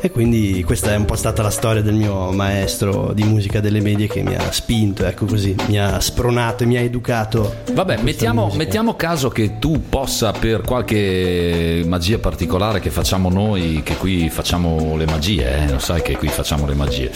E 0.00 0.10
quindi 0.10 0.62
questa 0.64 0.92
è 0.92 0.96
un 0.96 1.04
po' 1.04 1.16
stata 1.16 1.42
la 1.42 1.50
storia 1.50 1.82
del 1.82 1.94
mio 1.94 2.30
maestro 2.30 3.12
di 3.12 3.24
musica 3.24 3.60
delle 3.60 3.80
medie 3.80 4.06
che 4.06 4.22
mi 4.22 4.34
ha 4.34 4.52
spinto, 4.52 5.04
ecco 5.04 5.26
così, 5.26 5.56
mi 5.66 5.80
ha 5.80 5.98
spronato 6.00 6.62
e 6.62 6.66
mi 6.66 6.76
ha 6.76 6.80
educato. 6.80 7.56
Vabbè, 7.72 8.02
mettiamo, 8.02 8.52
mettiamo 8.54 8.94
caso 8.94 9.30
che 9.30 9.58
tu 9.58 9.88
possa 9.88 10.32
per 10.32 10.60
qualche 10.60 11.82
magia 11.86 12.18
particolare 12.18 12.78
che 12.78 12.90
facciamo 12.90 13.30
noi, 13.30 13.80
che 13.82 13.96
qui 13.96 14.28
facciamo 14.28 14.96
le 14.96 15.06
magie, 15.06 15.64
eh, 15.64 15.72
lo 15.72 15.78
sai 15.78 16.02
che 16.02 16.16
qui 16.16 16.28
facciamo 16.28 16.66
le 16.66 16.74
magie. 16.74 17.10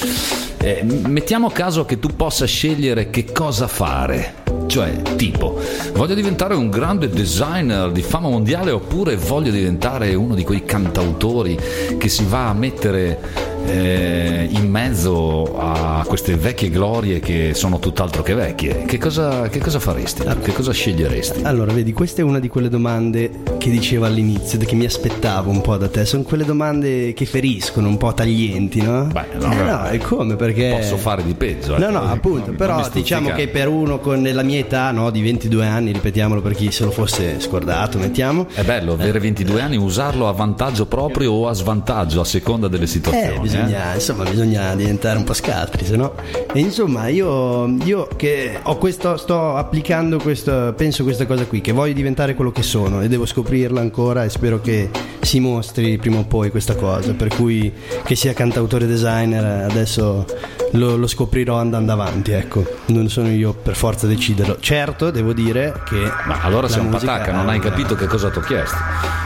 Eh, 0.59 0.83
mettiamo 0.83 1.51
caso 1.51 1.85
che 1.85 1.99
tu 1.99 2.09
possa 2.17 2.47
scegliere 2.47 3.11
che 3.11 3.27
cosa 3.33 3.69
fare. 3.69 4.40
Cioè, 4.71 5.03
tipo, 5.17 5.61
voglio 5.95 6.15
diventare 6.15 6.55
un 6.55 6.71
grande 6.71 7.09
designer 7.09 7.91
di 7.91 8.03
fama 8.03 8.29
mondiale 8.29 8.71
oppure 8.71 9.17
voglio 9.17 9.51
diventare 9.51 10.15
uno 10.15 10.37
di 10.37 10.45
quei 10.45 10.65
cantautori 10.65 11.59
che 11.99 12.09
si 12.09 12.25
va 12.25 12.51
a 12.51 12.53
mettere 12.53 13.50
eh, 13.67 14.49
in 14.51 14.69
mezzo 14.71 15.59
a 15.59 16.05
queste 16.07 16.37
vecchie 16.37 16.71
glorie 16.71 17.21
che 17.21 17.53
sono 17.55 17.79
tutt'altro 17.79 18.23
che 18.23 18.35
vecchie. 18.35 18.85
Che 18.85 18.99
cosa, 18.99 19.49
che 19.49 19.59
cosa 19.59 19.79
faresti? 19.79 20.25
tu? 20.25 20.39
Che 20.41 20.53
cosa 20.53 20.73
sceglieresti? 20.73 21.43
Allora, 21.43 21.73
vedi, 21.73 21.93
questa 21.93 22.21
è 22.21 22.25
una 22.25 22.39
di 22.39 22.49
quelle 22.49 22.69
domande 22.69 23.43
che 23.59 23.71
dicevo 23.71 24.07
all'inizio, 24.07 24.59
che 24.59 24.75
mi 24.75 24.85
aspettavo 24.85 25.51
un 25.51 25.61
po' 25.61 25.77
da 25.77 25.89
te. 25.89 26.05
Sono 26.05 26.23
quelle 26.23 26.45
domande 26.45 27.13
che 27.13 27.25
feriscono, 27.27 27.89
un 27.89 27.97
po' 27.97 28.13
taglienti, 28.13 28.83
no? 28.83 29.07
Beh, 29.07 29.27
no, 29.39 29.53
Eh, 29.53 29.63
no, 29.63 29.89
e 29.89 29.99
come? 29.99 30.37
Perché. 30.37 30.77
Posso 30.79 30.97
fare 30.97 31.23
di 31.23 31.35
peggio. 31.35 31.77
No, 31.79 31.85
ecco. 31.85 31.93
no, 31.93 32.03
appunto, 32.11 32.39
Non 32.41 32.51
mi 32.51 32.57
però 32.57 32.89
diciamo 32.93 33.31
che 33.31 33.49
per 33.49 33.69
uno 33.69 33.99
con 33.99 34.23
la 34.33 34.43
mia 34.43 34.59
età, 34.59 34.91
no, 34.91 35.11
di 35.11 35.23
22 35.23 35.67
anni, 35.67 35.93
ripetiamolo 35.93 36.41
per 36.41 36.55
chi 36.55 36.71
se 36.71 36.85
lo 36.85 36.91
fosse 36.91 37.41
scordato, 37.41 37.99
mettiamo. 37.99 38.47
È 38.53 38.63
bello 38.63 38.93
avere 38.95 39.19
22 39.19 39.61
anni, 39.61 39.77
usarlo 39.77 40.29
a 40.29 40.33
vantaggio 40.33 40.87
proprio 40.87 41.33
o 41.33 41.49
a 41.49 41.53
svantaggio 41.53 42.21
a 42.21 42.25
seconda 42.25 42.69
delle 42.69 42.87
situazioni. 42.87 43.49
Eh, 43.51 43.63
bisogna, 43.63 43.95
insomma, 43.95 44.25
bisogna 44.25 44.75
diventare 44.75 45.19
un 45.19 45.25
po' 45.25 45.33
scaltri, 45.33 45.85
se 45.85 45.97
no. 45.97 46.15
E 46.53 46.61
insomma, 46.61 47.09
io, 47.09 47.67
io 47.85 48.09
che 48.17 48.59
ho 48.63 48.77
questo, 48.77 49.17
sto 49.17 49.57
applicando 49.57 50.19
questo, 50.19 50.73
penso 50.77 51.03
questa 51.03 51.27
cosa 51.27 51.45
qui, 51.47 51.61
che 51.61 51.73
voglio 51.73 51.93
diventare 51.93 52.35
quello 52.35 52.53
che 52.53 52.63
sono 52.63 53.03
e 53.03 53.09
devo 53.09 53.27
scoprirla 53.27 53.81
ancora 53.81 54.25
e 54.25 54.29
spero 54.29 54.61
che 54.61 54.91
si 55.21 55.41
mostri 55.41 55.99
prima 55.99 56.19
o 56.19 56.25
poi 56.25 56.51
questa 56.51 56.75
cosa. 56.75 57.13
Per 57.13 57.29
cui 57.29 57.73
che 58.05 58.15
sia 58.15 58.33
cantautore 58.33 58.87
designer, 58.87 59.69
adesso 59.69 60.25
lo, 60.73 60.97
lo 60.97 61.07
scoprirò 61.07 61.57
andando 61.59 61.93
avanti, 61.93 62.33
ecco. 62.33 62.65
Non 62.87 63.09
sono 63.09 63.29
io 63.31 63.53
per 63.55 63.75
forza 63.75 64.07
a 64.07 64.09
deciderlo. 64.09 64.59
Certo, 64.61 65.11
devo 65.11 65.33
dire 65.33 65.81
che. 65.85 66.01
Ma 66.27 66.41
allora 66.43 66.69
sei 66.69 66.81
un 66.83 66.91
patacca, 66.91 67.33
non 67.33 67.49
hai 67.49 67.59
una- 67.59 67.69
capito 67.69 67.95
che 67.95 68.07
cosa 68.07 68.31
ti 68.31 68.39
ho 68.39 68.43
chiesto. 68.43 68.77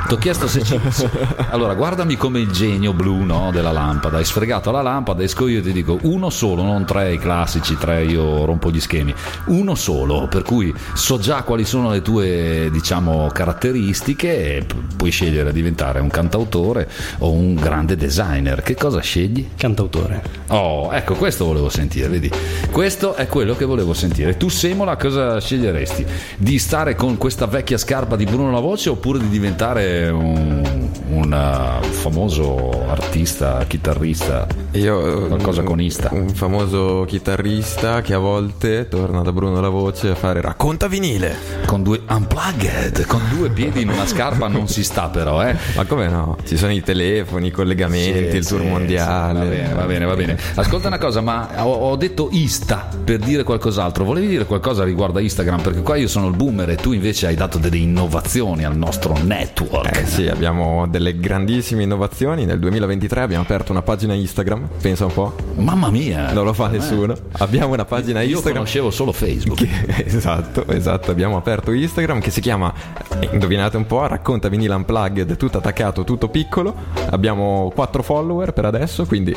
Ti 0.07 0.15
ho 0.15 0.19
chiesto 0.19 0.47
se 0.49 0.63
ci. 0.63 0.79
Allora, 1.51 1.75
guardami 1.75 2.17
come 2.17 2.41
il 2.41 2.51
genio 2.51 2.93
blu 2.93 3.25
no, 3.25 3.51
della 3.53 3.73
lampada. 3.73 4.19
Hai 4.19 4.25
sfregato 4.25 4.71
la 4.71 4.83
lampada, 4.83 5.23
esco 5.23 5.47
io 5.49 5.59
e 5.59 5.63
ti 5.63 5.73
dico 5.73 5.99
uno 6.03 6.31
solo, 6.31 6.63
non 6.63 6.85
tre 6.85 7.13
i 7.15 7.19
classici, 7.19 7.77
tre 7.77 8.05
io 8.05 8.45
rompo 8.45 8.71
gli 8.71 8.81
schemi. 8.81 9.15
Uno 9.47 9.75
solo, 9.75 10.27
per 10.29 10.43
cui 10.43 10.73
so 10.95 11.19
già 11.19 11.43
quali 11.43 11.65
sono 11.65 11.91
le 11.91 12.03
tue, 12.03 12.69
diciamo, 12.71 13.29
caratteristiche 13.33 14.57
e 14.57 14.65
pu- 14.65 14.83
puoi 14.97 15.11
scegliere 15.11 15.53
di 15.53 15.63
diventare 15.65 16.01
un 16.01 16.11
cantautore 16.11 16.87
o 17.21 17.31
un 17.33 17.55
grande 17.55 17.97
designer. 17.97 18.61
Che 18.63 18.75
cosa 18.75 19.01
scegli? 19.01 19.49
Cantautore. 19.57 20.23
Oh, 20.49 20.93
ecco, 20.93 21.15
questo 21.15 21.34
questo 21.35 21.47
volevo 21.47 21.69
sentire, 21.69 22.07
vedi? 22.07 22.31
Questo 22.71 23.15
è 23.15 23.27
quello 23.27 23.57
che 23.57 23.65
volevo 23.65 23.93
sentire. 23.93 24.37
Tu, 24.37 24.49
Semola, 24.49 24.97
cosa 24.97 25.41
sceglieresti? 25.41 26.07
Di 26.37 26.61
stare 26.61 26.95
con 26.95 27.17
questa 27.17 27.47
vecchia 27.47 27.77
scarpa 27.77 28.15
di 28.15 28.25
Bruno 28.25 28.53
La 28.53 28.61
Voce 28.61 28.89
oppure 28.89 29.19
di 29.19 29.29
diventare 29.29 30.11
un, 30.11 30.89
un, 31.09 31.33
uh, 31.33 31.85
famoso 31.85 32.85
artista, 32.87 33.65
chitarrista? 33.67 34.47
Io 34.73 35.27
Qualcosa 35.27 35.65
con 35.65 35.81
Ista. 35.81 36.11
Un 36.13 36.29
famoso 36.29 37.05
chitarrista 37.05 38.01
che 38.01 38.15
a 38.15 38.19
volte 38.19 38.87
torna 38.87 39.23
da 39.23 39.33
Bruno 39.33 39.61
La 39.61 39.69
Voce 39.69 40.11
a 40.11 40.15
fare 40.15 40.41
racconta 40.41 40.87
vinile. 40.87 41.35
Con 41.67 41.83
due 41.83 42.01
unplugged, 42.09 43.07
con 43.07 43.23
due 43.37 43.51
piedi 43.51 43.83
in 43.83 43.89
una 43.89 44.07
scarpa 44.07 44.47
non 44.47 44.69
si 44.69 44.85
sta 44.85 45.09
però, 45.09 45.45
eh? 45.45 45.57
Ma 45.75 45.85
come 45.85 46.07
no? 46.09 46.37
Ci 46.45 46.57
sono 46.57 46.71
i 46.71 46.83
telefoni, 46.83 47.49
i 47.49 47.51
collegamenti, 47.51 48.31
Sì, 48.31 48.37
il 48.37 48.47
tour 48.47 48.61
sì, 48.61 48.69
mondiale. 48.69 49.41
sì, 49.41 49.47
va 49.47 49.51
bene, 49.51 49.75
va 49.75 49.85
bene, 49.85 50.05
va 50.05 50.15
bene. 50.15 50.39
Ascolta 50.55 50.87
una 50.87 50.99
cosa, 50.99 51.23
ma 51.25 51.49
ho, 51.65 51.73
ho 51.73 51.97
detto 51.97 52.29
Ista 52.31 52.89
per 53.03 53.19
dire 53.19 53.43
qualcos'altro. 53.43 54.05
Volevi 54.05 54.27
dire 54.29 54.45
qualcosa 54.45 54.85
riguardo 54.85 55.19
a 55.19 55.23
Instagram? 55.23 55.61
Perché 55.63 55.81
qua 55.83 55.97
io 55.97 56.07
sono 56.07 56.29
il 56.29 56.37
boomer 56.37 56.71
e 56.71 56.77
tu 56.77 56.93
invece 56.93 57.27
hai 57.27 57.35
dato 57.35 57.59
delle 57.59 57.79
innovazioni 57.79 58.65
al 58.65 58.77
nostro 58.77 59.17
network. 59.23 59.97
Eh 60.03 60.07
sì, 60.07 60.29
abbiamo 60.29 60.87
delle 60.87 61.19
grandissime 61.19 61.83
innovazioni. 61.83 62.45
Nel 62.45 62.59
2023 62.61 63.23
abbiamo 63.23 63.43
aperto 63.43 63.73
una 63.73 63.83
pagina 63.83 64.13
Instagram, 64.15 64.69
pensa 64.81 65.07
un 65.07 65.13
po'. 65.13 65.35
Mamma 65.57 65.91
mia! 65.91 66.33
Non 66.33 66.45
lo 66.45 66.53
fa 66.53 66.69
nessuno. 66.69 67.15
Abbiamo 67.39 67.73
una 67.73 67.85
pagina 67.85 68.21
Io 68.21 68.29
Instagram. 68.33 68.55
conoscevo 68.55 68.91
solo 68.91 69.13
Facebook. 69.13 69.59
che- 69.59 70.05
esatto, 70.07 70.67
esatto. 70.69 71.11
Abbiamo 71.11 71.37
aperto 71.37 71.73
Instagram 71.73 72.21
che 72.21 72.31
si 72.31 72.41
chiama, 72.41 72.73
eh, 73.21 73.31
indovinate 73.33 73.77
un 73.79 73.87
po', 73.87 74.07
racconta 74.07 74.49
vinile 74.49 74.75
unplugged, 74.75 75.37
tutto 75.37 75.59
attaccato, 75.59 76.05
tutto 76.05 76.29
piccolo. 76.29 76.75
Abbiamo 77.11 77.73
4 77.75 78.03
follower 78.03 78.53
per 78.53 78.67
adesso, 78.67 79.07
quindi 79.07 79.35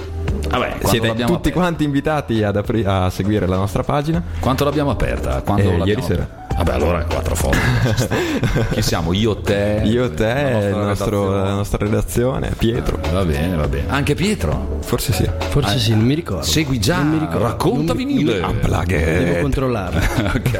Vabbè, 0.47 0.67
quando 0.69 0.87
siete 0.87 1.07
tutti 1.09 1.21
aperta? 1.23 1.51
quanti 1.51 1.83
invitati 1.83 2.43
ad 2.43 2.55
apri- 2.55 2.83
a 2.85 3.09
seguire 3.09 3.45
la 3.47 3.57
nostra 3.57 3.83
pagina. 3.83 4.21
Quanto 4.39 4.63
l'abbiamo 4.63 4.89
aperta? 4.91 5.41
Quando 5.41 5.63
Eh, 5.69 5.77
l'abbiamo 5.77 6.01
ieri 6.07 6.13
aperta? 6.13 6.45
Vabbè, 6.57 6.73
allora 6.73 7.03
quattro 7.05 7.35
foto. 7.35 7.55
Chi 8.73 8.81
siamo? 8.81 9.13
Io, 9.13 9.37
te? 9.37 9.81
Io, 9.85 10.11
te, 10.11 10.23
la 10.71 10.85
nostra 10.85 10.85
nostro- 10.85 11.19
redazione. 11.21 11.43
la 11.43 11.53
nostra 11.53 11.77
redazione, 11.77 12.51
Pietro. 12.57 12.99
Va 13.11 13.23
bene, 13.23 13.55
va 13.55 13.67
bene. 13.67 13.85
Anche 13.89 14.15
Pietro? 14.15 14.79
Forse 14.81 15.13
sì. 15.13 15.29
Forse 15.49 15.77
sì, 15.77 15.91
non 15.91 16.03
mi 16.05 16.15
ricordo. 16.15 16.43
Segui 16.43 16.79
già, 16.79 16.97
Non 16.97 17.09
mi 17.11 17.19
ricordo. 17.19 17.43
racconta 17.43 17.93
vinile. 17.93 18.39
Unplugged. 18.39 19.23
Devo 19.23 19.41
controllarlo. 19.41 19.99
ok, 20.33 20.59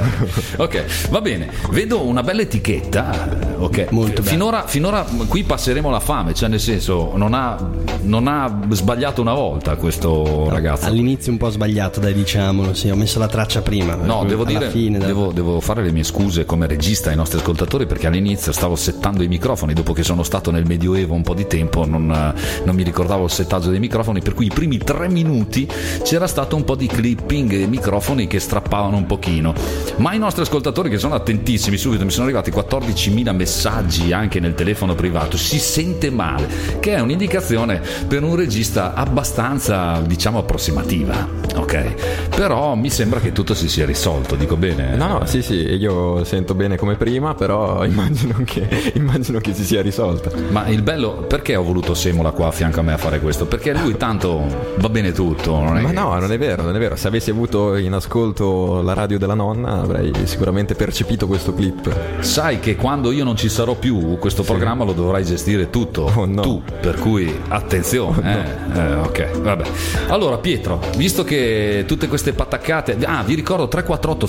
ok, 0.58 1.10
va 1.10 1.22
bene. 1.22 1.50
Vedo 1.72 2.06
una 2.06 2.22
bella 2.22 2.42
etichetta. 2.44 3.56
Ok, 3.58 3.88
Molto 3.90 4.22
bella. 4.22 4.30
finora, 4.30 4.64
finora 4.68 5.04
qui 5.28 5.44
passeremo 5.44 5.90
la 5.90 6.00
fame, 6.00 6.36
cioè 6.36 6.48
nel 6.48 6.60
senso 6.60 7.14
non 7.16 7.34
ha, 7.34 7.58
non 8.02 8.28
ha 8.28 8.60
sbagliato 8.70 9.22
una 9.22 9.34
volta 9.34 9.76
questo 9.78 10.48
ragazzo. 10.50 10.86
All'inizio 10.86 11.32
un 11.32 11.40
po' 11.40 11.50
sbagliato, 11.50 12.00
dai, 12.00 12.14
diciamolo. 12.14 12.76
Sì, 12.76 12.90
ho 12.92 12.96
messo 12.96 13.18
la 13.18 13.28
traccia 13.28 13.62
prima. 13.62 13.96
No, 13.96 14.24
devo 14.26 14.44
Alla 14.44 14.60
dire, 14.60 14.70
fine, 14.70 15.00
devo, 15.00 15.32
devo 15.32 15.60
fare 15.60 15.86
le 15.88 15.94
mie 15.94 16.04
scuse 16.04 16.46
come 16.46 16.68
regista 16.68 17.10
ai 17.10 17.16
nostri 17.16 17.40
ascoltatori 17.40 17.86
perché 17.86 18.08
all'inizio 18.08 18.52
stavo 18.52 18.76
settando 18.76 19.24
i 19.24 19.28
microfoni, 19.28 19.74
dopo 19.74 19.94
che 19.94 20.04
sono 20.04 20.24
stato 20.24 20.52
nel 20.52 20.66
Medioevo 20.66 21.14
un 21.14 21.24
po' 21.24 21.34
di 21.34 21.48
tempo 21.48 21.86
non, 21.86 22.12
eh, 22.12 22.64
non 22.66 22.76
mi 22.76 22.84
ricordavo 22.84 23.24
il 23.24 23.32
settaggio 23.32 23.70
dei 23.70 23.80
microfoni, 23.80 24.22
per 24.22 24.34
cui 24.34 24.48
i 24.48 24.52
primi 24.54 24.78
tre 24.78 25.10
minuti 25.10 25.68
c'era 26.04 26.28
stato 26.28 26.56
un 26.56 26.64
po' 26.64 26.76
di 26.76 26.88
clipping 26.88 27.50
dei 27.50 27.68
microfoni 27.68 28.28
che 28.28 28.40
strappavano 28.40 28.98
un 28.98 29.06
pochino. 29.06 29.54
Ma 29.98 30.14
i 30.14 30.20
nostri 30.20 30.42
ascoltatori 30.42 30.90
che 30.90 30.98
sono 30.98 31.16
attentissimi, 31.16 31.78
subito 31.78 32.04
mi 32.04 32.12
sono 32.12 32.26
arrivati 32.26 32.52
14.000 32.52 33.34
messaggi 33.34 34.12
anche 34.12 34.40
nel 34.40 34.54
telefono 34.54 34.94
privato, 34.94 35.38
si 35.38 35.60
sente 35.60 36.10
male, 36.10 36.48
che 36.80 36.96
è 36.96 37.00
un'indicazione 37.00 37.82
per 38.08 38.24
un 38.24 38.36
regista 38.36 38.94
abbastanza, 38.94 40.02
diciamo, 40.06 40.40
approssimativa. 40.40 41.28
Ok, 41.56 42.30
però 42.36 42.76
mi 42.76 42.90
sembra 42.90 43.20
che 43.20 43.32
tutto 43.32 43.54
si 43.54 43.70
sia 43.70 43.86
risolto, 43.86 44.36
dico 44.36 44.58
bene. 44.58 44.96
No, 44.96 45.08
no, 45.08 45.26
sì, 45.26 45.42
sì, 45.42 45.77
io 45.78 46.24
sento 46.24 46.54
bene 46.54 46.76
come 46.76 46.96
prima, 46.96 47.34
però 47.34 47.84
immagino 47.88 48.36
che, 48.44 48.92
immagino 48.96 49.40
che 49.40 49.54
si 49.54 49.64
sia 49.64 49.82
risolta. 49.82 50.30
Ma 50.50 50.68
il 50.68 50.82
bello, 50.82 51.26
perché 51.28 51.56
ho 51.56 51.64
voluto 51.64 51.94
Semola 51.94 52.32
qua 52.32 52.48
a 52.48 52.52
fianco 52.52 52.80
a 52.80 52.84
me 52.84 52.94
a 52.94 52.98
fare 52.98 53.20
questo? 53.20 53.46
Perché 53.46 53.74
lui 53.74 53.96
tanto 53.98 54.44
va 54.78 54.90
bene 54.90 55.12
tutto, 55.12 55.56
Ma 55.60 55.80
che- 55.82 55.92
no, 55.94 56.18
non 56.20 56.32
è 56.32 56.38
vero, 56.38 56.64
non 56.64 56.76
è 56.76 56.80
vero. 56.80 56.96
Se 56.96 57.08
avessi 57.08 57.30
avuto 57.30 57.76
in 57.76 57.94
ascolto 57.94 58.82
la 58.82 58.94
radio 58.94 59.18
della 59.18 59.34
nonna 59.34 59.82
avrei 59.82 60.12
sicuramente 60.24 60.76
percepito 60.76 61.28
questo 61.28 61.54
clip. 61.54 62.22
Sai 62.22 62.60
che 62.60 62.76
quando 62.76 63.12
io 63.12 63.24
non 63.24 63.36
ci 63.36 63.50
sarò 63.50 63.76
più, 63.76 64.18
questo 64.20 64.44
programma 64.44 64.84
lo 64.84 64.94
dovrai 64.94 65.24
gestire 65.24 65.70
tutto. 65.70 66.12
Oh, 66.16 66.26
no. 66.26 66.42
Tu, 66.42 66.62
per 66.82 66.96
cui 67.00 67.34
attenzione. 67.48 68.66
eh. 68.74 68.80
Eh, 68.80 68.94
ok, 68.96 69.40
vabbè. 69.40 69.64
Allora, 70.08 70.38
Pietro, 70.38 70.80
visto 70.98 71.24
che 71.24 71.84
tutte 71.88 72.08
queste 72.08 72.34
pataccate. 72.34 72.98
Ah, 73.04 73.24
vi 73.24 73.34
ricordo 73.36 73.68
348 73.68 74.28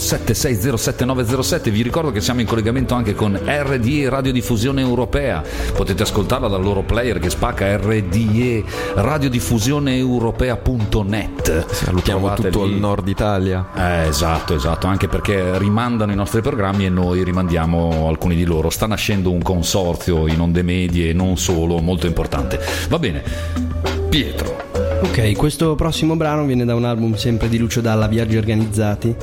7607 1.29 1.71
vi 1.71 1.83
ricordo 1.83 2.11
che 2.11 2.23
siamo 2.23 2.41
in 2.41 2.47
collegamento 2.47 2.95
anche 2.95 3.15
con 3.15 3.39
RDE 3.39 4.09
Radiodiffusione 4.09 4.81
Europea. 4.81 5.43
Potete 5.75 6.03
ascoltarla 6.03 6.49
dal 6.49 6.63
loro 6.63 6.81
player 6.83 7.19
che 7.19 7.29
spacca 7.29 7.77
RDE 7.77 8.65
Radiodiffusioneeuropea.net. 8.95 11.67
Salutiamo 11.71 12.21
Trovate 12.21 12.49
tutto 12.51 12.65
lì- 12.65 12.73
il 12.73 12.79
nord 12.79 13.07
Italia. 13.09 13.67
eh, 13.77 14.07
esatto, 14.09 14.55
esatto, 14.55 14.87
anche 14.87 15.07
perché 15.09 15.59
rimandano 15.59 16.13
i 16.13 16.17
nostri 16.17 16.41
programmi 16.41 16.87
e 16.87 16.89
noi 16.89 17.23
rimandiamo 17.25 18.09
alcuni 18.09 18.35
di 18.35 18.45
loro. 18.45 18.71
Sta 18.71 18.87
nascendo 18.87 19.31
un 19.31 19.43
consorzio 19.43 20.27
in 20.29 20.41
onde 20.41 20.63
medie 20.63 21.11
e 21.11 21.13
non 21.13 21.37
solo, 21.37 21.79
molto 21.81 22.07
importante. 22.07 22.59
Va 22.89 22.99
bene, 22.99 23.23
Pietro. 24.09 24.68
Ok, 25.01 25.33
questo 25.37 25.75
prossimo 25.77 26.17
brano 26.17 26.45
viene 26.45 26.65
da 26.65 26.75
un 26.75 26.85
album 26.85 27.15
sempre 27.15 27.49
di 27.49 27.57
Lucio 27.57 27.81
Dalla, 27.81 28.09
Viaggi 28.09 28.37
Organizzati. 28.37 29.15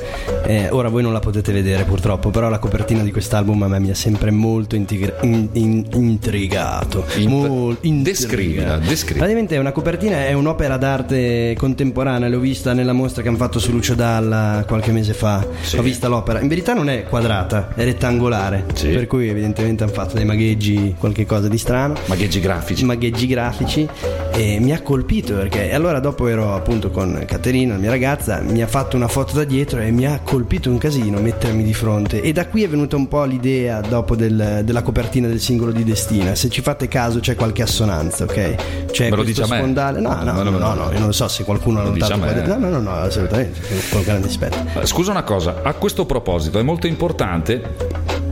Eh, 0.44 0.68
ora 0.70 0.88
voi 0.88 1.02
non 1.02 1.12
la 1.12 1.18
potete 1.20 1.52
vedere 1.52 1.84
purtroppo, 1.84 2.30
però 2.30 2.48
la 2.48 2.58
copertina 2.58 3.02
di 3.02 3.10
quest'album 3.12 3.62
a 3.62 3.68
me 3.68 3.78
mi 3.80 3.90
ha 3.90 3.94
sempre 3.94 4.30
molto 4.30 4.74
intriga- 4.74 5.16
in- 5.22 5.48
in- 5.52 5.84
intrigato. 5.92 7.04
Int- 7.16 7.28
Mol- 7.28 7.76
descrivila, 8.02 8.78
descrivila. 8.78 9.24
Praticamente 9.24 9.56
è 9.56 9.58
una 9.58 9.72
copertina, 9.72 10.26
è 10.26 10.32
un'opera 10.32 10.76
d'arte 10.78 11.54
contemporanea, 11.58 12.28
l'ho 12.28 12.40
vista 12.40 12.72
nella 12.72 12.92
mostra 12.94 13.20
che 13.22 13.28
hanno 13.28 13.36
fatto 13.36 13.58
su 13.58 13.70
Lucio 13.70 13.94
Dalla 13.94 14.64
qualche 14.66 14.92
mese 14.92 15.12
fa. 15.12 15.46
Sì. 15.60 15.76
Ho 15.76 15.82
vista 15.82 16.08
l'opera. 16.08 16.40
In 16.40 16.48
verità 16.48 16.72
non 16.72 16.88
è 16.88 17.02
quadrata, 17.04 17.68
è 17.74 17.84
rettangolare, 17.84 18.64
Sì. 18.74 18.88
per 18.88 19.06
cui 19.06 19.28
evidentemente 19.28 19.82
hanno 19.84 19.92
fatto 19.92 20.14
dei 20.16 20.24
magheggi, 20.24 20.94
qualche 20.98 21.26
cosa 21.26 21.48
di 21.48 21.58
strano 21.58 21.94
Magheggi 22.06 22.40
grafici. 22.40 22.84
magheggi 22.84 23.26
grafici 23.26 23.86
e 24.32 24.58
mi 24.60 24.72
ha 24.72 24.80
colpito 24.80 25.34
perché 25.34 25.65
e 25.70 25.74
allora 25.74 26.00
dopo 26.00 26.26
ero 26.28 26.54
appunto 26.54 26.90
con 26.90 27.22
Caterina, 27.26 27.74
la 27.74 27.78
mia 27.80 27.90
ragazza, 27.90 28.40
mi 28.40 28.62
ha 28.62 28.66
fatto 28.66 28.96
una 28.96 29.08
foto 29.08 29.34
da 29.34 29.44
dietro 29.44 29.80
e 29.80 29.90
mi 29.90 30.06
ha 30.06 30.20
colpito 30.22 30.70
un 30.70 30.78
casino 30.78 31.20
mettermi 31.20 31.62
di 31.62 31.74
fronte 31.74 32.20
e 32.22 32.32
da 32.32 32.46
qui 32.46 32.62
è 32.62 32.68
venuta 32.68 32.96
un 32.96 33.08
po' 33.08 33.24
l'idea 33.24 33.80
dopo 33.80 34.16
del- 34.16 34.62
della 34.64 34.82
copertina 34.82 35.26
del 35.28 35.40
singolo 35.40 35.72
di 35.72 35.84
Destina, 35.84 36.34
se 36.34 36.48
ci 36.48 36.60
fate 36.62 36.88
caso 36.88 37.20
c'è 37.20 37.34
qualche 37.34 37.62
assonanza, 37.62 38.24
ok? 38.24 38.86
C'è 38.90 39.10
Me 39.10 39.16
lo 39.16 39.22
me? 39.24 39.32
sfondale, 39.32 40.00
no, 40.00 40.14
no, 40.22 40.42
no, 40.42 40.50
no, 40.50 40.74
no, 40.74 40.90
io 40.92 40.98
non 40.98 41.12
so 41.12 41.28
se 41.28 41.44
qualcuno 41.44 41.80
ha 41.80 41.84
Lo 41.84 41.90
dici 41.90 42.10
notato 42.10 42.46
no, 42.46 42.58
no, 42.58 42.68
no, 42.68 42.80
no, 42.80 42.90
assolutamente, 42.96 43.60
con 43.90 44.02
grande 44.02 44.26
rispetto. 44.26 44.56
Scusa 44.84 45.10
una 45.10 45.22
cosa, 45.22 45.62
a 45.62 45.72
questo 45.74 46.06
proposito 46.06 46.58
è 46.58 46.62
molto 46.62 46.86
importante 46.86 47.74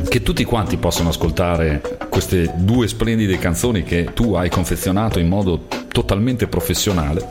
che 0.09 0.23
tutti 0.23 0.45
quanti 0.45 0.77
possano 0.77 1.09
ascoltare 1.09 1.81
queste 2.09 2.53
due 2.57 2.87
splendide 2.87 3.39
canzoni 3.39 3.83
che 3.83 4.11
tu 4.15 4.35
hai 4.35 4.49
confezionato 4.49 5.19
in 5.19 5.27
modo 5.29 5.63
totalmente 5.95 6.49
professionale. 6.49 7.25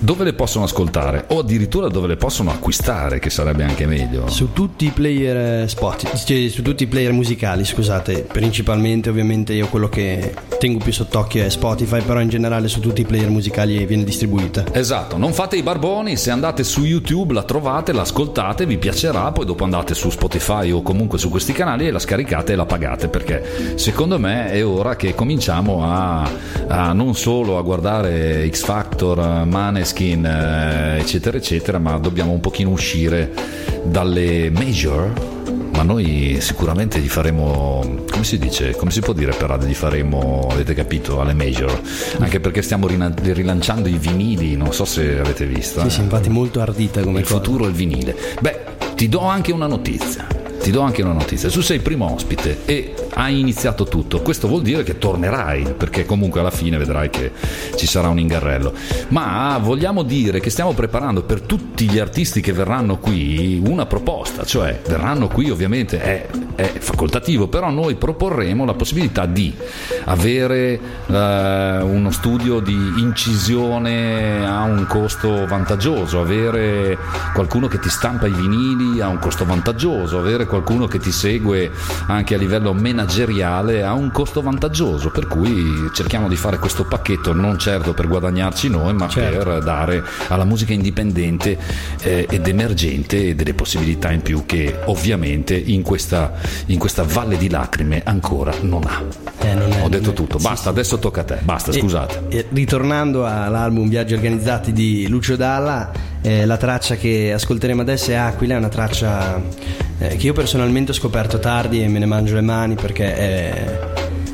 Dove 0.00 0.22
le 0.22 0.32
possono 0.32 0.64
ascoltare? 0.64 1.24
O 1.30 1.40
addirittura 1.40 1.88
dove 1.88 2.06
le 2.06 2.16
possono 2.16 2.50
acquistare, 2.50 3.18
che 3.18 3.30
sarebbe 3.30 3.64
anche 3.64 3.84
meglio. 3.84 4.28
Su 4.28 4.52
tutti 4.52 4.86
i 4.86 4.90
player 4.90 5.64
eh, 5.64 5.68
Spotify, 5.68 6.16
cioè, 6.16 6.48
su 6.48 6.62
tutti 6.62 6.84
i 6.84 6.86
player 6.86 7.10
musicali, 7.10 7.64
scusate, 7.64 8.26
principalmente 8.30 9.10
ovviamente 9.10 9.54
io 9.54 9.66
quello 9.66 9.88
che 9.88 10.34
tengo 10.60 10.78
più 10.78 10.92
sott'occhio 10.92 11.44
è 11.44 11.48
Spotify, 11.48 12.00
però 12.02 12.20
in 12.20 12.28
generale 12.28 12.68
su 12.68 12.78
tutti 12.78 13.00
i 13.00 13.04
player 13.04 13.28
musicali 13.28 13.84
viene 13.86 14.04
distribuita. 14.04 14.66
Esatto, 14.70 15.16
non 15.16 15.32
fate 15.32 15.56
i 15.56 15.64
barboni, 15.64 16.16
se 16.16 16.30
andate 16.30 16.62
su 16.62 16.84
YouTube 16.84 17.34
la 17.34 17.42
trovate, 17.42 17.92
la 17.92 18.02
ascoltate, 18.02 18.66
vi 18.66 18.78
piacerà, 18.78 19.32
poi 19.32 19.46
dopo 19.46 19.64
andate 19.64 19.94
su 19.94 20.10
Spotify 20.10 20.70
o 20.70 20.80
comunque 20.80 21.18
su 21.18 21.28
questi 21.28 21.52
canali 21.52 21.88
e 21.88 21.90
la 21.90 21.98
scaricate 21.98 22.52
e 22.52 22.56
la 22.56 22.66
pagate, 22.66 23.08
perché 23.08 23.74
secondo 23.74 24.16
me 24.20 24.52
è 24.52 24.64
ora 24.64 24.94
che 24.94 25.14
cominciamo 25.16 25.84
a, 25.84 26.30
a 26.68 26.92
non 26.92 27.16
solo 27.16 27.58
a 27.58 27.62
guardare 27.62 28.48
X 28.48 28.62
Factor, 28.62 29.44
Maneskin, 29.88 30.24
eh, 30.26 30.98
eccetera, 31.00 31.36
eccetera, 31.38 31.78
ma 31.78 31.96
dobbiamo 31.98 32.32
un 32.32 32.40
pochino 32.40 32.70
uscire 32.70 33.32
dalle 33.84 34.50
major. 34.50 35.36
Ma 35.72 35.82
noi 35.82 36.38
sicuramente 36.40 36.98
gli 36.98 37.08
faremo, 37.08 38.04
come 38.10 38.24
si 38.24 38.36
dice, 38.36 38.74
come 38.74 38.90
si 38.90 39.00
può 39.00 39.12
dire 39.12 39.32
per 39.32 39.48
radio, 39.48 39.68
gli 39.68 39.74
faremo, 39.74 40.48
avete 40.50 40.74
capito, 40.74 41.20
alle 41.20 41.34
major, 41.34 41.80
anche 42.18 42.40
perché 42.40 42.62
stiamo 42.62 42.88
rina- 42.88 43.14
rilanciando 43.14 43.88
i 43.88 43.96
vinili, 43.96 44.56
non 44.56 44.72
so 44.72 44.84
se 44.84 45.20
avete 45.20 45.46
visto. 45.46 45.80
Sì, 45.80 45.86
eh. 45.86 45.90
sì, 45.90 46.00
infatti 46.00 46.28
molto 46.30 46.60
ardita 46.60 47.00
come 47.00 47.20
Il 47.20 47.24
cosa. 47.24 47.36
futuro 47.36 47.64
è 47.64 47.68
il 47.68 47.74
vinile. 47.74 48.16
Beh, 48.40 48.58
ti 48.96 49.08
do 49.08 49.20
anche 49.20 49.52
una 49.52 49.68
notizia. 49.68 50.26
Ti 50.60 50.70
do 50.70 50.80
anche 50.80 51.02
una 51.02 51.12
notizia. 51.12 51.48
Tu 51.50 51.60
sei 51.60 51.76
il 51.76 51.82
primo 51.82 52.12
ospite 52.12 52.58
e 52.64 52.94
hai 53.14 53.38
iniziato 53.38 53.84
tutto. 53.84 54.20
Questo 54.20 54.48
vuol 54.48 54.62
dire 54.62 54.82
che 54.82 54.98
tornerai, 54.98 55.74
perché 55.76 56.04
comunque 56.04 56.40
alla 56.40 56.50
fine 56.50 56.76
vedrai 56.76 57.10
che 57.10 57.32
ci 57.76 57.86
sarà 57.86 58.08
un 58.08 58.18
ingarrello. 58.18 58.72
Ma 59.08 59.58
vogliamo 59.60 60.02
dire 60.02 60.40
che 60.40 60.50
stiamo 60.50 60.72
preparando 60.72 61.22
per 61.22 61.40
tutti 61.40 61.88
gli 61.88 61.98
artisti 61.98 62.40
che 62.40 62.52
verranno 62.52 62.98
qui 62.98 63.62
una 63.64 63.86
proposta, 63.86 64.44
cioè 64.44 64.80
verranno 64.86 65.28
qui 65.28 65.50
ovviamente 65.50 66.00
è, 66.00 66.26
è 66.54 66.72
facoltativo, 66.78 67.48
però 67.48 67.70
noi 67.70 67.94
proporremo 67.94 68.64
la 68.64 68.74
possibilità 68.74 69.26
di 69.26 69.54
avere 70.04 70.80
eh, 71.06 71.78
uno 71.82 72.10
studio 72.10 72.60
di 72.60 72.94
incisione 72.98 74.46
a 74.46 74.62
un 74.62 74.86
costo 74.88 75.46
vantaggioso, 75.46 76.20
avere 76.20 76.98
qualcuno 77.34 77.68
che 77.68 77.78
ti 77.78 77.88
stampa 77.88 78.26
i 78.26 78.32
vinili 78.32 79.00
a 79.00 79.08
un 79.08 79.18
costo 79.18 79.44
vantaggioso, 79.44 80.18
avere 80.18 80.46
qualcuno 80.48 80.86
che 80.88 80.98
ti 80.98 81.12
segue 81.12 81.70
anche 82.08 82.34
a 82.34 82.38
livello 82.38 82.72
manageriale 82.74 83.84
a 83.84 83.92
un 83.92 84.10
costo 84.10 84.42
vantaggioso, 84.42 85.10
per 85.10 85.26
cui 85.28 85.88
cerchiamo 85.94 86.26
di 86.28 86.34
fare 86.36 86.58
questo 86.58 86.84
pacchetto 86.84 87.32
non 87.32 87.58
certo 87.58 87.94
per 87.94 88.08
guadagnarci 88.08 88.68
noi, 88.68 88.92
ma 88.94 89.08
Certo. 89.08 89.38
per 89.44 89.62
dare 89.62 90.02
alla 90.28 90.44
musica 90.44 90.72
indipendente 90.72 91.56
eh, 92.02 92.26
ed 92.28 92.46
emergente 92.48 93.34
delle 93.34 93.54
possibilità 93.54 94.10
in 94.10 94.22
più 94.22 94.44
che 94.46 94.78
ovviamente 94.86 95.54
in 95.56 95.82
questa, 95.82 96.32
in 96.66 96.78
questa 96.78 97.04
valle 97.04 97.36
di 97.36 97.48
lacrime 97.48 98.02
ancora 98.04 98.52
non 98.62 98.82
ha. 98.86 99.02
Eh, 99.40 99.54
non 99.54 99.70
è- 99.72 99.82
Ho 99.84 99.88
detto 99.88 100.10
è- 100.10 100.14
tutto, 100.14 100.38
sì, 100.38 100.44
basta, 100.46 100.62
sì. 100.64 100.68
adesso 100.70 100.98
tocca 100.98 101.20
a 101.20 101.24
te, 101.24 101.38
basta, 101.42 101.70
E- 101.70 101.78
scusate. 101.78 102.22
e 102.28 102.46
ritornando 102.50 103.26
all'album 103.26 103.88
Viaggi 103.88 104.14
organizzati 104.14 104.72
di 104.72 105.06
Lucio 105.08 105.36
Dalla, 105.36 105.90
eh, 106.28 106.44
la 106.44 106.58
traccia 106.58 106.96
che 106.96 107.32
ascolteremo 107.32 107.80
adesso 107.80 108.10
è 108.10 108.14
Aquila, 108.14 108.54
è 108.54 108.58
una 108.58 108.68
traccia 108.68 109.40
eh, 109.98 110.16
che 110.16 110.26
io 110.26 110.34
personalmente 110.34 110.90
ho 110.90 110.94
scoperto 110.94 111.38
tardi 111.38 111.82
e 111.82 111.88
me 111.88 111.98
ne 111.98 112.04
mangio 112.04 112.34
le 112.34 112.42
mani 112.42 112.74
perché 112.74 113.16
è, 113.16 113.78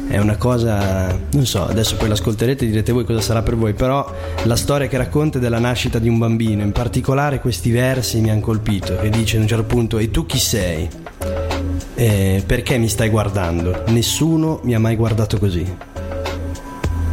è 0.09 0.19
una 0.19 0.37
cosa, 0.37 1.17
non 1.31 1.47
so, 1.47 1.65
adesso 1.65 1.95
poi 1.95 2.09
l'ascolterete 2.09 2.65
e 2.65 2.69
direte 2.69 2.91
voi 2.91 3.05
cosa 3.05 3.21
sarà 3.21 3.43
per 3.43 3.55
voi, 3.55 3.75
però 3.75 4.13
la 4.43 4.57
storia 4.57 4.89
che 4.89 4.97
racconta 4.97 5.39
è 5.39 5.41
della 5.41 5.61
nascita 5.61 6.01
di 6.01 6.09
un 6.09 6.19
bambino, 6.19 6.63
in 6.63 6.73
particolare 6.73 7.39
questi 7.39 7.71
versi 7.71 8.21
mi 8.21 8.31
hanno 8.31 8.41
colpito, 8.41 8.97
che 8.97 9.09
dice 9.09 9.37
a 9.37 9.41
un 9.41 9.47
certo 9.47 9.65
punto 9.65 9.99
e 9.99 10.11
tu 10.11 10.27
chi 10.27 10.39
sei? 10.39 10.89
Eh, 11.95 12.43
perché 12.45 12.77
mi 12.77 12.89
stai 12.89 13.09
guardando? 13.09 13.85
Nessuno 13.87 14.59
mi 14.65 14.75
ha 14.75 14.81
mai 14.81 14.97
guardato 14.97 15.39
così. 15.39 15.94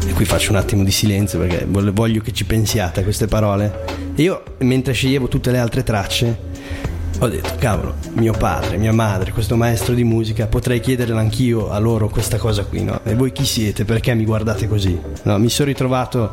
E 0.06 0.14
qui 0.14 0.26
faccio 0.26 0.52
un 0.52 0.58
attimo 0.58 0.84
di 0.84 0.92
silenzio 0.92 1.40
perché 1.40 1.66
voglio 1.68 2.22
che 2.22 2.32
ci 2.32 2.46
pensiate 2.46 3.02
a 3.02 3.04
queste 3.04 3.28
parole. 3.28 4.10
Io, 4.16 4.44
mentre 4.60 4.94
sceglievo 4.94 5.28
tutte 5.28 5.52
le 5.52 5.60
altre 5.60 5.84
tracce, 5.84 6.50
ho 7.24 7.28
detto, 7.28 7.52
cavolo, 7.60 7.96
mio 8.14 8.34
padre, 8.34 8.78
mia 8.78 8.92
madre, 8.92 9.32
questo 9.32 9.56
maestro 9.56 9.94
di 9.94 10.04
musica, 10.04 10.48
potrei 10.48 10.80
chiederle 10.80 11.20
anch'io 11.20 11.70
a 11.70 11.78
loro 11.78 12.10
questa 12.10 12.38
cosa 12.38 12.64
qui, 12.66 12.84
no? 12.84 13.00
E 13.04 13.14
voi 13.14 13.32
chi 13.32 13.46
siete? 13.46 13.86
Perché 13.86 14.16
mi 14.16 14.26
guardate 14.26 14.68
così? 14.68 15.00
No, 15.24 15.38
mi 15.38 15.50
sono 15.50 15.68
ritrovato 15.68 16.32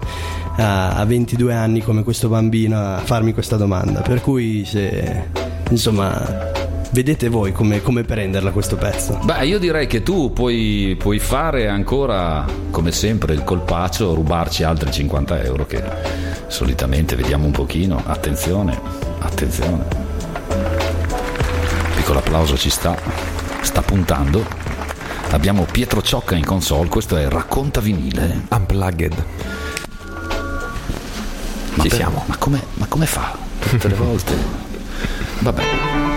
a, 0.56 0.94
a 0.94 1.04
22 1.04 1.52
anni 1.52 1.82
come 1.82 2.02
questo 2.02 2.28
bambino 2.28 2.78
a 2.78 3.02
farmi 3.04 3.34
questa 3.34 3.56
domanda. 3.56 4.00
Per 4.00 4.22
cui, 4.22 4.64
se, 4.64 5.24
insomma, 5.68 6.57
vedete 6.90 7.28
voi 7.28 7.52
come, 7.52 7.82
come 7.82 8.02
prenderla 8.02 8.50
questo 8.50 8.76
pezzo. 8.76 9.18
Beh, 9.22 9.46
io 9.46 9.58
direi 9.58 9.86
che 9.86 10.02
tu 10.02 10.32
puoi, 10.32 10.96
puoi 10.98 11.18
fare 11.18 11.68
ancora, 11.68 12.44
come 12.70 12.92
sempre, 12.92 13.34
il 13.34 13.44
colpaccio, 13.44 14.14
rubarci 14.14 14.62
altri 14.62 14.90
50 14.90 15.42
euro 15.42 15.66
che 15.66 15.82
solitamente 16.46 17.16
vediamo 17.16 17.46
un 17.46 17.52
pochino. 17.52 18.02
Attenzione, 18.04 18.78
attenzione. 19.20 19.84
Piccolo 21.96 22.18
applauso 22.20 22.56
ci 22.56 22.70
sta, 22.70 22.96
sta 23.60 23.82
puntando. 23.82 24.44
Abbiamo 25.30 25.66
Pietro 25.70 26.00
Ciocca 26.00 26.34
in 26.36 26.44
console, 26.44 26.88
questo 26.88 27.16
è 27.16 27.28
Racconta 27.28 27.80
vinile. 27.80 28.46
Unplugged. 28.48 29.12
Ma 31.74 31.82
Ci 31.82 31.88
per- 31.88 31.98
siamo. 31.98 32.24
Ma 32.26 32.36
come, 32.38 32.62
ma 32.74 32.86
come 32.86 33.04
fa? 33.06 33.36
Tutte 33.60 33.88
le 33.88 33.94
volte. 33.94 34.34
Vabbè. 35.40 36.07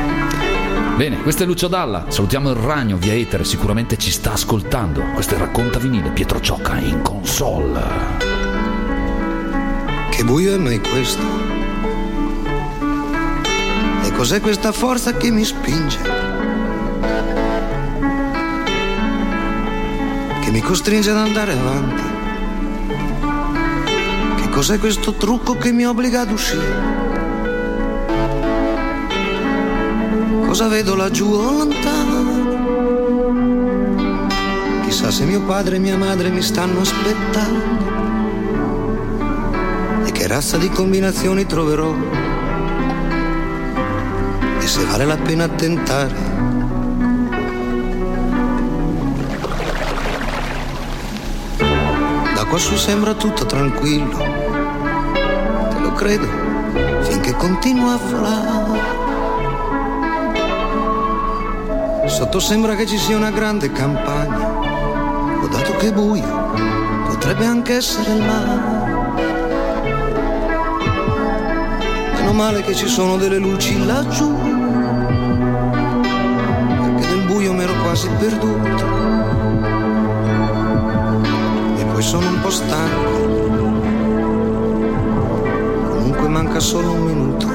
Bene, 0.95 1.21
questo 1.21 1.43
è 1.43 1.45
Lucio 1.45 1.67
Dalla. 1.67 2.05
Salutiamo 2.09 2.51
il 2.51 2.57
ragno 2.57 2.97
via 2.97 3.13
etere, 3.13 3.43
sicuramente 3.43 3.97
ci 3.97 4.11
sta 4.11 4.33
ascoltando. 4.33 5.01
Questo 5.13 5.33
è 5.35 5.37
Racconta 5.37 5.79
vinile, 5.79 6.11
Pietro 6.11 6.39
Ciocca 6.39 6.77
in 6.77 7.01
console. 7.01 7.81
Che 10.11 10.23
buio 10.23 10.53
è 10.53 10.57
mai 10.57 10.79
questo? 10.79 11.23
E 14.03 14.11
cos'è 14.11 14.39
questa 14.41 14.71
forza 14.71 15.15
che 15.17 15.31
mi 15.31 15.43
spinge? 15.43 15.99
Che 20.41 20.51
mi 20.51 20.61
costringe 20.61 21.09
ad 21.09 21.17
andare 21.17 21.53
avanti? 21.53 22.03
Che 24.35 24.49
cos'è 24.49 24.77
questo 24.77 25.13
trucco 25.13 25.57
che 25.57 25.71
mi 25.71 25.85
obbliga 25.85 26.21
ad 26.21 26.31
uscire? 26.31 27.10
Cosa 30.51 30.67
vedo 30.67 30.95
laggiù 30.95 31.31
lontano? 31.31 32.49
Chissà 34.83 35.09
se 35.09 35.23
mio 35.23 35.41
padre 35.43 35.77
e 35.77 35.79
mia 35.79 35.95
madre 35.95 36.27
mi 36.27 36.41
stanno 36.41 36.81
aspettando 36.81 37.79
e 40.03 40.11
che 40.11 40.27
razza 40.27 40.57
di 40.57 40.67
combinazioni 40.67 41.45
troverò 41.45 41.95
e 44.59 44.67
se 44.67 44.83
vale 44.83 45.05
la 45.05 45.15
pena 45.15 45.47
tentare. 45.47 46.15
Da 52.35 52.43
quassù 52.43 52.75
sembra 52.75 53.13
tutto 53.13 53.45
tranquillo, 53.45 54.17
te 54.17 55.79
lo 55.79 55.93
credo, 55.93 56.27
finché 57.03 57.31
continua 57.35 57.93
a 57.93 57.97
volare. 57.97 58.60
Sotto 62.11 62.39
sembra 62.39 62.75
che 62.75 62.85
ci 62.85 62.97
sia 62.97 63.15
una 63.15 63.31
grande 63.31 63.71
campagna, 63.71 64.59
ho 65.41 65.47
dato 65.47 65.75
che 65.77 65.87
è 65.87 65.93
buio, 65.93 66.53
potrebbe 67.07 67.45
anche 67.45 67.75
essere 67.75 68.13
il 68.13 68.21
mare. 68.21 68.59
Meno 72.13 72.33
male 72.33 72.61
che 72.61 72.75
ci 72.75 72.87
sono 72.87 73.15
delle 73.17 73.37
luci 73.37 73.83
laggiù, 73.85 74.35
perché 76.81 77.07
nel 77.07 77.25
buio 77.25 77.53
mi 77.53 77.63
ero 77.63 77.73
quasi 77.81 78.07
perduto. 78.19 78.83
E 81.77 81.85
poi 81.85 82.01
sono 82.03 82.27
un 82.27 82.41
po' 82.41 82.51
stanco, 82.51 83.09
comunque 85.89 86.27
manca 86.27 86.59
solo 86.59 86.91
un 86.91 87.01
minuto. 87.03 87.47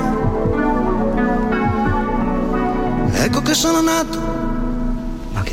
Ecco 3.12 3.42
che 3.42 3.54
sono 3.54 3.80
nato, 3.80 4.34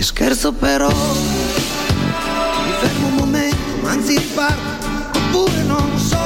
che 0.03 0.09
scherzo 0.09 0.51
però. 0.51 0.89
Mi 0.89 2.71
fermo 2.81 3.07
un 3.07 3.13
momento, 3.15 3.87
anzi 3.87 4.19
parto, 4.35 5.17
oppure 5.17 5.63
non 5.63 5.97
so 5.97 6.17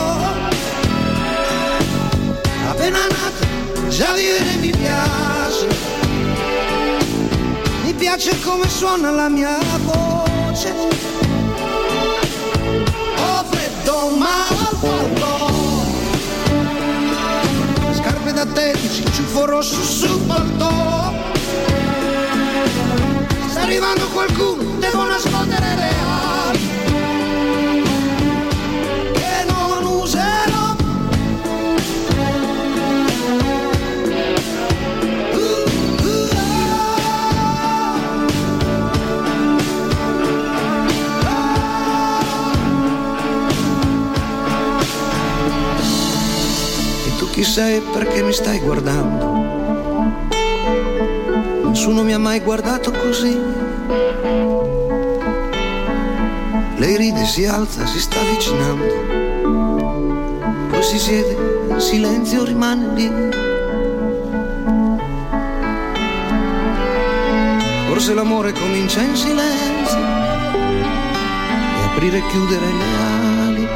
appena 2.67 2.97
nato, 2.97 3.45
già 3.89 4.13
vivere 4.13 4.55
mi 4.59 4.71
piace. 4.71 5.67
Mi 7.83 7.93
piace 7.93 8.39
come 8.41 8.67
suona 8.67 9.11
la 9.11 9.29
mia 9.29 9.59
voce. 9.83 10.73
Ho 13.15 13.45
freddo 13.49 14.09
ma 14.17 14.47
al 14.47 14.77
palco. 14.81 15.85
Scarpe 17.93 18.33
da 18.33 18.45
tennis, 18.45 19.03
ciuffo 19.13 19.45
rosso 19.45 19.83
sul 19.83 20.19
palto. 20.21 20.96
Arrivando 23.67 24.07
qualcuno, 24.07 24.79
devo 24.79 25.03
nascondere 25.03 25.75
le 25.75 25.91
ali. 25.99 26.69
Che 29.11 29.43
E 47.05 47.17
tu 47.17 47.29
chi 47.31 47.43
sei 47.43 47.81
perché 47.81 48.23
mi 48.23 48.31
stai 48.31 48.59
guardando? 48.59 49.46
Nessuno 51.87 52.03
mi 52.03 52.13
ha 52.13 52.19
mai 52.19 52.41
guardato 52.41 52.91
così. 52.91 53.33
Lei 56.75 56.97
ride, 56.97 57.23
si 57.23 57.45
alza, 57.45 57.85
si 57.85 58.01
sta 58.01 58.19
avvicinando. 58.19 58.93
Poi 60.67 60.83
si 60.83 60.99
siede, 60.99 61.37
in 61.69 61.79
silenzio 61.79 62.43
rimane 62.43 62.93
lì. 62.93 63.09
Forse 67.87 68.13
l'amore 68.13 68.51
comincia 68.51 68.99
in 68.99 69.15
silenzio 69.15 69.97
e 69.97 71.83
aprire 71.85 72.17
e 72.17 72.27
chiudere 72.27 72.65
le 72.65 72.83
ali. 73.45 73.67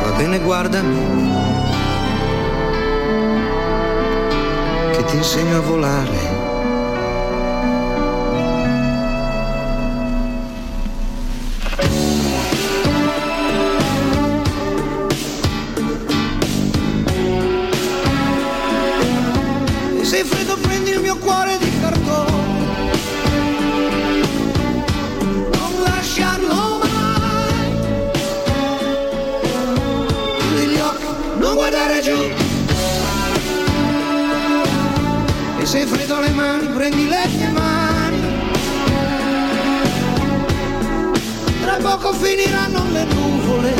Va 0.00 0.10
bene, 0.16 0.40
guardami, 0.40 1.43
ti 5.14 5.20
insegno 5.20 5.58
a 5.58 5.60
volare. 5.60 6.33
Mani, 36.44 36.66
prendi 36.68 37.08
le 37.08 37.28
mie 37.36 37.48
mani. 37.48 38.20
Tra 41.62 41.76
poco 41.76 42.12
finiranno 42.12 42.82
le 42.92 43.04
nuvole. 43.04 43.74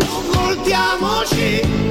Non 0.00 0.22
voltiamoci 0.32 1.87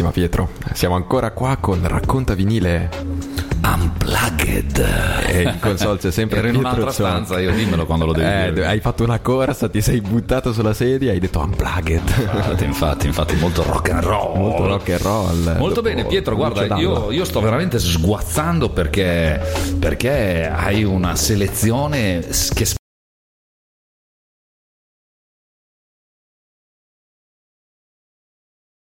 Wow, 0.00 0.10
bellissima 0.10 0.10
Pietro. 0.10 0.50
Siamo 0.72 0.94
ancora 0.94 1.30
qua 1.32 1.56
con 1.60 1.80
Racconta 1.86 2.34
vinile 2.34 2.88
Unplugged. 3.62 4.78
e 5.26 5.42
in 5.42 5.58
console 5.60 5.98
c'è 5.98 6.10
sempre 6.10 6.38
Ero 6.38 6.46
in 6.48 6.52
Pietro 6.54 6.70
un'altra 6.70 6.92
stanza, 6.92 7.38
io 7.38 7.52
dimmelo 7.52 7.84
quando 7.84 8.06
lo 8.06 8.12
devi 8.12 8.26
Eh, 8.26 8.52
dire. 8.52 8.66
hai 8.66 8.80
fatto 8.80 9.04
una 9.04 9.18
corsa, 9.20 9.68
ti 9.68 9.82
sei 9.82 10.00
buttato 10.00 10.52
sulla 10.54 10.72
sedia 10.72 11.10
e 11.10 11.14
hai 11.14 11.20
detto 11.20 11.40
unplugged. 11.40 12.00
Infatti, 12.18 12.64
infatti, 12.64 13.06
infatti, 13.06 13.34
molto 13.36 13.62
rock 13.62 13.90
and 13.90 14.02
roll. 14.02 14.36
Molto 14.38 14.66
rock 14.66 14.88
and 14.90 15.00
roll. 15.02 15.56
Molto 15.58 15.82
bene, 15.82 16.04
Pietro. 16.06 16.34
Guarda, 16.34 16.76
io, 16.76 17.10
io 17.12 17.24
sto 17.24 17.40
veramente 17.40 17.78
sguazzando 17.78 18.70
perché, 18.70 19.38
perché 19.78 20.48
hai 20.52 20.82
una 20.84 21.14
selezione 21.14 22.22
s- 22.32 22.52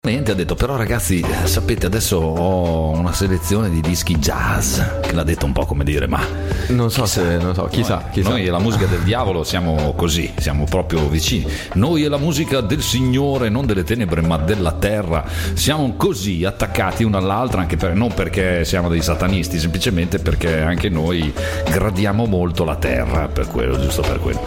che 0.09 0.31
ha 0.31 0.35
detto 0.35 0.55
però 0.55 0.77
ragazzi 0.77 1.23
sapete 1.45 1.87
adesso 1.87 2.17
ho 2.17 2.91
una 2.91 3.13
selezione 3.13 3.69
di 3.71 3.81
dischi 3.83 4.17
jazz 4.19 4.81
che 5.03 5.13
l'ha 5.13 5.23
detto 5.23 5.45
un 5.45 5.53
po' 5.53 5.67
come 5.67 5.85
dire 5.85 6.07
ma 6.07 6.21
Non 6.69 6.91
so 6.91 7.05
se, 7.07 7.37
non 7.37 7.55
so, 7.55 7.65
chissà, 7.67 7.97
noi, 7.97 8.11
chissà. 8.13 8.29
noi 8.31 8.47
e 8.47 8.51
la 8.51 8.59
musica 8.59 8.87
del 8.87 9.01
diavolo 9.01 9.45
siamo 9.45 9.93
così, 9.97 10.33
siamo 10.39 10.65
proprio 10.65 11.07
vicini. 11.09 11.47
Noi 11.75 12.05
e 12.05 12.09
la 12.09 12.17
musica 12.19 12.61
del 12.61 12.83
Signore, 12.83 13.49
non 13.49 13.65
delle 13.67 13.85
tenebre, 13.85 14.21
ma 14.21 14.37
della 14.37 14.73
terra. 14.73 15.25
Siamo 15.55 15.95
così 15.97 16.45
attaccati 16.45 17.05
una 17.05 17.19
all'altra, 17.19 17.61
anche 17.63 17.77
per- 17.77 17.95
non 17.95 18.13
perché 18.13 18.65
siamo 18.67 18.89
dei 18.91 19.01
satanisti, 19.03 19.59
semplicemente 19.59 20.19
perché 20.19 20.61
anche 20.61 20.89
noi 20.91 21.33
gradiamo 21.71 22.27
molto 22.27 22.65
la 22.65 22.77
terra, 22.77 23.29
per 23.29 23.47
quello, 23.47 23.81
giusto 23.81 24.03
per 24.03 24.19
quello. 24.21 24.41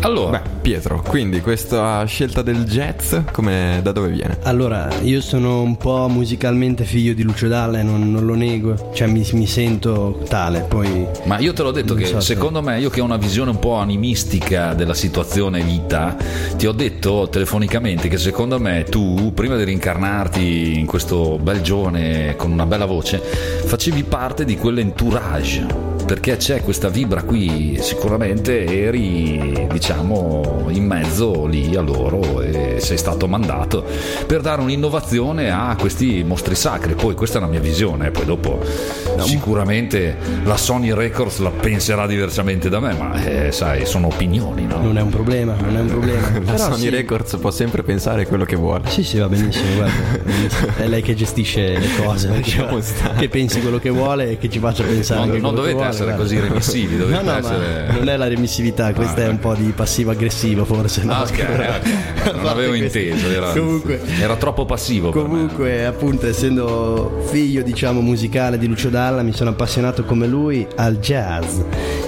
Allora, 0.00 0.38
Beh, 0.40 0.50
Pietro, 0.62 1.00
quindi 1.00 1.40
questa 1.40 2.04
scelta 2.06 2.42
del 2.42 2.64
jazz, 2.64 3.14
come, 3.30 3.78
da 3.82 3.92
dove 3.92 4.08
viene? 4.08 4.38
Allora, 4.42 4.88
io 5.02 5.20
sono 5.20 5.62
un 5.62 5.76
po' 5.76 6.08
musicalmente 6.08 6.84
figlio 6.84 7.12
di 7.14 7.22
Lucio 7.22 7.48
Dalla 7.48 7.80
e 7.80 7.82
non, 7.82 8.10
non 8.10 8.24
lo 8.24 8.34
nego, 8.34 8.90
cioè 8.92 9.08
mi, 9.08 9.26
mi 9.32 9.46
sento 9.46 10.22
tale, 10.28 10.60
poi... 10.60 11.06
Ma 11.24 11.38
io 11.38 11.52
te 11.52 11.62
l'ho 11.62 11.70
detto 11.70 11.94
che 11.94 12.06
so 12.06 12.20
se- 12.20 12.34
secondo 12.34 12.62
me, 12.62 12.78
io 12.78 12.90
che 12.90 13.00
ho 13.00 13.04
una 13.04 13.16
visione 13.16 13.50
un 13.50 13.58
po' 13.58 13.74
animistica 13.74 14.74
della 14.74 14.94
situazione 14.94 15.62
vita, 15.62 16.16
ti 16.56 16.66
ho 16.66 16.72
detto 16.72 17.28
telefonicamente 17.30 18.08
che 18.08 18.18
secondo 18.18 18.58
me 18.58 18.84
tu, 18.84 19.32
prima 19.34 19.56
di 19.56 19.64
rincarnarti 19.64 20.78
in 20.78 20.86
questo 20.86 21.38
bel 21.40 21.62
giovane 21.62 22.36
con 22.36 22.50
una 22.50 22.66
bella 22.66 22.86
voce, 22.86 23.18
facevi 23.18 24.04
parte 24.04 24.44
di 24.44 24.56
quell'entourage. 24.56 25.91
Perché 26.04 26.36
c'è 26.36 26.62
questa 26.62 26.88
vibra 26.88 27.22
qui, 27.22 27.78
sicuramente 27.80 28.64
eri, 28.64 29.66
diciamo, 29.70 30.66
in 30.70 30.84
mezzo 30.84 31.46
lì 31.46 31.74
a 31.74 31.80
loro 31.80 32.40
e 32.42 32.78
sei 32.80 32.98
stato 32.98 33.26
mandato 33.28 33.84
per 34.26 34.40
dare 34.40 34.60
un'innovazione 34.60 35.50
a 35.50 35.76
questi 35.78 36.22
mostri 36.24 36.54
sacri. 36.54 36.94
Poi 36.94 37.14
questa 37.14 37.38
è 37.38 37.40
la 37.40 37.46
mia 37.46 37.60
visione, 37.60 38.10
poi 38.10 38.24
dopo 38.24 38.60
sicuramente 39.18 40.16
la 40.44 40.56
Sony 40.56 40.92
Records 40.92 41.38
la 41.38 41.50
penserà 41.50 42.06
diversamente 42.06 42.68
da 42.68 42.80
me, 42.80 42.94
ma 42.94 43.22
eh, 43.24 43.52
sai, 43.52 43.86
sono 43.86 44.08
opinioni, 44.08 44.66
no? 44.66 44.80
Non 44.80 44.98
è 44.98 45.00
un 45.00 45.10
problema, 45.10 45.54
non 45.54 45.76
è 45.76 45.80
un 45.80 45.86
problema. 45.86 46.20
La 46.42 46.52
Però 46.52 46.56
Sony 46.56 46.78
sì. 46.78 46.88
Records 46.90 47.36
può 47.36 47.50
sempre 47.50 47.82
pensare 47.82 48.26
quello 48.26 48.44
che 48.44 48.56
vuole. 48.56 48.88
Sì, 48.88 49.02
sì, 49.02 49.18
va 49.18 49.28
benissimo, 49.28 49.74
guarda. 49.76 49.92
È 50.82 50.86
lei 50.86 51.02
che 51.02 51.14
gestisce 51.14 51.78
le 51.78 51.88
cose. 51.96 52.42
Stare. 52.80 53.18
Che 53.18 53.28
pensi 53.28 53.60
quello 53.60 53.78
che 53.78 53.90
vuole 53.90 54.30
e 54.30 54.38
che 54.38 54.48
ci 54.50 54.58
faccia 54.58 54.82
pensare. 54.82 55.20
Anche 55.20 55.38
non 55.38 55.52
quello 55.52 55.66
che 55.66 55.72
dovete 55.72 55.74
vuole, 55.74 55.91
essere 55.92 56.04
guarda. 56.14 56.22
così 56.22 56.38
remissivi, 56.40 56.96
no, 56.96 57.20
no, 57.22 57.36
essere- 57.36 57.92
non 57.92 58.08
è 58.08 58.16
la 58.16 58.28
remissività, 58.28 58.92
questa 58.92 59.22
Ah, 59.22 59.26
è 59.26 59.28
un 59.28 59.38
po' 59.38 59.54
di 59.54 59.72
passivo-aggressivo, 59.74 60.64
forse. 60.64 61.04
No? 61.04 61.12
Ah, 61.12 61.22
ok, 61.22 61.46
ok. 61.48 62.32
non 62.36 62.46
avevo 62.46 62.76
questo. 62.76 62.98
inteso, 62.98 63.28
era, 63.30 63.52
Comunque. 63.52 64.00
era 64.20 64.36
troppo 64.36 64.64
passivo. 64.64 65.10
Comunque, 65.10 65.84
appunto, 65.86 66.26
essendo 66.26 67.22
figlio, 67.30 67.62
diciamo, 67.62 68.00
musicale 68.00 68.58
di 68.58 68.66
Lucio 68.66 68.88
Dalla, 68.88 69.22
mi 69.22 69.32
sono 69.32 69.50
appassionato 69.50 70.04
come 70.04 70.26
lui 70.26 70.66
al 70.76 70.98
jazz. 70.98 71.58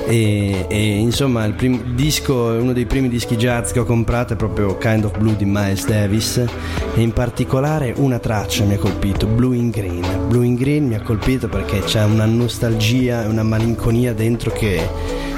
E, 0.07 0.67
e, 0.69 0.99
insomma, 0.99 1.45
il 1.47 1.55
prim- 1.55 1.95
disco, 1.95 2.35
uno 2.35 2.73
dei 2.73 2.85
primi 2.87 3.09
dischi 3.09 3.37
jazz 3.37 3.71
che 3.73 3.79
ho 3.81 3.85
comprato 3.85 4.35
è 4.35 4.37
proprio 4.37 4.77
Kind 4.77 5.05
of 5.05 5.17
Blue 5.19 5.35
di 5.37 5.45
Miles 5.47 5.87
Davis. 5.87 6.43
E 6.95 7.01
in 7.01 7.13
particolare 7.13 7.93
una 7.97 8.19
traccia 8.19 8.65
mi 8.65 8.75
ha 8.75 8.79
colpito, 8.79 9.27
Blue 9.27 9.57
in 9.57 9.71
Green. 9.71 10.05
Blue 10.29 10.45
in 10.45 10.55
Green 10.57 10.87
mi 10.87 10.95
ha 10.95 11.01
colpito 11.03 11.49
perché 11.49 11.81
c'è 11.81 12.05
una 12.05 12.25
nostalgia 12.27 13.25
e 13.25 13.27
una 13.29 13.43
malinconia 13.43 13.73
dentro 14.15 14.51
che, 14.51 14.89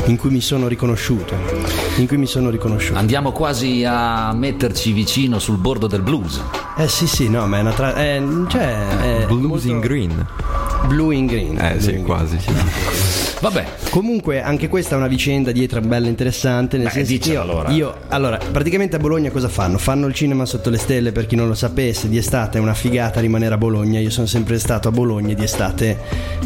in 0.07 0.17
cui 0.17 0.31
mi 0.31 0.41
sono 0.41 0.69
riconosciuto. 0.69 1.35
In 1.97 2.07
cui 2.07 2.17
mi 2.17 2.27
sono 2.27 2.51
riconosciuto. 2.51 2.99
Andiamo 2.99 3.33
quasi 3.33 3.85
a 3.85 4.33
metterci 4.33 4.93
vicino 4.93 5.39
sul 5.39 5.57
bordo 5.57 5.87
del 5.87 6.03
blues. 6.03 6.41
Eh 6.77 6.89
sì, 6.89 7.07
sì, 7.07 7.29
no, 7.29 7.47
ma 7.47 7.59
è 7.59 7.61
una 7.61 7.73
traccia. 7.73 7.97
cioè, 8.49 8.89
è 9.23 9.27
Blues 9.27 9.65
molto- 9.65 9.69
in 9.69 9.81
Green. 9.81 10.27
Blue 10.87 11.15
in 11.15 11.27
Green. 11.27 11.59
Eh 11.59 11.71
Blue 11.73 11.81
sì, 11.81 11.87
in 11.91 12.03
Green. 12.03 12.05
quasi. 12.05 12.37
Vabbè, 13.41 13.65
Comunque, 13.91 14.43
anche 14.43 14.69
questa 14.69 14.95
è 14.95 14.99
una 14.99 15.07
vicenda 15.07 15.53
dietro 15.53 15.81
bella 15.81 16.07
interessante. 16.09 16.77
Nel 16.77 16.87
Beh, 16.87 16.93
senso 17.05 17.19
che 17.19 17.31
io, 17.33 17.41
allora. 17.41 17.71
io- 17.71 17.95
allora, 18.09 18.39
praticamente 18.51 18.97
a 18.97 18.99
Bologna 18.99 19.31
cosa 19.31 19.49
fanno? 19.49 19.79
Fanno 19.79 20.07
il 20.07 20.13
cinema 20.15 20.45
sotto 20.45 20.69
le 20.71 20.77
stelle. 20.79 21.13
Per 21.13 21.27
chi 21.27 21.35
non 21.35 21.49
lo 21.49 21.55
sapesse, 21.55 22.09
di 22.09 22.17
estate 22.19 22.59
è 22.59 22.61
una 22.61 22.75
figata 22.75 23.21
rimanere 23.21 23.55
a 23.55 23.59
Bologna. 23.59 23.99
Io 24.01 24.11
sono 24.11 24.27
sempre 24.27 24.59
stato 24.59 24.89
a 24.89 24.91
Bologna 24.91 25.33
di 25.35 25.43
estate, 25.43 25.99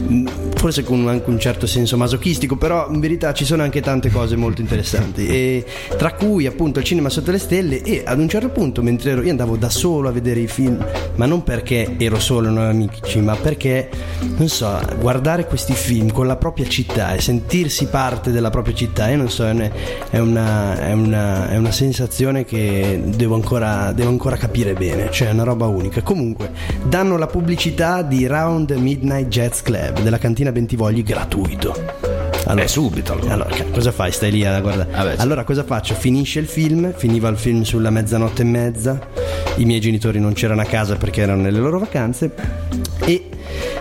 mh, 0.06 0.24
forse 0.56 0.84
con 0.84 1.08
anche 1.08 1.28
un 1.28 1.40
certo 1.40 1.66
senso 1.66 1.96
masochistico, 1.96 2.56
però 2.56 2.88
in 2.90 3.00
verità 3.00 3.32
ci 3.32 3.44
sono 3.44 3.62
anche 3.62 3.80
tante 3.80 4.10
cose 4.10 4.36
molto 4.36 4.60
interessanti. 4.60 5.26
e 5.26 5.64
tra 5.96 6.12
cui 6.14 6.46
appunto 6.46 6.78
il 6.78 6.84
cinema 6.84 7.08
sotto 7.08 7.30
le 7.32 7.38
stelle. 7.38 7.82
E 7.82 8.02
ad 8.04 8.18
un 8.20 8.28
certo 8.28 8.50
punto, 8.50 8.80
mentre 8.82 9.10
ero, 9.12 9.22
io 9.22 9.30
andavo 9.30 9.56
da 9.56 9.70
solo 9.70 10.08
a 10.08 10.12
vedere 10.12 10.40
i 10.40 10.48
film, 10.48 10.84
ma 11.16 11.26
non 11.26 11.42
perché 11.42 11.94
ero 11.98 12.18
solo 12.20 12.46
e 12.46 12.50
non 12.50 12.58
avevo 12.64 12.72
amici, 12.72 13.20
ma 13.20 13.34
perché 13.34 13.88
non 14.36 14.48
so, 14.48 14.80
guardare 14.98 15.46
questi 15.46 15.74
film 15.74 16.10
con 16.12 16.26
la 16.26 16.36
propria 16.36 16.66
città 16.66 17.12
e 17.12 17.20
sentirsi 17.20 17.86
parte 17.86 18.30
della 18.30 18.50
propria 18.50 18.74
città, 18.74 19.08
io 19.08 19.16
non 19.16 19.30
so, 19.30 19.46
è 19.46 19.50
una, 19.50 19.70
è 20.10 20.18
una, 20.18 20.78
è 20.78 20.92
una, 20.92 21.50
è 21.50 21.56
una 21.56 21.70
sensazione 21.70 22.44
che 22.44 23.02
devo 23.04 23.34
ancora, 23.34 23.92
devo 23.92 24.08
ancora 24.08 24.36
capire 24.36 24.74
bene, 24.74 25.10
cioè 25.10 25.28
è 25.28 25.32
una 25.32 25.44
roba 25.44 25.66
unica. 25.66 26.02
Comunque, 26.02 26.50
danno 26.84 27.16
la 27.16 27.26
pubblicità 27.26 28.02
di 28.02 28.26
Round 28.26 28.70
Midnight 28.72 29.28
Jazz 29.28 29.60
Club 29.60 30.00
della 30.00 30.18
cantina 30.18 30.52
Bentivogli 30.52 31.02
gratuito. 31.02 32.20
Eh, 32.56 32.68
subito, 32.68 33.12
allora. 33.12 33.34
Allora, 33.34 33.64
cosa 33.70 33.92
fai? 33.92 34.10
Stai 34.10 34.32
lì 34.32 34.44
a 34.44 34.60
guardare. 34.60 34.90
Vabbè, 34.90 35.14
sì. 35.16 35.20
allora, 35.20 35.44
cosa 35.44 35.62
faccio? 35.62 35.94
Finisce 35.94 36.40
il 36.40 36.46
film, 36.46 36.92
finiva 36.94 37.28
il 37.28 37.36
film 37.36 37.62
sulla 37.62 37.90
mezzanotte 37.90 38.42
e 38.42 38.44
mezza. 38.44 38.98
I 39.56 39.64
miei 39.64 39.80
genitori 39.80 40.18
non 40.18 40.32
c'erano 40.32 40.62
a 40.62 40.64
casa 40.64 40.96
perché 40.96 41.20
erano 41.20 41.42
nelle 41.42 41.58
loro 41.58 41.78
vacanze. 41.78 42.32
E 43.04 43.28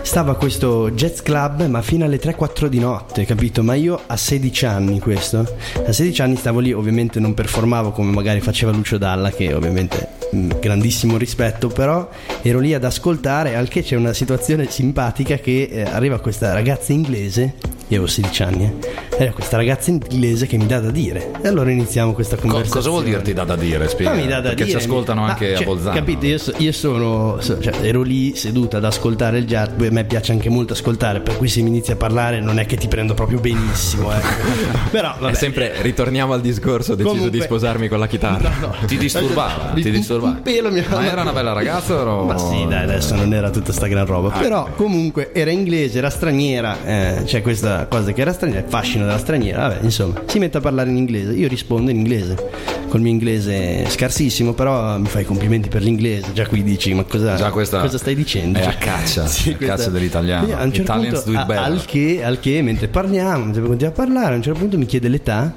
stava 0.02 0.34
questo 0.34 0.90
jazz 0.90 1.20
club, 1.20 1.66
ma 1.66 1.82
fino 1.82 2.04
alle 2.04 2.18
3-4 2.18 2.66
di 2.66 2.78
notte, 2.78 3.24
capito? 3.24 3.62
Ma 3.62 3.74
io 3.74 4.00
a 4.06 4.16
16 4.16 4.66
anni, 4.66 4.98
questo. 4.98 5.46
A 5.86 5.92
16 5.92 6.22
anni 6.22 6.36
stavo 6.36 6.58
lì, 6.60 6.72
ovviamente 6.72 7.20
non 7.20 7.34
performavo 7.34 7.90
come 7.92 8.10
magari 8.12 8.40
faceva 8.40 8.72
Lucio 8.72 8.98
Dalla, 8.98 9.30
che 9.30 9.52
ovviamente 9.54 10.08
mh, 10.32 10.58
grandissimo 10.60 11.16
rispetto, 11.16 11.68
però 11.68 12.08
ero 12.42 12.58
lì 12.58 12.74
ad 12.74 12.84
ascoltare, 12.84 13.54
al 13.56 13.68
che 13.68 13.82
c'è 13.82 13.96
una 13.96 14.12
situazione 14.12 14.68
simpatica 14.68 15.36
che 15.36 15.68
eh, 15.70 15.82
arriva 15.82 16.18
questa 16.18 16.52
ragazza 16.52 16.92
inglese, 16.92 17.54
io 17.90 17.96
avevo 17.96 18.06
16 18.06 18.42
anni, 18.42 18.64
eh, 18.64 18.76
era 19.18 19.32
questa 19.32 19.56
ragazza 19.56 19.90
inglese 19.90 20.46
che 20.46 20.56
mi 20.56 20.66
dà 20.66 20.78
da 20.80 20.90
dire. 20.90 21.32
E 21.42 21.48
allora 21.48 21.70
iniziamo 21.70 22.12
questa 22.12 22.36
Co- 22.36 22.42
conversazione. 22.42 22.80
cosa 22.86 22.90
vuol 22.90 23.04
dirti 23.04 23.32
da 23.32 23.44
da 23.44 23.56
dire? 23.56 23.88
Spiega. 23.88 24.14
Ma 24.14 24.20
mi 24.20 24.26
dà 24.28 24.36
da 24.40 24.48
Perché 24.50 24.64
dire, 24.64 24.78
ci 24.80 24.84
ascoltano 24.86 25.22
mi- 25.24 25.28
anche 25.30 25.46
ma, 25.48 25.52
a 25.52 25.56
cioè, 25.56 25.66
Bolzano. 25.66 25.94
Capite? 25.96 26.26
Io, 26.26 26.38
so- 26.38 26.52
io 26.56 26.72
sono, 26.72 27.36
so- 27.40 27.60
cioè, 27.60 27.74
ero 27.82 28.02
lì 28.02 28.34
seduta 28.36 28.76
ad 28.78 28.84
ascoltare 28.84 29.38
il 29.38 29.46
jazz. 29.46 29.70
A 29.90 29.92
me 29.92 30.04
piace 30.04 30.30
anche 30.30 30.48
molto 30.48 30.72
ascoltare, 30.74 31.18
per 31.18 31.36
cui 31.36 31.48
se 31.48 31.60
mi 31.62 31.68
inizi 31.68 31.90
a 31.90 31.96
parlare 31.96 32.38
non 32.40 32.60
è 32.60 32.64
che 32.66 32.76
ti 32.76 32.86
prendo 32.86 33.12
proprio 33.12 33.40
benissimo. 33.40 34.12
Ecco. 34.12 34.28
Però 34.92 35.16
vabbè. 35.18 35.32
È 35.32 35.34
sempre 35.34 35.72
ritorniamo 35.82 36.32
al 36.32 36.40
discorso, 36.40 36.92
ho 36.92 36.94
deciso 36.94 37.14
Comunque- 37.14 37.36
di 37.36 37.44
sposarmi 37.44 37.88
con 37.88 37.98
la 37.98 38.06
chitarra. 38.06 38.50
No, 38.60 38.66
no. 38.68 38.74
Ti 38.86 38.96
disturbava, 38.96 39.72
ti 39.74 39.90
disturbava. 39.90 40.36
Un 40.36 40.42
pelo 40.42 40.70
mi 40.70 40.80
Ma 40.88 41.04
era 41.10 41.22
una 41.22 41.32
bella 41.32 41.52
ragazza 41.52 41.94
o 42.08 42.24
Ma 42.24 42.38
sì, 42.38 42.66
dai, 42.68 42.84
adesso 42.84 43.16
non 43.16 43.34
era 43.34 43.50
tutta 43.50 43.72
sta 43.72 43.88
gran 43.88 44.06
roba. 44.06 44.30
Però 44.38 44.68
comunque 44.76 45.32
era 45.32 45.50
inglese, 45.50 45.98
era 45.98 46.08
straniera. 46.10 46.76
eh, 46.84 47.22
c'è 47.24 47.42
questa 47.42 47.86
cosa 47.88 48.12
che 48.12 48.20
era 48.20 48.32
straniera, 48.32 48.62
il 48.64 48.70
fascino 48.70 49.04
della 49.06 49.18
straniera. 49.18 49.68
Vabbè, 49.68 49.78
insomma, 49.82 50.22
si 50.26 50.38
mette 50.38 50.58
a 50.58 50.60
parlare 50.60 50.88
in 50.90 50.96
inglese. 50.98 51.32
Io 51.32 51.48
rispondo 51.48 51.90
in 51.90 51.96
inglese. 51.96 52.78
Col 52.88 53.00
mio 53.02 53.10
inglese 53.12 53.88
scarsissimo, 53.88 54.52
però 54.52 54.98
mi 54.98 55.06
fai 55.06 55.24
complimenti 55.24 55.68
per 55.68 55.80
l'inglese. 55.82 56.32
Già 56.32 56.46
qui 56.48 56.64
dici, 56.64 56.92
ma 56.92 57.04
cosa, 57.04 57.36
questa 57.50 57.80
cosa 57.80 57.98
stai 57.98 58.16
dicendo? 58.16 58.58
è 58.58 58.62
Cioè, 58.62 58.72
a 58.72 58.76
caccia, 58.76 59.22
a 59.24 59.56
questa- 59.56 59.79
caccia 59.80 59.90
dell'italiano. 59.90 60.46
Io 60.46 60.56
a 60.56 60.62
un 60.64 60.72
certo 60.72 60.92
Italians 60.92 61.22
punto, 61.22 61.44
do 61.44 61.52
a- 61.52 61.64
al, 61.64 61.84
che, 61.84 62.24
al 62.24 62.40
che, 62.40 62.62
mentre 62.62 62.88
parliamo, 62.88 63.44
mentre 63.44 63.60
continuiamo 63.62 63.94
a 63.94 63.96
parlare, 64.06 64.32
a 64.34 64.36
un 64.36 64.42
certo 64.42 64.58
punto 64.60 64.78
mi 64.78 64.86
chiede 64.86 65.08
l'età 65.08 65.52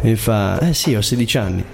e 0.00 0.08
mi 0.08 0.16
fa, 0.16 0.58
eh 0.60 0.74
sì, 0.74 0.94
ho 0.94 1.00
16 1.00 1.38
anni. 1.38 1.64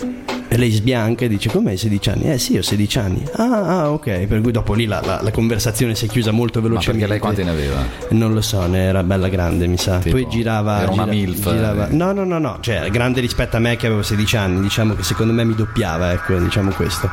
E 0.51 0.57
lei 0.57 0.70
sbianca 0.70 1.26
e 1.26 1.28
dice: 1.28 1.51
Come 1.51 1.72
hai 1.72 1.76
16 1.76 2.09
anni? 2.11 2.30
Eh 2.32 2.38
sì, 2.38 2.57
ho 2.57 2.62
16 2.62 2.99
anni. 2.99 3.22
Ah, 3.34 3.80
ah, 3.80 3.90
ok. 3.90 4.26
Per 4.26 4.40
cui 4.40 4.51
dopo 4.51 4.72
lì 4.72 4.86
la, 4.86 5.03
la- 5.05 5.20
la 5.22 5.30
conversazione 5.30 5.94
si 5.94 6.07
è 6.07 6.09
chiusa 6.09 6.30
molto 6.30 6.61
Ma 6.62 6.68
velocemente. 6.68 7.07
perché 7.07 7.12
lei 7.12 7.20
quanti 7.20 7.44
ne 7.44 7.51
aveva? 7.51 7.84
Non 8.11 8.32
lo 8.32 8.40
so, 8.40 8.66
ne 8.66 8.78
era 8.84 9.03
bella 9.03 9.28
grande, 9.28 9.66
mi 9.66 9.76
sa. 9.76 9.99
Tipo, 9.99 10.16
Poi 10.16 10.26
girava. 10.28 10.80
era 10.82 10.90
una 10.90 11.05
gira- 11.05 11.14
milf, 11.16 11.51
girava- 11.53 11.88
eh. 11.88 11.92
No, 11.94 12.12
no, 12.12 12.24
no, 12.24 12.38
no. 12.38 12.57
Cioè, 12.61 12.88
grande 12.90 13.20
rispetto 13.20 13.57
a 13.57 13.61
me 13.61 13.76
che 13.76 13.86
avevo 13.86 14.03
16 14.03 14.36
anni. 14.38 14.61
Diciamo 14.62 14.94
che 14.94 15.03
secondo 15.03 15.34
me 15.34 15.44
mi 15.44 15.55
doppiava, 15.55 16.12
ecco, 16.12 16.38
diciamo 16.38 16.70
questo. 16.70 17.11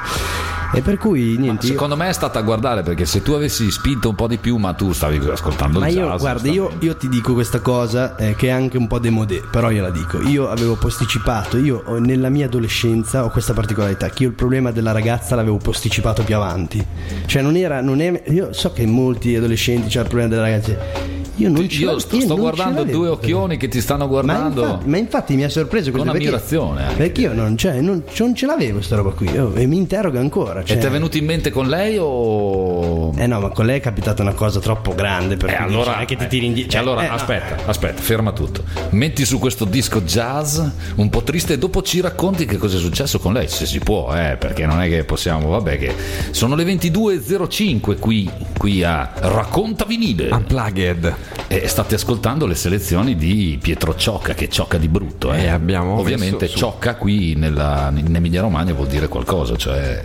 E 0.74 0.82
per 0.82 0.98
cui 0.98 1.36
Ma 1.36 1.42
niente. 1.42 1.66
io- 1.68 1.72
secondo 1.74 1.96
me 1.96 2.10
è 2.10 2.14
stata 2.14 2.40
a 2.40 2.42
guardare 2.42 2.84
perché 2.84 3.06
se 3.06 3.22
tu 3.22 3.32
avessi 3.34 3.70
spinto 3.72 4.10
un 4.10 4.16
po' 4.16 4.28
di 4.28 4.38
più, 4.38 4.58
ma 4.58 4.74
tu 4.74 4.92
stavi 4.94 5.18
ascoltando 5.30 5.80
Ma 5.80 5.88
il 5.88 5.96
io, 5.96 6.08
jazz. 6.08 6.20
guarda, 6.20 6.50
io, 6.50 6.72
io 6.80 6.96
ti 6.98 7.08
dico 7.08 7.34
questa 7.34 7.60
cosa 7.60 8.16
eh, 8.18 8.36
che 8.36 8.48
è 8.48 8.52
anche 8.52 8.78
un 8.78 8.88
po' 8.88 9.00
demodé, 9.00 9.42
però 9.50 9.70
io 9.72 9.82
la 9.82 9.90
dico. 9.92 10.22
Io 10.22 10.50
avevo 10.50 10.76
posticipato, 10.76 11.58
io 11.58 11.84
nella 12.00 12.30
mia 12.30 12.46
adolescenza 12.48 13.24
ho 13.26 13.30
questa 13.30 13.54
particolarità, 13.54 14.10
che 14.10 14.24
io 14.24 14.30
il 14.30 14.36
problema 14.36 14.72
della 14.72 14.92
ragazza 14.92 15.36
l'avevo 15.36 15.58
posticipato 15.58 16.24
più 16.24 16.36
avanti. 16.36 16.86
Cioè 17.26 17.42
non 17.42 17.56
era, 17.56 17.82
non 17.82 18.02
è, 18.02 18.24
io 18.28 18.54
so 18.54 18.72
che 18.72 18.86
molti 18.86 19.36
adolescenti 19.36 19.88
c'è 19.88 20.02
il 20.02 20.08
problema 20.08 20.30
della 20.30 20.42
ragazza. 20.42 21.15
Io 21.38 21.50
non 21.50 21.68
ce 21.68 21.82
Io 21.82 22.00
sto, 22.00 22.16
io 22.16 22.22
sto 22.22 22.36
guardando 22.38 22.84
due 22.84 23.10
occhioni 23.10 23.58
che 23.58 23.68
ti 23.68 23.82
stanno 23.82 24.06
Ma 24.06 24.10
guardando. 24.10 24.62
infatti, 24.64 24.90
ma 24.90 24.98
infatti 24.98 25.36
mi 25.36 25.44
ha 25.44 25.50
sorpreso 25.50 25.92
questo 25.92 26.10
Con 26.10 26.18
perché- 26.18 26.28
ammirazione 26.30 26.84
anche. 26.84 26.96
Perché 26.96 27.22
io 27.22 27.34
non, 27.34 27.58
cioè, 27.58 27.82
non, 27.82 28.04
non 28.20 28.36
ce 28.36 28.46
l'avevo 28.46 28.74
questa 28.76 28.96
roba 28.96 29.12
qui 29.12 29.30
io- 29.30 29.54
e 29.54 29.66
mi 29.66 29.76
interrogo 29.78 30.18
ancora. 30.18 30.62
E 30.62 30.66
Cioè, 30.66 30.78
ti 30.78 30.86
è 30.86 30.90
venuto 30.90 31.18
in 31.18 31.26
mente 31.26 31.52
con 31.52 31.68
lei 31.68 31.98
o... 32.00 33.14
eh 33.18 33.28
no, 33.28 33.40
ma 33.42 33.50
con 33.50 33.66
lei 33.66 33.78
è 33.78 33.82
capitata 33.82 34.22
una 34.22 34.34
cosa 34.34 34.60
troppo 34.60 34.96
grande 34.96 35.36
per 35.36 35.50
Eh, 35.50 35.56
allora, 35.56 35.92
dici, 35.92 36.04
è 36.04 36.06
che 36.06 36.16
ti 36.16 36.24
eh, 36.24 36.28
tiri 36.28 36.46
indietro. 36.46 36.72
Cioè, 36.72 36.82
allora 36.82 37.04
eh, 37.04 37.08
no. 37.10 37.14
aspetta, 37.16 37.58
aspetta, 37.66 38.02
ferma 38.02 38.32
tutto. 38.32 38.64
Metti 38.92 39.26
su 39.26 39.38
questo 39.40 39.66
disco 39.66 40.02
jazz 40.02 40.60
un 40.96 41.10
po' 41.10 41.24
triste 41.24 41.54
e 41.54 41.58
dopo 41.58 41.82
ci 41.82 42.00
racconti 42.02 42.46
che 42.46 42.58
cosa 42.58 42.78
è 42.78 42.80
successo 42.80 43.20
con 43.20 43.34
lei, 43.34 43.48
se 43.50 43.66
si 43.66 43.80
può, 43.80 44.14
eh, 44.16 44.38
perché 44.40 44.66
non 44.66 44.82
è 44.82 44.88
che 44.88 45.04
possiamo, 45.04 45.50
vabbè 45.50 45.78
che 45.78 45.94
sono 46.32 46.56
le 46.56 46.64
22.05 46.64 48.00
qui, 48.00 48.30
qui 48.58 48.84
a 48.84 49.12
Racconta 49.16 49.84
Vinile. 49.86 50.30
Unplugged. 50.32 51.14
E 51.48 51.68
state 51.68 51.96
ascoltando 51.96 52.46
le 52.48 52.56
selezioni 52.56 53.16
di 53.16 53.58
Pietro 53.62 53.96
Ciocca, 53.96 54.34
che 54.34 54.50
ciocca 54.50 54.78
di 54.78 54.88
brutto. 54.88 55.32
Eh. 55.32 55.46
Eh, 55.46 55.76
Ovviamente 55.78 56.48
su- 56.48 56.58
Ciocca 56.58 56.96
qui 56.96 57.36
nella, 57.36 57.92
in 57.96 58.16
Emilia 58.16 58.42
Romagna 58.42 58.74
vuol 58.74 58.88
dire 58.88 59.08
qualcosa, 59.08 59.56
cioè 59.56 60.04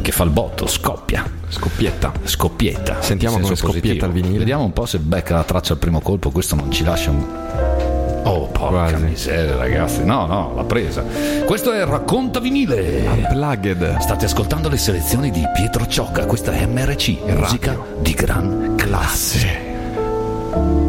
che 0.00 0.12
fa 0.12 0.22
il 0.24 0.30
botto, 0.30 0.66
scoppia. 0.66 1.24
Scoppietta. 1.48 2.12
Scoppietta. 2.22 3.02
Sentiamo 3.02 3.38
come 3.40 3.56
scoppietta 3.56 4.06
il 4.06 4.12
vinile. 4.12 4.38
Vediamo 4.38 4.64
un 4.64 4.72
po' 4.72 4.86
se 4.86 4.98
becca 4.98 5.34
la 5.34 5.44
traccia 5.44 5.72
al 5.72 5.78
primo 5.78 6.00
colpo. 6.00 6.30
Questo 6.30 6.54
non 6.54 6.70
ci 6.70 6.84
lascia 6.84 7.10
un. 7.10 7.26
Oh, 8.24 8.46
porca 8.48 8.68
Quasi. 8.90 9.02
miseria, 9.02 9.56
ragazzi. 9.56 10.04
No, 10.04 10.26
no, 10.26 10.52
l'ha 10.54 10.64
presa. 10.64 11.02
Questo 11.46 11.72
è 11.72 11.84
Racconta 11.84 12.40
Vinile. 12.40 13.06
Unplugged. 13.06 13.98
State 14.00 14.26
ascoltando 14.26 14.68
le 14.68 14.76
selezioni 14.76 15.30
di 15.30 15.42
Pietro 15.54 15.86
Ciocca. 15.86 16.26
Questa 16.26 16.52
è 16.52 16.66
MRC, 16.66 17.16
musica 17.26 17.76
di 18.00 18.12
gran 18.12 18.74
classe. 18.76 19.67
thank 20.58 20.82
you. 20.82 20.87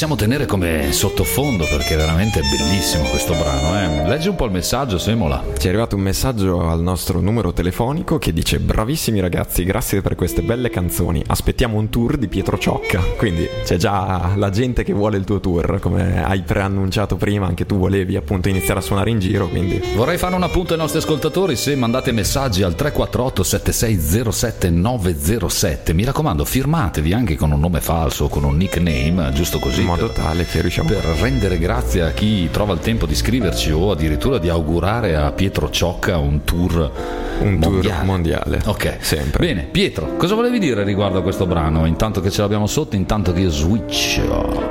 Possiamo 0.00 0.16
tenere 0.16 0.46
come 0.46 0.92
sottofondo 0.92 1.66
perché 1.66 1.92
è 1.92 1.96
veramente 1.98 2.40
bellissimo 2.40 3.04
questo 3.10 3.34
brano. 3.34 3.78
Eh. 3.78 4.08
Leggi 4.08 4.28
un 4.28 4.34
po' 4.34 4.46
il 4.46 4.50
messaggio, 4.50 4.96
Semola. 4.96 5.44
Ci 5.58 5.66
è 5.66 5.68
arrivato 5.68 5.94
un 5.94 6.00
messaggio 6.00 6.66
al 6.70 6.80
nostro 6.80 7.20
numero 7.20 7.52
telefonico 7.52 8.16
che 8.16 8.32
dice 8.32 8.60
bravissimi 8.60 9.20
ragazzi, 9.20 9.62
grazie 9.62 10.00
per 10.00 10.14
queste 10.14 10.40
belle 10.40 10.70
canzoni, 10.70 11.22
aspettiamo 11.26 11.76
un 11.76 11.90
tour 11.90 12.16
di 12.16 12.28
Pietro 12.28 12.56
Ciocca, 12.56 12.98
quindi 13.18 13.46
c'è 13.62 13.76
già 13.76 14.32
la 14.36 14.48
gente 14.48 14.84
che 14.84 14.94
vuole 14.94 15.18
il 15.18 15.24
tuo 15.24 15.38
tour, 15.38 15.78
come 15.80 16.24
hai 16.24 16.40
preannunciato 16.40 17.16
prima, 17.16 17.44
anche 17.44 17.66
tu 17.66 17.76
volevi 17.76 18.16
appunto 18.16 18.48
iniziare 18.48 18.80
a 18.80 18.82
suonare 18.82 19.10
in 19.10 19.18
giro, 19.18 19.48
quindi 19.48 19.82
Vorrei 19.94 20.16
fare 20.16 20.34
un 20.34 20.42
appunto 20.42 20.72
ai 20.72 20.78
nostri 20.78 21.00
ascoltatori 21.00 21.56
se 21.56 21.76
mandate 21.76 22.10
messaggi 22.12 22.62
al 22.62 22.74
348 22.74 23.42
7607 23.42 24.70
907. 24.70 25.92
Mi 25.92 26.04
raccomando, 26.04 26.46
firmatevi 26.46 27.12
anche 27.12 27.36
con 27.36 27.52
un 27.52 27.60
nome 27.60 27.82
falso 27.82 28.24
o 28.24 28.28
con 28.30 28.44
un 28.44 28.56
nickname, 28.56 29.30
giusto 29.34 29.58
così. 29.58 29.88
Modo 29.90 30.06
per- 30.06 30.24
tale 30.24 30.44
che 30.46 30.60
riusciamo 30.60 30.88
per 30.88 31.04
rendere 31.20 31.58
grazie 31.58 32.02
a 32.02 32.10
chi 32.12 32.48
trova 32.50 32.72
il 32.74 32.80
tempo 32.80 33.06
di 33.06 33.14
scriverci 33.14 33.70
o 33.72 33.90
addirittura 33.90 34.38
di 34.38 34.48
augurare 34.48 35.16
a 35.16 35.30
Pietro 35.32 35.70
Ciocca 35.70 36.16
un 36.18 36.44
tour 36.44 37.28
un 37.40 37.58
tour 37.58 37.72
mondiale. 37.72 38.04
mondiale. 38.04 38.60
Ok, 38.66 38.96
sempre. 39.00 39.46
Bene, 39.46 39.62
Pietro, 39.70 40.16
cosa 40.16 40.34
volevi 40.34 40.58
dire 40.58 40.84
riguardo 40.84 41.18
a 41.20 41.22
questo 41.22 41.46
brano? 41.46 41.86
Intanto 41.86 42.20
che 42.20 42.30
ce 42.30 42.42
l'abbiamo 42.42 42.66
sotto, 42.66 42.96
intanto 42.96 43.32
che 43.32 43.40
io 43.40 43.50
switch. 43.50 44.20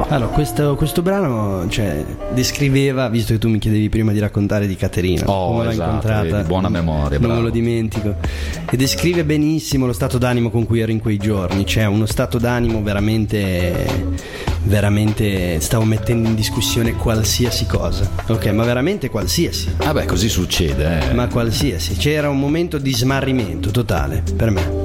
Allora, 0.10 0.28
questo, 0.32 0.76
questo 0.76 1.02
brano 1.02 1.68
cioè, 1.68 2.04
descriveva, 2.34 3.10
visto 3.10 3.34
che 3.34 3.40
tu 3.40 3.50
mi 3.50 3.58
chiedevi 3.58 3.90
prima 3.90 4.12
di 4.12 4.20
raccontare 4.20 4.68
di 4.68 4.76
Caterina, 4.76 5.24
Oh, 5.30 5.48
come 5.52 5.64
l'ho 5.64 5.70
esatto, 5.72 5.88
incontrata, 5.90 6.22
vedi, 6.38 6.48
buona 6.48 6.70
memoria, 6.70 7.18
non 7.18 7.28
bravo. 7.28 7.34
me 7.36 7.42
lo 7.42 7.50
dimentico, 7.50 8.16
e 8.70 8.78
descrive 8.78 9.24
benissimo 9.24 9.88
lo 9.88 9.94
stato 9.94 10.20
d'animo 10.20 10.52
con 10.52 10.66
cui 10.68 10.80
ero 10.80 10.92
in 10.92 11.00
quei 11.00 11.18
giorni, 11.18 11.66
cioè 11.66 11.86
uno 11.86 12.06
stato 12.06 12.38
d'animo 12.38 12.84
veramente, 12.84 13.86
veramente, 14.64 15.60
stavo 15.62 15.84
mettendo 15.84 16.28
in 16.30 16.36
discussione 16.36 16.94
qualsiasi 16.96 17.66
cosa, 17.66 18.10
ok, 18.28 18.46
ma 18.48 18.64
veramente 18.64 19.10
qualsiasi. 19.10 19.74
Vabbè, 19.78 20.06
così 20.06 20.30
succede, 20.30 21.10
eh. 21.10 21.14
Ma 21.14 21.28
qualsiasi, 21.28 21.96
c'era 21.96 22.30
un 22.30 22.40
momento 22.40 22.78
di 22.78 22.94
smarrimento 22.94 23.72
totale 23.72 24.24
per 24.36 24.50
me. 24.52 24.78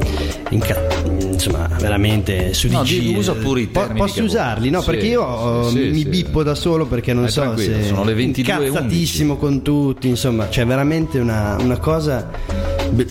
Inca- 0.51 0.81
insomma, 1.31 1.69
veramente 1.81 2.55
su 2.55 2.69
di 2.69 2.75
No, 2.75 2.83
di- 2.83 2.89
giro. 3.01 3.19
usa 3.19 3.33
pure 3.35 3.63
i 3.63 3.71
termini 3.71 3.99
Posso 3.99 4.23
usarli? 4.23 4.71
No, 4.71 4.81
Sì, 4.81 4.91
perché 4.91 5.07
io 5.07 5.23
oh, 5.23 5.69
sì, 5.71 5.79
mi 5.91 5.99
sì. 5.99 6.05
bippo 6.09 6.43
da 6.43 6.55
solo 6.55 6.87
perché 6.87 7.13
non 7.13 7.23
Vai 7.25 7.33
so 7.33 7.41
tranquillo, 7.41 7.77
se. 7.77 7.85
sono 7.89 8.05
le 8.05 8.15
22:11. 8.15 8.39
Incazzatissimo 8.41 9.37
con 9.37 9.63
tutti, 9.63 10.09
insomma, 10.09 10.49
c'è 10.49 10.65
veramente 10.65 11.19
una, 11.19 11.57
una 11.61 11.79
cosa. 11.79 12.31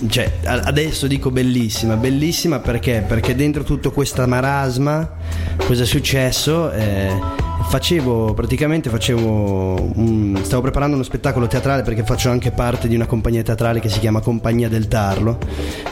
Cioè, 0.07 0.31
adesso 0.45 1.07
dico 1.07 1.31
bellissima, 1.31 1.95
bellissima 1.95 2.59
perché? 2.59 3.03
Perché 3.07 3.35
dentro 3.35 3.63
tutto 3.63 3.91
questa 3.91 4.25
marasma, 4.25 5.09
cosa 5.57 5.83
è 5.83 5.85
successo? 5.85 6.71
Eh, 6.71 7.42
facevo 7.69 8.33
praticamente 8.33 8.89
facevo 8.89 9.91
un- 9.95 10.39
stavo 10.43 10.61
preparando 10.61 10.95
uno 10.95 11.03
spettacolo 11.03 11.47
teatrale 11.47 11.81
perché 11.81 12.03
faccio 12.03 12.29
anche 12.29 12.51
parte 12.51 12.87
di 12.87 12.95
una 12.95 13.05
compagnia 13.05 13.41
teatrale 13.41 13.79
che 13.79 13.89
si 13.89 13.99
chiama 13.99 14.19
Compagnia 14.21 14.69
del 14.69 14.87
Tarlo 14.87 15.37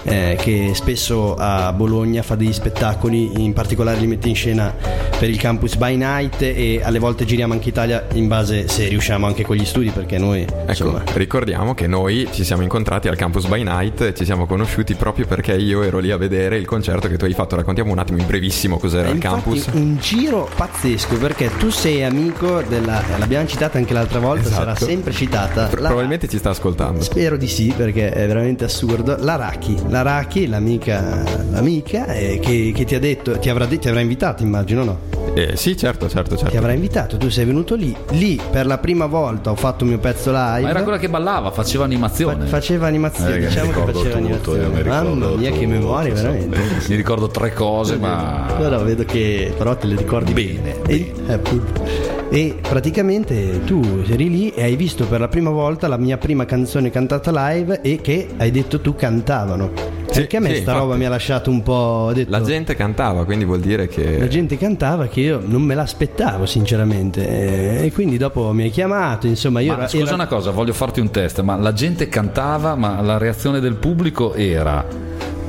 eh, 0.03 0.37
che 0.39 0.71
spesso 0.73 1.35
a 1.37 1.71
Bologna 1.73 2.21
fa 2.21 2.35
degli 2.35 2.53
spettacoli 2.53 3.43
in 3.43 3.53
particolare 3.53 3.99
li 3.99 4.07
mette 4.07 4.29
in 4.29 4.35
scena 4.35 4.73
per 5.17 5.29
il 5.29 5.37
campus 5.37 5.75
by 5.75 5.95
night 5.95 6.41
e 6.41 6.81
alle 6.83 6.99
volte 6.99 7.25
giriamo 7.25 7.53
anche 7.53 7.69
Italia 7.69 8.05
in 8.13 8.27
base 8.27 8.67
se 8.67 8.87
riusciamo 8.87 9.25
anche 9.25 9.43
con 9.43 9.55
gli 9.55 9.65
studi 9.65 9.89
perché 9.89 10.17
noi 10.17 10.41
Ecco, 10.41 10.65
insomma 10.69 11.03
ricordiamo 11.13 11.73
che 11.73 11.87
noi 11.87 12.27
ci 12.31 12.43
siamo 12.43 12.61
incontrati 12.63 13.07
al 13.07 13.15
Campus 13.15 13.45
by 13.47 13.63
Night 13.63 14.01
e 14.01 14.13
ci 14.13 14.25
siamo 14.25 14.45
conosciuti 14.45 14.93
proprio 14.95 15.25
perché 15.25 15.53
io 15.55 15.83
ero 15.83 15.99
lì 15.99 16.11
a 16.11 16.17
vedere 16.17 16.57
il 16.57 16.65
concerto 16.65 17.07
che 17.07 17.17
tu 17.17 17.25
hai 17.25 17.33
fatto. 17.33 17.55
Raccontiamo 17.55 17.91
un 17.91 17.99
attimo 17.99 18.19
in 18.19 18.25
brevissimo 18.25 18.77
cos'era 18.77 19.09
E 19.09 19.11
il 19.11 19.19
campus. 19.19 19.67
un 19.73 19.97
giro 19.99 20.49
pazzesco 20.55 21.17
perché 21.17 21.49
tu 21.61 21.69
sei 21.69 22.03
amico 22.03 22.63
della 22.67 23.03
eh, 23.05 23.19
l'abbiamo 23.19 23.45
citata 23.45 23.77
anche 23.77 23.93
l'altra 23.93 24.17
volta 24.17 24.47
Esatto. 24.47 24.55
sarà 24.55 24.75
sempre 24.75 25.11
citata 25.11 25.65
Pro- 25.67 25.79
la- 25.79 25.87
Probabilmente 25.89 26.27
ci 26.27 26.39
sta 26.39 26.49
ascoltando. 26.49 27.03
Spero 27.03 27.37
di 27.37 27.47
sì 27.47 27.71
perché 27.77 28.09
è 28.11 28.25
veramente 28.25 28.63
assurdo. 28.63 29.15
La 29.19 29.35
Raki, 29.35 29.77
la 29.89 30.01
Raki, 30.01 30.47
l'amica, 30.47 31.21
l'amica 31.51 32.05
eh, 32.07 32.39
che, 32.41 32.71
che 32.73 32.83
ti 32.83 32.95
ha 32.95 32.99
detto, 32.99 33.37
ti 33.37 33.49
avrà, 33.49 33.67
ti 33.67 33.87
avrà 33.87 33.99
invitato 33.99 34.41
immagino 34.41 34.83
no? 34.83 34.99
Eh, 35.35 35.55
sì, 35.55 35.77
certo, 35.77 36.09
certo, 36.09 36.33
Ti 36.35 36.41
certo. 36.41 36.57
avrà 36.57 36.71
invitato, 36.73 37.15
tu 37.17 37.29
sei 37.29 37.45
venuto 37.45 37.75
lì, 37.75 37.95
lì 38.11 38.41
per 38.49 38.65
la 38.65 38.79
prima 38.79 39.05
volta 39.05 39.51
ho 39.51 39.55
fatto 39.55 39.83
il 39.83 39.91
mio 39.91 39.99
pezzo 39.99 40.31
live. 40.31 40.61
Ma 40.61 40.69
era 40.71 40.81
quella 40.83 40.97
che 40.97 41.09
ballava, 41.09 41.51
faceva 41.51 41.83
Fa- 41.85 41.89
animazione. 41.89 42.45
faceva 42.47 42.87
animazione, 42.87 43.29
Eh, 43.29 43.33
che 43.33 43.39
mi 43.39 43.47
diciamo 43.47 43.69
che 43.71 43.75
ricordo 43.77 43.99
faceva 43.99 44.17
tutto, 44.17 44.51
animazione. 44.51 44.83
Mamma 44.83 45.27
mia 45.37 45.51
che 45.51 45.57
tutto, 45.59 45.69
memoria 45.69 46.09
insomma. 46.11 46.31
veramente. 46.31 46.87
Mi 46.89 46.95
ricordo 46.95 47.27
tre 47.27 47.53
cose, 47.53 47.97
ma 47.97 48.51
Però 48.57 48.83
vedo 48.83 49.05
che 49.05 49.53
però 49.57 49.75
te 49.77 49.87
le 49.87 49.95
ricordi 49.95 50.33
Bene, 50.33 50.81
E, 50.87 51.13
eh, 51.27 51.37
appunto. 51.55 52.09
E 52.29 52.57
praticamente 52.61 53.63
tu 53.65 53.81
eri 54.07 54.29
lì 54.29 54.49
e 54.53 54.63
hai 54.63 54.75
visto 54.77 55.05
per 55.05 55.19
la 55.19 55.27
prima 55.27 55.49
volta 55.49 55.87
la 55.89 55.97
mia 55.97 56.17
prima 56.17 56.45
canzone 56.45 56.89
cantata 56.89 57.29
live 57.49 57.81
e 57.81 57.99
che 58.01 58.29
hai 58.37 58.51
detto 58.51 58.79
tu 58.79 58.95
cantavano. 58.95 59.71
Sì, 60.11 60.19
Perché 60.19 60.37
a 60.37 60.39
me 60.41 60.47
sì, 60.49 60.53
sta 60.55 60.71
infatti. 60.71 60.79
roba 60.79 60.95
mi 60.95 61.05
ha 61.05 61.09
lasciato 61.09 61.49
un 61.49 61.61
po'. 61.63 62.11
detto- 62.13 62.29
La 62.31 62.41
gente 62.41 62.75
cantava, 62.75 63.23
quindi 63.25 63.45
vuol 63.45 63.59
dire 63.61 63.87
che... 63.87 64.17
la 64.19 64.27
gente 64.27 64.57
cantava 64.57 65.07
che 65.07 65.21
io 65.21 65.41
non 65.43 65.61
me 65.61 65.73
l'aspettavo 65.73 66.45
sinceramente 66.45 67.79
Eh, 67.79 67.85
e 67.85 67.91
quindi 67.93 68.17
dopo 68.17 68.51
mi 68.51 68.63
hai 68.63 68.69
chiamato 68.71 69.27
insomma 69.27 69.61
io 69.61 69.71
Ma 69.71 69.77
era- 69.79 69.87
scusa 69.87 70.03
era- 70.03 70.13
una 70.15 70.27
cosa, 70.27 70.51
voglio 70.51 70.73
farti 70.73 70.99
un 70.99 71.11
test, 71.11 71.39
ma 71.41 71.55
la 71.55 71.71
gente 71.73 72.07
cantava, 72.09 72.75
ma 72.75 72.99
la 73.01 73.17
reazione 73.17 73.59
del 73.61 73.75
pubblico 73.75 74.33
era, 74.33 74.85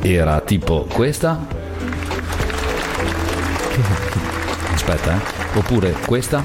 era 0.00 0.40
tipo 0.40 0.86
questa? 0.92 1.44
Aspetta, 4.72 5.14
eh. 5.16 5.41
Oppure 5.54 5.92
questa? 6.06 6.42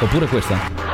Oppure 0.00 0.26
questa? 0.26 0.89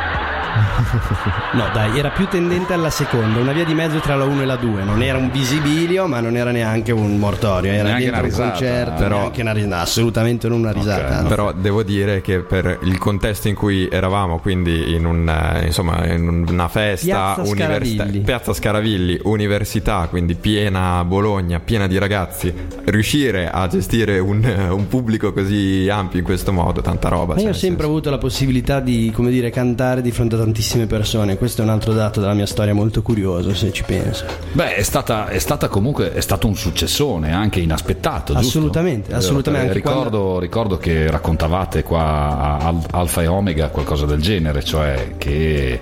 No 1.52 1.64
dai 1.72 1.98
era 1.98 2.10
più 2.10 2.26
tendente 2.28 2.72
alla 2.72 2.90
seconda 2.90 3.40
una 3.40 3.52
via 3.52 3.64
di 3.64 3.74
mezzo 3.74 3.98
tra 3.98 4.16
la 4.16 4.24
1 4.24 4.42
e 4.42 4.44
la 4.44 4.56
2 4.56 4.84
non 4.84 5.02
era 5.02 5.18
un 5.18 5.30
visibilio 5.30 6.06
ma 6.06 6.20
non 6.20 6.36
era 6.36 6.50
neanche 6.50 6.92
un 6.92 7.18
mortorio 7.18 7.72
era 7.72 7.82
Neanche 7.96 8.04
dentro 8.10 8.18
una 8.20 8.22
un 8.22 8.28
risata, 8.30 8.50
concerto 8.50 9.02
però- 9.02 9.18
neanche 9.18 9.40
una 9.42 9.52
risata 9.52 9.80
assolutamente 9.80 10.48
non 10.48 10.58
una 10.60 10.72
risata 10.72 11.20
no. 11.22 11.28
Però 11.28 11.52
devo 11.52 11.82
dire 11.82 12.20
che 12.20 12.40
per 12.40 12.78
il 12.82 12.98
contesto 12.98 13.48
in 13.48 13.54
cui 13.54 13.88
eravamo, 13.88 14.38
quindi 14.38 14.94
in, 14.94 15.04
un, 15.04 15.28
eh, 15.28 15.66
insomma, 15.66 16.06
in 16.12 16.44
una 16.48 16.68
festa, 16.68 17.34
Piazza 17.34 17.50
università, 17.50 17.94
Scaravilli. 18.04 18.24
Piazza 18.24 18.52
Scaravilli, 18.52 19.20
università, 19.24 20.06
quindi 20.08 20.34
piena 20.34 21.04
Bologna, 21.04 21.60
piena 21.60 21.86
di 21.86 21.98
ragazzi, 21.98 22.52
riuscire 22.84 23.50
a 23.50 23.66
gestire 23.68 24.18
un, 24.18 24.44
un 24.70 24.88
pubblico 24.88 25.32
così 25.32 25.88
ampio 25.90 26.18
in 26.18 26.24
questo 26.24 26.52
modo, 26.52 26.80
tanta 26.80 27.08
roba. 27.08 27.34
Ma 27.34 27.40
cioè, 27.40 27.42
io 27.42 27.48
ho 27.48 27.50
nel 27.52 27.54
sempre 27.60 27.76
senso- 27.84 27.90
avuto 27.92 28.10
la 28.10 28.18
possibilità 28.18 28.80
di, 28.80 29.10
come 29.14 29.30
dire, 29.30 29.50
cantare 29.50 30.02
di 30.02 30.10
fronte 30.10 30.34
a 30.34 30.38
tantissime 30.46 30.86
persone. 30.86 31.36
Questo 31.36 31.60
è 31.60 31.64
un 31.64 31.70
altro 31.70 31.92
dato 31.92 32.20
della 32.20 32.32
mia 32.34 32.46
storia 32.46 32.72
molto 32.72 33.02
curioso, 33.02 33.52
se 33.54 33.72
ci 33.72 33.82
penso. 33.82 34.24
Beh, 34.52 34.76
è 34.76 34.82
stata, 34.82 35.26
è 35.28 35.38
stata 35.40 35.66
comunque 35.68 36.12
è 36.12 36.20
stato 36.20 36.46
un 36.46 36.54
successone, 36.54 37.32
anche 37.32 37.58
inaspettato. 37.60 38.32
giusto? 38.32 38.48
Assolutamente, 38.58 39.10
Eh, 39.10 39.14
assolutamente, 39.14 39.66
anche 39.68 39.78
Ricordo, 39.78 40.38
ricordo 40.38 40.76
che 40.78 41.10
raccontavate 41.10 41.82
qua 41.82 42.00
a 42.38 42.56
Al- 42.58 42.80
Alfa 42.92 43.22
e 43.22 43.26
Omega 43.26 43.68
qualcosa 43.70 44.06
del 44.06 44.20
genere, 44.22 44.62
cioè 44.62 45.14
che, 45.18 45.80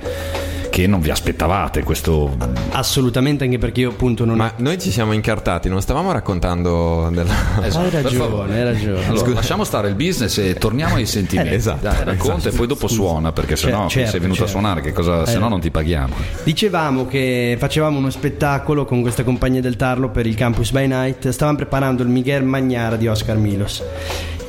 che 0.74 0.88
non 0.88 0.98
vi 1.00 1.10
aspettavate 1.10 1.84
questo. 1.84 2.36
Assolutamente, 2.72 3.44
anche 3.44 3.58
perché 3.58 3.82
io 3.82 3.90
appunto 3.90 4.24
non 4.24 4.36
Ma 4.36 4.52
noi 4.56 4.76
ci 4.80 4.90
siamo 4.90 5.12
incartati, 5.12 5.68
non 5.68 5.80
stavamo 5.80 6.10
raccontando 6.10 7.10
della... 7.12 7.32
Esatto, 7.62 7.84
Hai 7.84 7.90
per 7.90 8.02
ragione, 8.02 8.24
favore. 8.24 8.52
hai 8.54 8.64
ragione. 8.64 9.06
Allora, 9.06 9.32
lasciamo 9.34 9.62
stare 9.62 9.86
il 9.86 9.94
business 9.94 10.36
e 10.38 10.54
torniamo 10.54 10.96
ai 10.96 11.06
sentimenti. 11.06 11.52
Eh, 11.52 11.54
esatto, 11.54 11.78
Dai, 11.80 12.02
racconta 12.02 12.38
esatto. 12.38 12.54
e 12.54 12.58
poi 12.58 12.66
dopo 12.66 12.88
suona, 12.88 13.30
perché 13.30 13.54
sennò 13.54 13.86
certo, 13.88 14.10
sei 14.10 14.18
venuto 14.18 14.40
certo. 14.40 14.50
a 14.50 14.60
suonare, 14.60 14.80
che 14.80 14.92
cosa, 14.92 15.24
se 15.26 15.38
no 15.38 15.46
Eh. 15.46 15.50
non 15.50 15.60
ti 15.60 15.70
paghiamo. 15.70 16.14
Dicevamo 16.42 17.06
che 17.06 17.54
facevamo 17.56 17.96
uno 17.98 18.10
spettacolo 18.10 18.84
con 18.84 19.00
questa 19.00 19.22
compagnia 19.22 19.60
del 19.60 19.76
Tarlo 19.76 20.10
per 20.10 20.26
il 20.26 20.34
Campus 20.34 20.72
by 20.72 20.88
Night. 20.88 21.28
Stavamo 21.28 21.56
preparando 21.56 22.02
il 22.02 22.08
Miguel 22.08 22.42
Magnara 22.42 22.96
di 22.96 23.06
Oscar 23.06 23.36
Milos. 23.36 23.80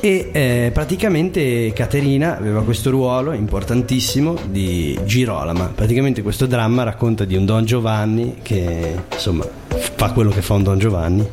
E 0.06 0.28
eh, 0.30 0.70
praticamente 0.72 1.72
Caterina 1.74 2.38
aveva 2.38 2.62
questo 2.62 2.90
ruolo 2.90 3.32
importantissimo 3.32 4.38
di 4.48 4.96
Girolama. 5.04 5.72
Praticamente 5.74 6.22
questo 6.22 6.46
dramma 6.46 6.84
racconta 6.84 7.24
di 7.24 7.34
un 7.34 7.44
Don 7.44 7.64
Giovanni 7.64 8.36
che 8.40 8.94
insomma 9.12 9.44
fa 9.96 10.12
quello 10.12 10.30
che 10.30 10.42
fa 10.42 10.54
un 10.54 10.62
Don 10.62 10.78
Giovanni 10.78 11.28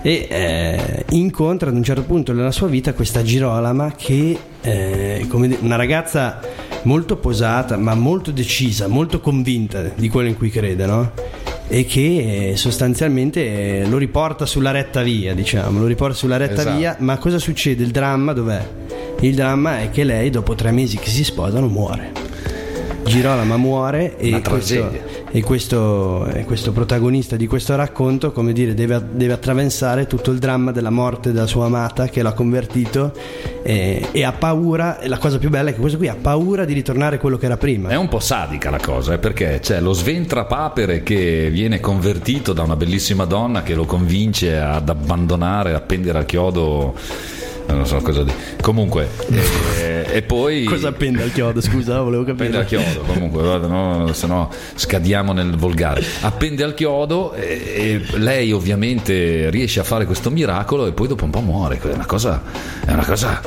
e 0.00 0.26
eh, 0.30 1.04
incontra 1.10 1.68
ad 1.68 1.76
un 1.76 1.82
certo 1.82 2.04
punto 2.04 2.32
nella 2.32 2.52
sua 2.52 2.68
vita 2.68 2.94
questa 2.94 3.22
Girolama 3.22 3.92
che 3.94 4.38
eh, 4.62 5.26
come 5.28 5.54
una 5.60 5.76
ragazza 5.76 6.40
molto 6.84 7.18
posata 7.18 7.76
ma 7.76 7.94
molto 7.94 8.30
decisa, 8.30 8.86
molto 8.86 9.20
convinta 9.20 9.82
di 9.94 10.08
quello 10.08 10.30
in 10.30 10.38
cui 10.38 10.48
crede, 10.48 10.86
no? 10.86 11.12
E 11.68 11.84
che 11.84 12.50
eh, 12.50 12.56
sostanzialmente 12.56 13.80
eh, 13.80 13.86
lo 13.86 13.98
riporta 13.98 14.46
sulla 14.46 14.70
retta 14.70 15.02
via, 15.02 15.34
diciamo, 15.34 15.80
lo 15.80 15.86
riporta 15.86 16.14
sulla 16.14 16.36
retta 16.36 16.60
Esatto. 16.60 16.76
via, 16.76 16.96
ma 17.00 17.18
cosa 17.18 17.38
succede? 17.38 17.82
Il 17.82 17.90
dramma 17.90 18.32
dov'è? 18.32 18.64
Il 19.20 19.34
dramma 19.34 19.80
è 19.80 19.90
che 19.90 20.04
lei 20.04 20.30
dopo 20.30 20.54
tre 20.54 20.70
mesi 20.70 20.96
che 20.96 21.08
si 21.08 21.24
sposano 21.24 21.66
muore. 21.68 22.12
Girolama 23.04 23.56
muore 23.56 24.16
e 24.16 24.28
Una 24.28 24.40
questo-. 24.42 25.15
E 25.30 25.42
questo, 25.42 26.26
e 26.26 26.44
questo 26.44 26.72
protagonista 26.72 27.36
di 27.36 27.46
questo 27.46 27.74
racconto, 27.76 28.32
come 28.32 28.52
dire, 28.52 28.74
deve, 28.74 29.02
deve 29.12 29.32
attraversare 29.32 30.06
tutto 30.06 30.30
il 30.30 30.38
dramma 30.38 30.72
della 30.72 30.90
morte 30.90 31.32
della 31.32 31.46
sua 31.46 31.66
amata 31.66 32.08
che 32.08 32.22
l'ha 32.22 32.32
convertito 32.32 33.12
e, 33.62 34.08
e 34.12 34.24
ha 34.24 34.32
paura, 34.32 34.98
e 34.98 35.08
la 35.08 35.18
cosa 35.18 35.38
più 35.38 35.50
bella 35.50 35.70
è 35.70 35.74
che 35.74 35.80
questo 35.80 35.98
qui 35.98 36.08
ha 36.08 36.16
paura 36.20 36.64
di 36.64 36.72
ritornare 36.72 37.18
quello 37.18 37.36
che 37.36 37.46
era 37.46 37.56
prima. 37.56 37.88
È 37.88 37.96
un 37.96 38.08
po' 38.08 38.20
sadica 38.20 38.70
la 38.70 38.78
cosa, 38.78 39.14
eh, 39.14 39.18
perché 39.18 39.58
c'è 39.60 39.80
lo 39.80 39.92
sventrapapere 39.92 41.02
che 41.02 41.50
viene 41.50 41.80
convertito 41.80 42.52
da 42.52 42.62
una 42.62 42.76
bellissima 42.76 43.24
donna 43.24 43.62
che 43.62 43.74
lo 43.74 43.84
convince 43.84 44.56
ad 44.56 44.88
abbandonare, 44.88 45.74
appendere 45.74 46.18
al 46.18 46.26
chiodo. 46.26 46.94
Non 47.68 47.86
so 47.86 47.96
cosa 48.00 48.22
dire. 48.22 48.36
Comunque, 48.60 49.08
eh, 49.80 50.06
e 50.12 50.22
poi. 50.22 50.64
Cosa 50.76 50.88
appende 50.88 51.22
al 51.22 51.32
chiodo? 51.32 51.60
Scusa, 51.60 52.00
volevo 52.00 52.22
Appende 52.22 52.58
capire. 52.58 52.76
al 52.78 52.84
chiodo, 52.84 53.00
comunque, 53.12 53.42
guarda, 53.42 53.66
no, 53.66 54.12
se 54.12 54.26
no 54.26 54.50
scadiamo 54.74 55.32
nel 55.32 55.56
volgare. 55.56 56.02
Appende 56.20 56.62
al 56.64 56.74
chiodo 56.74 57.34
e, 57.34 58.02
e 58.12 58.18
lei 58.18 58.52
ovviamente 58.52 59.50
riesce 59.50 59.80
a 59.80 59.84
fare 59.84 60.04
questo 60.06 60.30
miracolo 60.30 60.86
e 60.86 60.92
poi 60.92 61.08
dopo 61.08 61.24
un 61.24 61.30
po' 61.30 61.40
muore. 61.40 61.78
È 61.80 61.92
una 61.92 62.06
cosa, 62.06 62.42
è 62.84 62.92
una 62.92 63.04
cosa 63.04 63.40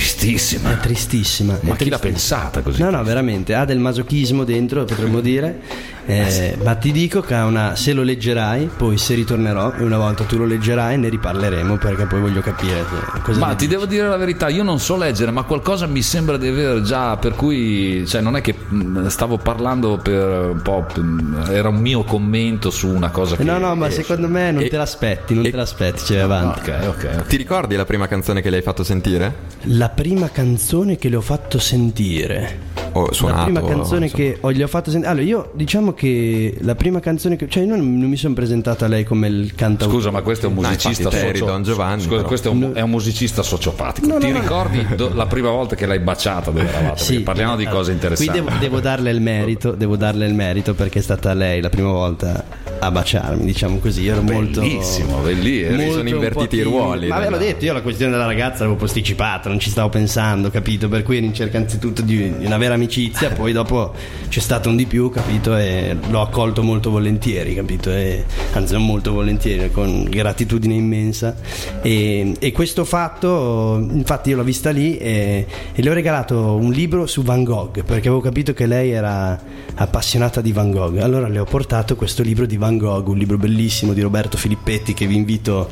tristissima. 0.00 0.72
È 0.72 0.76
tristissima. 0.78 1.58
Ma 1.60 1.74
è 1.74 1.76
chi 1.76 1.90
l'ha 1.90 1.98
pensata 1.98 2.62
così? 2.62 2.80
No, 2.82 2.90
no, 2.90 3.02
veramente, 3.04 3.54
ha 3.54 3.64
del 3.66 3.78
masochismo 3.78 4.44
dentro, 4.44 4.84
potremmo 4.84 5.20
dire. 5.20 5.60
Eh, 6.06 6.56
ma 6.64 6.74
ti 6.74 6.90
dico 6.90 7.20
che 7.20 7.34
ha 7.34 7.44
una. 7.44 7.76
Se 7.76 7.92
lo 7.92 8.02
leggerai, 8.02 8.70
poi 8.74 8.96
se 8.96 9.14
ritornerò 9.14 9.74
e 9.74 9.82
una 9.82 9.98
volta 9.98 10.24
tu 10.24 10.38
lo 10.38 10.46
leggerai, 10.46 10.96
ne 10.98 11.08
riparleremo 11.10 11.76
perché 11.76 12.06
poi 12.06 12.20
voglio 12.20 12.40
capire 12.40 12.84
cosa. 13.22 13.38
Ma 13.38 13.54
ti 13.54 13.66
devo 13.66 13.84
dire 13.84 14.08
la 14.08 14.16
verità, 14.16 14.48
io 14.48 14.62
non 14.62 14.80
so 14.80 14.96
leggere, 14.96 15.30
ma 15.30 15.42
qualcosa 15.42 15.86
mi 15.86 16.02
sembra 16.02 16.36
di 16.38 16.48
aver 16.48 16.80
già, 16.80 17.16
per 17.18 17.34
cui, 17.34 18.04
cioè 18.08 18.22
non 18.22 18.36
è 18.36 18.40
che 18.40 18.54
mh, 18.56 19.06
stavo 19.08 19.36
parlando 19.36 19.98
per 20.02 20.50
un 20.52 20.62
po', 20.62 20.86
mh, 20.96 21.48
era 21.50 21.68
un 21.68 21.76
mio 21.76 22.02
commento 22.02 22.70
su 22.70 22.88
una 22.88 23.10
cosa 23.10 23.36
che... 23.36 23.44
No, 23.44 23.58
no, 23.58 23.74
ma 23.76 23.90
secondo 23.90 24.26
me 24.28 24.50
non 24.50 24.62
E- 24.62 24.68
te 24.68 24.76
l'aspetti, 24.78 25.34
non 25.34 25.44
e- 25.44 25.50
te 25.50 25.56
l'aspetti, 25.56 26.04
cioè 26.06 26.18
avanti. 26.18 26.70
Ok, 26.70 26.86
ok, 26.88 27.08
ok. 27.18 27.26
Ti 27.26 27.36
ricordi 27.36 27.76
la 27.76 27.84
prima 27.84 28.08
canzone 28.08 28.40
che 28.40 28.50
le 28.50 28.56
hai 28.56 28.62
fatto 28.62 28.82
sentire? 28.82 29.34
La 29.64 29.89
prima 29.94 30.30
canzone 30.30 30.96
che 30.96 31.08
le 31.08 31.16
ho 31.16 31.20
fatto 31.20 31.58
sentire. 31.58 32.68
O 32.92 33.12
suonato? 33.12 33.38
la 33.38 33.60
prima 33.60 33.60
canzone 33.62 34.06
insomma. 34.06 34.22
che 34.24 34.38
ho, 34.40 34.52
gli 34.52 34.62
ho 34.62 34.66
fatto 34.66 34.90
sentire. 34.90 35.12
Allora, 35.12 35.24
io 35.26 35.52
diciamo 35.54 35.92
che 35.92 36.56
la 36.60 36.74
prima 36.74 36.98
canzone 37.00 37.36
che. 37.36 37.48
Cioè, 37.48 37.62
io 37.64 37.76
non, 37.76 37.98
non 37.98 38.08
mi 38.08 38.16
sono 38.16 38.34
presentato 38.34 38.84
a 38.84 38.88
lei 38.88 39.04
come 39.04 39.28
il 39.28 39.54
cantautore. 39.54 39.98
Scusa, 39.98 40.10
ma 40.10 40.22
questo 40.22 40.46
è 40.46 40.48
un 40.48 40.54
No, 40.56 40.62
musicista 40.62 41.10
eri 41.12 41.38
socio- 41.38 41.50
Don 41.52 41.62
Giovanni, 41.62 42.02
Scusa, 42.02 42.16
però. 42.16 42.26
questo 42.28 42.48
è 42.48 42.50
un, 42.50 42.72
è 42.74 42.80
un 42.80 42.90
musicista 42.90 43.42
sociopatico. 43.42 44.06
No, 44.08 44.14
no, 44.14 44.18
Ti 44.20 44.30
no. 44.32 44.40
ricordi 44.40 44.86
do- 44.96 45.12
la 45.14 45.26
prima 45.26 45.50
volta 45.50 45.76
che 45.76 45.86
l'hai 45.86 46.00
baciata 46.00 46.50
dove 46.50 46.66
eravate? 46.68 47.04
Perché 47.04 47.20
parliamo 47.20 47.56
di 47.56 47.66
cose 47.66 47.92
interessanti. 47.92 48.40
Qui 48.40 48.40
devo, 48.50 48.58
devo 48.58 48.80
darle 48.80 49.10
il 49.10 49.20
merito, 49.20 49.70
devo 49.72 49.96
darle 49.96 50.26
il 50.26 50.34
merito 50.34 50.74
perché 50.74 50.98
è 50.98 51.02
stata 51.02 51.32
lei 51.34 51.60
la 51.60 51.68
prima 51.70 51.90
volta 51.92 52.44
a 52.80 52.90
baciarmi, 52.90 53.44
diciamo 53.44 53.78
così. 53.78 54.02
Io 54.02 54.12
ero 54.12 54.22
molto. 54.22 54.60
Bellissimo, 54.60 55.18
bellissimo. 55.18 55.76
molto 55.76 55.92
sono 55.92 56.08
invertiti 56.08 56.56
i 56.56 56.62
ruoli, 56.62 57.08
Ma 57.08 57.18
ve 57.18 57.28
l'ho 57.28 57.36
dai. 57.36 57.46
detto, 57.48 57.64
io 57.66 57.72
la 57.72 57.82
questione 57.82 58.10
della 58.10 58.26
ragazza 58.26 58.60
l'avevo 58.60 58.76
posticipata, 58.76 59.48
non 59.48 59.60
ci 59.60 59.70
stavo 59.70 59.88
pensando, 59.88 60.50
capito? 60.50 60.88
Per 60.88 61.02
cui 61.02 61.18
ero 61.18 61.26
in 61.26 61.34
cerca 61.34 61.58
anzitutto 61.58 62.02
di, 62.02 62.38
di 62.38 62.46
una 62.46 62.58
vera 62.58 62.74
amicizia, 62.74 63.30
poi 63.36 63.52
dopo 63.52 63.94
c'è 64.28 64.40
stato 64.40 64.68
un 64.68 64.76
di 64.76 64.86
più, 64.86 65.10
capito? 65.10 65.56
E 65.56 65.96
l'ho 66.08 66.20
accolto 66.20 66.62
molto 66.62 66.90
volentieri, 66.90 67.54
capito? 67.54 67.90
E, 67.90 68.24
anzi, 68.52 68.72
non 68.72 68.84
molto 68.84 69.12
volentieri, 69.12 69.70
con 69.70 70.04
gratitudine 70.04 70.74
immensa. 70.74 71.36
E, 71.82 72.34
e 72.38 72.52
questo 72.52 72.84
fatto, 72.84 73.76
infatti, 73.90 74.30
io 74.30 74.36
l'ho 74.36 74.42
vista 74.44 74.70
lì 74.70 74.96
e, 74.96 75.46
e 75.72 75.82
le 75.82 75.90
ho 75.90 75.92
regalato 75.92 76.54
un 76.54 76.72
libro 76.72 77.06
su 77.06 77.22
Van 77.22 77.44
Gogh, 77.44 77.82
perché 77.84 78.08
avevo 78.08 78.20
capito 78.20 78.52
che 78.54 78.66
lei 78.66 78.90
era 78.90 79.38
appassionata 79.74 80.40
di 80.40 80.52
Van 80.52 80.70
Gogh. 80.70 80.98
Allora 80.98 81.28
le 81.28 81.38
ho 81.38 81.44
portato 81.44 81.96
questo 81.96 82.22
libro 82.22 82.46
di 82.46 82.56
Van 82.56 82.69
Gogh, 82.69 82.69
un 82.70 83.18
libro 83.18 83.36
bellissimo 83.36 83.92
di 83.92 84.00
Roberto 84.00 84.36
Filippetti 84.36 84.94
che 84.94 85.06
vi 85.06 85.16
invito 85.16 85.70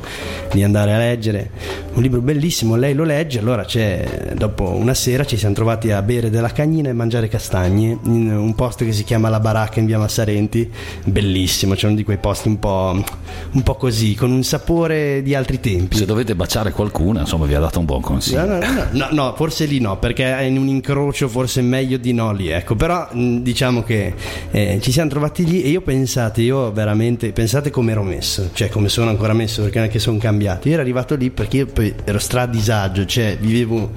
di 0.51 0.63
andare 0.63 0.93
a 0.93 0.97
leggere. 0.97 1.51
Un 1.93 2.01
libro 2.01 2.21
bellissimo, 2.21 2.75
lei 2.75 2.93
lo 2.93 3.03
legge, 3.03 3.39
allora 3.39 3.65
c'è, 3.65 4.33
dopo 4.35 4.69
una 4.69 4.93
sera 4.93 5.25
ci 5.25 5.37
siamo 5.37 5.55
trovati 5.55 5.91
a 5.91 6.01
bere 6.01 6.29
della 6.29 6.51
cagnina 6.51 6.89
e 6.89 6.93
mangiare 6.93 7.27
castagne 7.27 7.97
in 8.03 8.31
un 8.31 8.55
posto 8.55 8.85
che 8.85 8.91
si 8.91 9.03
chiama 9.03 9.29
La 9.29 9.39
Baracca 9.39 9.79
in 9.79 9.85
via 9.85 9.97
Massarenti, 9.97 10.69
bellissimo, 11.05 11.75
c'è 11.75 11.87
uno 11.87 11.95
di 11.95 12.03
quei 12.03 12.17
posti 12.17 12.47
un 12.47 12.59
po', 12.59 13.03
un 13.51 13.63
po' 13.63 13.75
così, 13.75 14.15
con 14.15 14.31
un 14.31 14.43
sapore 14.43 15.21
di 15.23 15.35
altri 15.35 15.59
tempi. 15.59 15.97
Se 15.97 16.05
dovete 16.05 16.35
baciare 16.35 16.71
qualcuno, 16.71 17.19
insomma, 17.19 17.45
vi 17.45 17.55
ha 17.55 17.59
dato 17.59 17.79
un 17.79 17.85
buon 17.85 18.01
consiglio. 18.01 18.45
No, 18.45 18.57
no, 18.59 18.71
no, 18.71 18.87
no, 18.91 19.07
no, 19.11 19.33
forse 19.35 19.65
lì 19.65 19.79
no, 19.79 19.97
perché 19.97 20.25
è 20.37 20.41
in 20.41 20.57
un 20.57 20.67
incrocio 20.67 21.27
forse 21.27 21.61
meglio 21.61 21.97
di 21.97 22.13
no 22.13 22.31
lì, 22.31 22.49
ecco. 22.49 22.75
Però 22.75 23.07
diciamo 23.13 23.83
che 23.83 24.13
eh, 24.51 24.79
ci 24.81 24.91
siamo 24.91 25.09
trovati 25.09 25.45
lì 25.45 25.63
e 25.63 25.69
io 25.69 25.81
pensate, 25.81 26.41
io 26.41 26.71
veramente, 26.71 26.88
pensate 27.31 27.69
come 27.69 27.91
ero 27.91 28.03
messo, 28.03 28.49
cioè 28.53 28.69
come 28.69 28.89
sono 28.89 29.09
ancora 29.09 29.33
messo, 29.33 29.61
perché 29.63 29.79
non 29.79 29.87
è 29.87 29.91
che 29.91 29.99
sono 29.99 30.17
cambiato. 30.17 30.67
Io 30.67 30.73
ero 30.73 30.81
arrivato 30.83 31.15
lì 31.15 31.29
perché 31.29 31.57
io 31.57 31.65
poi 31.67 31.93
ero 32.03 32.19
stra 32.19 32.45
disagio, 32.45 33.05
cioè 33.05 33.37
vivevo, 33.39 33.91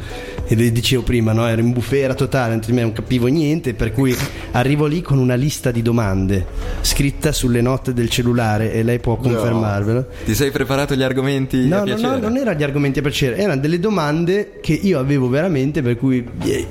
e 0.47 0.55
dicevo 0.73 1.03
prima, 1.03 1.33
no? 1.33 1.47
ero 1.47 1.61
in 1.61 1.73
bufera 1.73 2.15
totale, 2.15 2.59
non 2.67 2.93
capivo 2.93 3.27
niente, 3.27 3.75
per 3.75 3.93
cui 3.93 4.17
arrivo 4.53 4.87
lì 4.87 5.01
con 5.03 5.19
una 5.19 5.35
lista 5.35 5.71
di 5.71 5.83
domande 5.83 6.47
scritta 6.81 7.33
sulle 7.33 7.61
note 7.61 7.93
del 7.93 8.09
cellulare 8.11 8.73
e 8.73 8.83
lei 8.83 8.99
può 8.99 9.17
confermarvelo. 9.17 10.07
Ti 10.25 10.35
sei 10.35 10.51
preparato 10.51 10.95
gli 10.95 11.03
argomenti 11.03 11.57
a 11.57 11.67
No, 11.67 11.77
no, 11.79 11.85
piacere? 11.85 12.09
no, 12.17 12.29
non 12.29 12.37
erano 12.37 12.59
gli 12.59 12.63
argomenti 12.63 12.99
a 12.99 13.03
piacere, 13.03 13.37
erano 13.37 13.61
delle 13.61 13.79
domande 13.79 14.59
che 14.61 14.73
io 14.73 14.99
avevo 14.99 15.29
veramente, 15.29 15.83
per 15.83 15.97
cui 15.97 16.27
eh, 16.45 16.67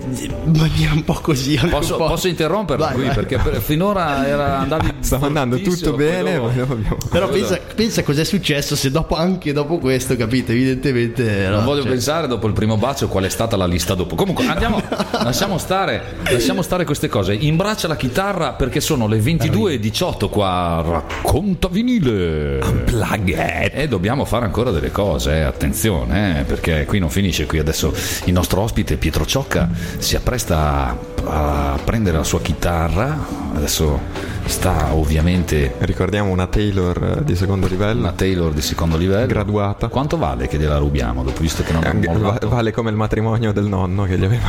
maniera 0.46 0.94
un 0.94 1.04
po' 1.04 1.20
così. 1.22 1.56
anche 1.56 1.70
Posso, 1.70 1.98
po'. 1.98 2.08
posso 2.08 2.28
interromperla 2.28 2.86
Vai, 2.86 2.94
qui? 2.96 3.06
vai. 3.06 3.16
Perché 3.16 3.38
per- 3.38 3.62
finora 3.62 4.28
era, 4.28 4.60
andavi 4.60 4.94
Stava 5.00 5.28
andando 5.28 5.60
tutto 5.62 5.94
poi 5.94 6.06
bene, 6.12 6.36
dopo- 6.36 6.50
dopo 6.50 6.74
abbiamo- 6.74 6.98
Però 7.10 7.28
pensa, 7.30 7.60
pensa 7.76 8.04
cos'è 8.04 8.24
successo 8.24 8.76
se 8.76 8.92
dopo, 8.92 9.16
anche 9.16 9.54
dopo 9.54 9.78
questo, 9.80 10.16
capite? 10.16 10.52
Evidentemente. 10.54 11.48
Non 11.48 11.60
no, 11.60 11.66
voglio 11.66 11.82
cioè- 11.82 11.92
pensare 11.92 12.28
dopo 12.28 12.48
il 12.48 12.54
primo 12.54 12.78
bacio 12.78 13.08
qual 13.08 13.24
è 13.26 13.30
stata 13.30 13.56
la 13.58 13.66
lista 13.66 13.94
dopo. 13.96 14.16
Comunque 14.16 14.46
andiamo, 14.48 14.82
lasciamo 15.24 15.58
stare, 15.58 16.02
lasciamo 16.30 16.62
stare 16.62 16.86
queste 16.86 17.08
cose. 17.08 17.34
Imbraccia 17.34 17.88
la 17.88 17.96
chitarra 17.96 18.54
perché 18.54 18.80
sono 18.82 19.08
le 19.08 19.20
22.18 19.20 20.30
qua. 20.30 20.84
Racconta 20.86 21.68
vinile. 21.68 22.60
Unplugged. 22.62 23.72
E 23.74 23.88
dobbiamo 23.88 24.26
fare 24.26 24.46
ancora 24.46 24.72
delle 24.72 24.92
cose, 24.92 25.38
eh, 25.38 25.42
attenzione, 25.42 26.42
eh, 26.42 26.44
perché 26.44 26.86
qui 26.86 27.00
non 27.00 27.10
finisce. 27.10 27.46
Qui 27.46 27.60
adesso 27.60 27.94
il 28.26 28.34
nostro 28.34 28.62
ospite 28.62 28.98
Pietro 28.98 29.26
Ciocca 29.26 29.70
si 29.98 30.16
appresta 30.16 30.96
a, 31.26 31.72
a 31.74 31.80
prendere 31.84 32.18
la 32.18 32.24
sua 32.24 32.42
chitarra. 32.42 33.18
Adesso 33.56 34.00
sta 34.46 34.94
ovviamente 34.94 35.74
Ricordiamo 36.02 36.32
una 36.32 36.48
Taylor 36.48 37.18
eh, 37.20 37.24
di 37.24 37.36
secondo 37.36 37.68
livello. 37.68 38.00
una 38.00 38.12
Taylor 38.14 38.52
di 38.52 38.62
secondo 38.62 38.98
livello. 38.98 39.28
Graduata. 39.28 39.88
Quanto 39.88 40.18
vale 40.18 40.48
che 40.48 40.58
gliela 40.58 40.78
rubiamo? 40.78 41.22
Dopo 41.24 41.40
visto 41.42 41.62
che 41.62 41.74
non 41.74 41.84
Eh, 41.84 41.90
abbiamo 41.90 42.18
va- 42.18 42.26
mollato? 42.26 42.50
vale 42.50 42.72
come 42.72 42.90
il 42.90 42.96
matrimonio 42.96 43.52
del 43.54 43.66
nonno 43.66 44.06
che 44.06 44.18
gli 44.18 44.24
aveva. 44.26 44.48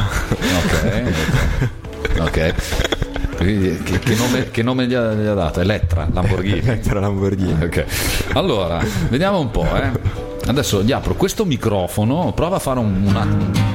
Ok, 0.65 1.13
ok. 2.21 2.55
Quindi, 3.37 3.83
Che, 3.83 3.99
che 3.99 4.15
nome, 4.15 4.51
che 4.51 4.63
nome 4.63 4.87
gli, 4.87 4.95
ha, 4.95 5.13
gli 5.13 5.27
ha 5.27 5.35
dato? 5.35 5.61
Elettra, 5.61 6.09
Lamborghini. 6.11 6.57
Elettra 6.65 7.01
Lamborghini. 7.01 7.63
Ok. 7.65 7.85
Allora, 8.33 8.83
vediamo 9.11 9.39
un 9.39 9.51
po', 9.51 9.67
eh. 9.77 9.91
Adesso 10.47 10.83
gli 10.83 10.93
apro 10.93 11.13
questo 11.17 11.45
microfono, 11.45 12.33
prova 12.35 12.57
a 12.57 12.61
fare 12.61 12.79
un, 12.79 13.03
un 13.05 13.15
attimo. 13.15 13.72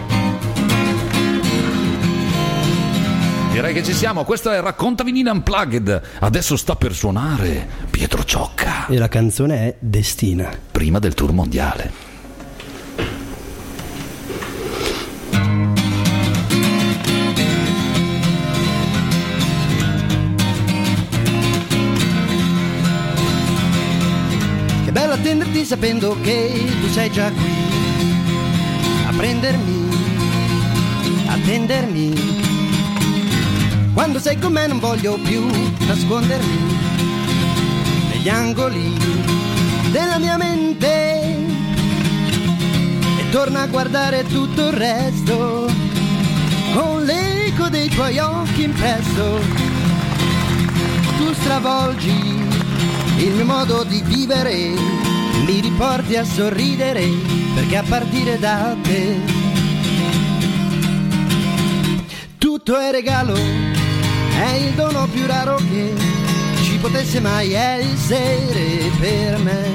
Direi 3.57 3.73
che 3.73 3.81
ci 3.83 3.93
siamo, 3.93 4.23
questo 4.23 4.51
è 4.51 4.61
Racconta 4.61 5.03
Vinile 5.03 5.31
Unplugged. 5.31 6.01
Adesso 6.19 6.55
sta 6.55 6.75
per 6.75 6.93
suonare 6.93 7.67
Pietro 7.89 8.23
Ciocca, 8.23 8.85
E 8.85 8.99
la 8.99 9.07
canzone 9.07 9.55
è 9.57 9.75
Destina. 9.79 10.51
prima 10.69 10.99
del 10.99 11.15
tour 11.15 11.31
mondiale. 11.31 11.91
Che 24.85 24.91
bello 24.91 25.13
attenderti 25.13 25.65
sapendo 25.65 26.15
che 26.21 26.63
tu 26.79 26.87
sei 26.89 27.09
già 27.09 27.31
qui 27.31 27.55
a 29.07 29.13
prendermi, 29.15 29.89
attendermi. 31.25 32.46
Quando 33.97 34.19
sei 34.19 34.37
con 34.37 34.51
me 34.51 34.67
non 34.67 34.77
voglio 34.77 35.17
più 35.17 35.43
nascondermi 35.87 36.77
negli 38.11 38.29
angoli 38.29 38.93
della 39.89 40.19
mia 40.19 40.37
mente 40.37 41.35
e 43.17 43.29
torna 43.31 43.61
a 43.61 43.65
guardare 43.65 44.23
tutto 44.27 44.67
il 44.67 44.73
resto 44.73 45.65
con 46.75 47.05
l'eco 47.05 47.69
dei 47.69 47.89
tuoi 47.89 48.19
occhi 48.19 48.65
impresso. 48.65 49.39
Tu 51.17 51.33
stravolgi 51.33 52.45
il 53.17 53.31
mio 53.33 53.45
modo 53.45 53.83
di 53.83 53.99
vivere, 54.05 54.75
mi 55.43 55.59
riporti 55.59 56.15
a 56.17 56.23
sorridere, 56.23 57.03
perché 57.55 57.77
a 57.77 57.83
partire 57.83 58.37
da 58.37 58.75
te 58.79 59.45
tutto 62.37 62.77
è 62.77 62.91
regalo, 62.91 63.33
è 64.43 64.53
il 64.55 64.73
dono 64.73 65.07
più 65.07 65.25
raro 65.25 65.55
che 65.55 65.93
ci 66.63 66.77
potesse 66.77 67.19
mai 67.19 67.53
essere 67.53 68.91
per 68.99 69.37
me. 69.39 69.73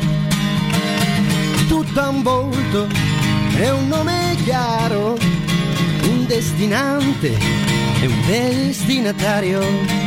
Tutto 1.69 2.01
ha 2.01 2.09
un 2.09 2.23
volto 2.23 2.87
e 3.57 3.71
un 3.71 3.89
nome 3.89 4.37
chiaro, 4.45 5.17
un 6.09 6.27
destinante 6.27 7.37
e 8.01 8.07
un 8.07 8.27
destinatario. 8.27 10.02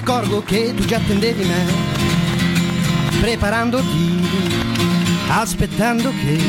Accorgo 0.00 0.42
che 0.42 0.72
tu 0.74 0.84
già 0.86 0.96
attendevi 0.96 1.44
me, 1.44 1.64
preparandoti, 3.20 4.28
aspettando 5.28 6.10
che 6.10 6.40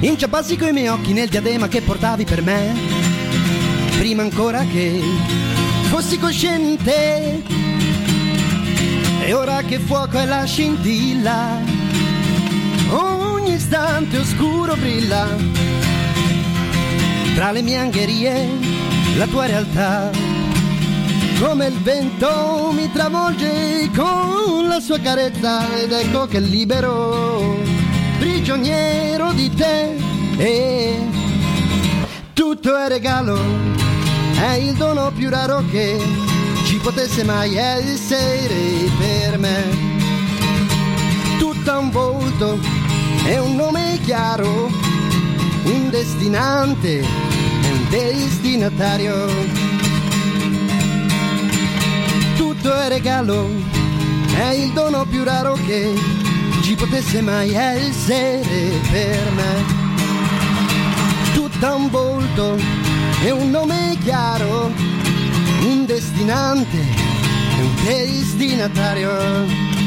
inciappassi 0.00 0.56
coi 0.56 0.72
miei 0.72 0.88
occhi 0.88 1.14
nel 1.14 1.28
diadema 1.28 1.66
che 1.66 1.80
portavi 1.80 2.24
per 2.24 2.42
me, 2.42 2.74
prima 3.96 4.22
ancora 4.22 4.64
che 4.64 5.00
fossi 5.88 6.18
cosciente. 6.18 7.42
E 9.24 9.32
ora 9.32 9.62
che 9.62 9.78
fuoco 9.78 10.18
è 10.18 10.26
la 10.26 10.44
scintilla, 10.44 11.58
ogni 12.90 13.54
istante 13.54 14.18
oscuro 14.18 14.76
brilla, 14.76 15.26
tra 17.34 17.50
le 17.50 17.62
mie 17.62 17.76
angherie 17.76 18.46
la 19.16 19.26
tua 19.26 19.46
realtà 19.46 20.27
come 21.40 21.66
il 21.66 21.78
vento 21.82 22.70
mi 22.72 22.90
travolge 22.90 23.90
con 23.94 24.66
la 24.66 24.80
sua 24.80 24.98
carezza 24.98 25.76
ed 25.76 25.92
ecco 25.92 26.26
che 26.26 26.40
libero, 26.40 27.56
prigioniero 28.18 29.32
di 29.32 29.52
te 29.54 29.96
e 30.36 30.96
tutto 32.32 32.76
è 32.76 32.88
regalo, 32.88 33.38
è 34.40 34.54
il 34.54 34.74
dono 34.74 35.12
più 35.12 35.28
raro 35.28 35.64
che 35.70 35.96
ci 36.64 36.76
potesse 36.78 37.22
mai 37.22 37.56
essere 37.56 38.90
per 38.98 39.38
me. 39.38 39.64
Tutto 41.38 41.70
ha 41.70 41.78
un 41.78 41.90
volto 41.90 42.58
e 43.26 43.38
un 43.38 43.54
nome 43.54 44.00
chiaro, 44.04 44.70
un 45.64 45.88
destinante 45.90 46.98
e 46.98 47.70
un 47.70 47.86
destinatario 47.88 49.67
tutto 52.68 52.82
è 52.82 52.88
regalo, 52.88 53.48
è 54.36 54.50
il 54.50 54.72
dono 54.72 55.06
più 55.06 55.24
raro 55.24 55.54
che 55.54 55.90
ci 56.60 56.74
potesse 56.74 57.22
mai 57.22 57.54
essere 57.54 58.78
per 58.90 59.30
me. 59.32 59.64
Tutto 61.32 61.66
ha 61.66 61.74
un 61.74 61.88
volto 61.88 62.58
e 63.24 63.30
un 63.30 63.48
nome 63.48 63.96
chiaro, 64.02 64.70
un 65.62 65.86
destinante 65.86 66.76
e 66.76 67.62
un 67.62 67.74
destinatario. 67.84 69.77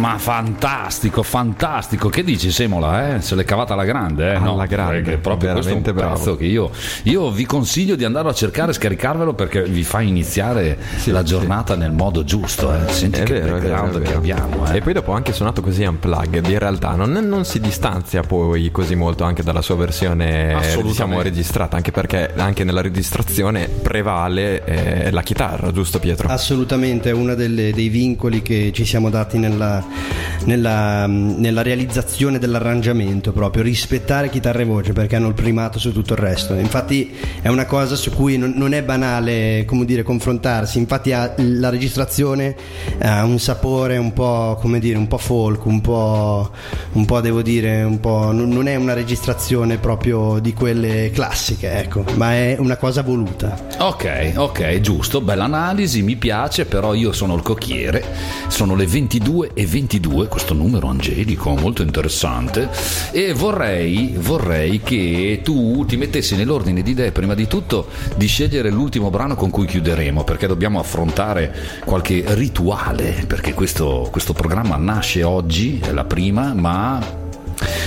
Ma 0.00 0.16
fantastico, 0.16 1.22
fantastico. 1.22 2.08
Che 2.08 2.24
dici 2.24 2.50
Semola? 2.50 3.16
Eh? 3.16 3.20
Se 3.20 3.34
l'è 3.34 3.44
cavata 3.44 3.74
alla 3.74 3.84
grande, 3.84 4.32
eh? 4.32 4.34
Alla 4.36 4.44
no, 4.62 4.66
grande, 4.66 5.18
proprio 5.18 5.50
è 5.50 5.52
un 5.54 5.60
veramente 5.60 5.92
bravo. 5.92 6.14
pezzo 6.14 6.36
che 6.36 6.46
io, 6.46 6.70
io 7.02 7.30
vi 7.30 7.44
consiglio 7.44 7.96
di 7.96 8.04
andarlo 8.04 8.30
a 8.30 8.34
cercare 8.34 8.70
e 8.70 8.74
scaricarvelo 8.74 9.34
perché 9.34 9.62
vi 9.64 9.82
fa 9.84 10.00
iniziare 10.00 10.78
la 11.04 11.22
giornata 11.22 11.76
nel 11.76 11.92
modo 11.92 12.24
giusto. 12.24 12.72
Eh? 12.72 12.90
Senti 12.90 13.20
È 13.20 13.22
che 13.24 13.34
vero, 13.34 13.44
vero, 13.44 13.58
background 13.58 13.90
è 13.96 13.98
che 13.98 14.04
vero. 14.04 14.18
abbiamo. 14.18 14.72
Eh? 14.72 14.76
E 14.76 14.80
poi 14.80 14.92
dopo 14.94 15.12
ha 15.12 15.16
anche 15.16 15.32
suonato 15.34 15.60
così 15.60 15.82
unplugged, 15.84 16.46
in 16.46 16.58
realtà 16.58 16.92
non, 16.94 17.12
non 17.12 17.44
si 17.44 17.60
distanzia 17.60 18.22
poi 18.22 18.70
così 18.70 18.94
molto 18.94 19.24
anche 19.24 19.42
dalla 19.42 19.60
sua 19.62 19.76
versione 19.76 20.54
Assolutamente. 20.54 20.88
diciamo 20.88 21.20
registrata, 21.22 21.76
anche 21.76 21.90
perché 21.90 22.32
anche 22.36 22.64
nella 22.64 22.80
registrazione 22.80 23.68
prevale 23.68 24.64
eh, 24.64 25.10
la 25.10 25.22
chitarra, 25.22 25.70
giusto 25.72 25.98
Pietro? 25.98 26.28
Assolutamente, 26.28 27.10
è 27.10 27.12
uno 27.12 27.34
delle- 27.34 27.72
dei 27.74 27.88
vincoli 27.90 28.40
che 28.40 28.70
ci 28.72 28.86
siamo 28.86 29.10
dati 29.10 29.36
nella, 29.38 29.84
nella, 30.44 31.06
nella 31.06 31.62
realizzazione 31.62 32.38
dell'arrangiamento, 32.38 33.32
proprio 33.32 33.62
rispettare 33.62 34.30
chitarra 34.30 34.60
e 34.60 34.64
voce 34.64 34.92
perché 34.92 35.16
hanno 35.16 35.28
il 35.28 35.34
primato 35.34 35.78
su 35.78 35.92
tutto 35.92 36.12
il 36.12 36.18
resto. 36.18 36.54
Infatti 36.54 37.14
è 37.40 37.48
una 37.48 37.66
cosa 37.66 37.96
su 37.96 38.10
cui 38.10 38.36
non, 38.36 38.52
non 38.56 38.72
è 38.74 38.82
banale 38.82 39.64
come 39.66 39.84
dire, 39.84 40.02
confrontarsi, 40.02 40.78
infatti 40.78 41.12
ha- 41.12 41.34
la 41.36 41.70
registrazione 41.70 42.54
ha 43.00 43.24
un 43.24 43.38
sapore 43.38 43.96
un 43.96 44.12
po', 44.12 44.58
come 44.60 44.78
dire, 44.78 44.98
un 44.98 45.08
po' 45.08 45.18
folk, 45.18 45.64
un 45.64 45.80
po', 45.80 46.50
un 46.92 47.04
po' 47.04 47.20
devo 47.20 47.42
dire, 47.42 47.82
un 47.82 48.00
po', 48.00 48.32
non 48.32 48.48
non 48.60 48.68
è 48.68 48.74
una 48.76 48.92
registrazione 48.92 49.78
proprio 49.78 50.38
di 50.38 50.52
quelle 50.52 51.10
classiche, 51.14 51.78
ecco, 51.78 52.04
ma 52.16 52.34
è 52.34 52.56
una 52.58 52.76
cosa 52.76 53.02
voluta. 53.02 53.58
Ok, 53.78 54.32
ok, 54.36 54.80
giusto, 54.80 55.22
bella 55.22 55.44
analisi, 55.44 56.02
mi 56.02 56.16
piace, 56.16 56.66
però 56.66 56.92
io 56.92 57.12
sono 57.12 57.34
il 57.36 57.42
cocchiere, 57.42 58.04
sono 58.48 58.74
le 58.74 58.86
22 58.86 59.52
e 59.54 59.64
22, 59.80 60.28
questo 60.28 60.52
numero 60.52 60.88
angelico 60.88 61.54
molto 61.56 61.82
interessante, 61.82 62.68
e 63.12 63.32
vorrei, 63.32 64.14
vorrei 64.18 64.80
che 64.82 65.40
tu 65.42 65.86
ti 65.86 65.96
mettessi 65.96 66.36
nell'ordine 66.36 66.82
di 66.82 66.90
idee 66.90 67.12
prima 67.12 67.34
di 67.34 67.46
tutto 67.46 67.86
di 68.14 68.26
scegliere 68.26 68.70
l'ultimo 68.70 69.08
brano 69.08 69.34
con 69.34 69.48
cui 69.48 69.66
chiuderemo, 69.66 70.22
perché 70.22 70.46
dobbiamo 70.46 70.78
affrontare 70.78 71.54
qualche 71.84 72.22
rituale, 72.34 73.24
perché 73.26 73.54
questo, 73.54 74.08
questo 74.10 74.34
programma 74.34 74.76
nasce 74.76 75.22
oggi, 75.22 75.80
è 75.82 75.92
la 75.92 76.04
prima, 76.04 76.52
ma... 76.52 77.18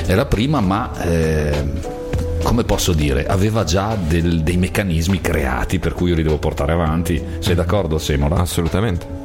È 0.05 0.13
la 0.15 0.25
prima, 0.25 0.61
ma... 0.61 0.91
eh, 1.03 2.01
come 2.43 2.65
posso 2.65 2.91
dire, 2.91 3.25
aveva 3.25 3.63
già 3.63 3.95
del- 3.95 4.41
dei 4.41 4.57
meccanismi 4.57 5.21
creati 5.21 5.79
per 5.79 5.93
cui 5.93 6.09
io 6.09 6.15
li 6.15 6.23
devo 6.23 6.39
portare 6.39 6.73
avanti. 6.73 7.21
Sei 7.39 7.55
d'accordo, 7.55 7.97
Semola? 7.97 8.35
Assolutamente. 8.35 9.22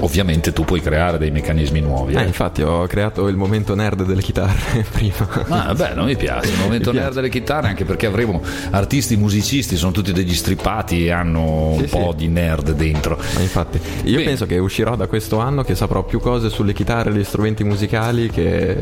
Ovviamente 0.00 0.52
tu 0.52 0.64
puoi 0.64 0.80
creare 0.80 1.18
dei 1.18 1.30
meccanismi 1.30 1.80
nuovi. 1.80 2.14
Eh, 2.14 2.20
eh. 2.22 2.26
infatti 2.26 2.62
ho 2.62 2.86
creato 2.86 3.26
il 3.28 3.36
momento 3.36 3.74
nerd 3.74 4.04
delle 4.04 4.22
chitarre 4.22 4.84
prima. 4.90 5.28
Ah, 5.48 5.74
beh, 5.74 5.94
non 5.94 6.06
mi 6.06 6.16
piace 6.16 6.50
il 6.50 6.58
momento 6.58 6.90
piace. 6.90 7.04
nerd 7.04 7.14
delle 7.16 7.28
chitarre 7.28 7.68
anche 7.68 7.84
perché 7.84 8.06
avremo 8.06 8.40
artisti 8.70 9.16
musicisti, 9.16 9.76
sono 9.76 9.92
tutti 9.92 10.12
degli 10.12 10.34
strippati 10.34 11.06
e 11.06 11.10
hanno 11.10 11.70
un 11.70 11.78
Sì, 11.80 11.86
po' 11.86 12.12
di 12.16 12.28
nerd 12.28 12.72
dentro. 12.72 13.18
Ma 13.34 13.40
infatti, 13.40 13.80
io 14.04 14.12
Bene. 14.16 14.24
penso 14.24 14.46
che 14.46 14.58
uscirò 14.58 14.94
da 14.96 15.06
questo 15.06 15.38
anno 15.38 15.62
che 15.62 15.74
saprò 15.74 16.04
più 16.04 16.20
cose 16.20 16.48
sulle 16.48 16.72
chitarre 16.72 17.10
e 17.10 17.14
gli 17.14 17.24
strumenti 17.24 17.64
musicali 17.64 18.30
che... 18.30 18.76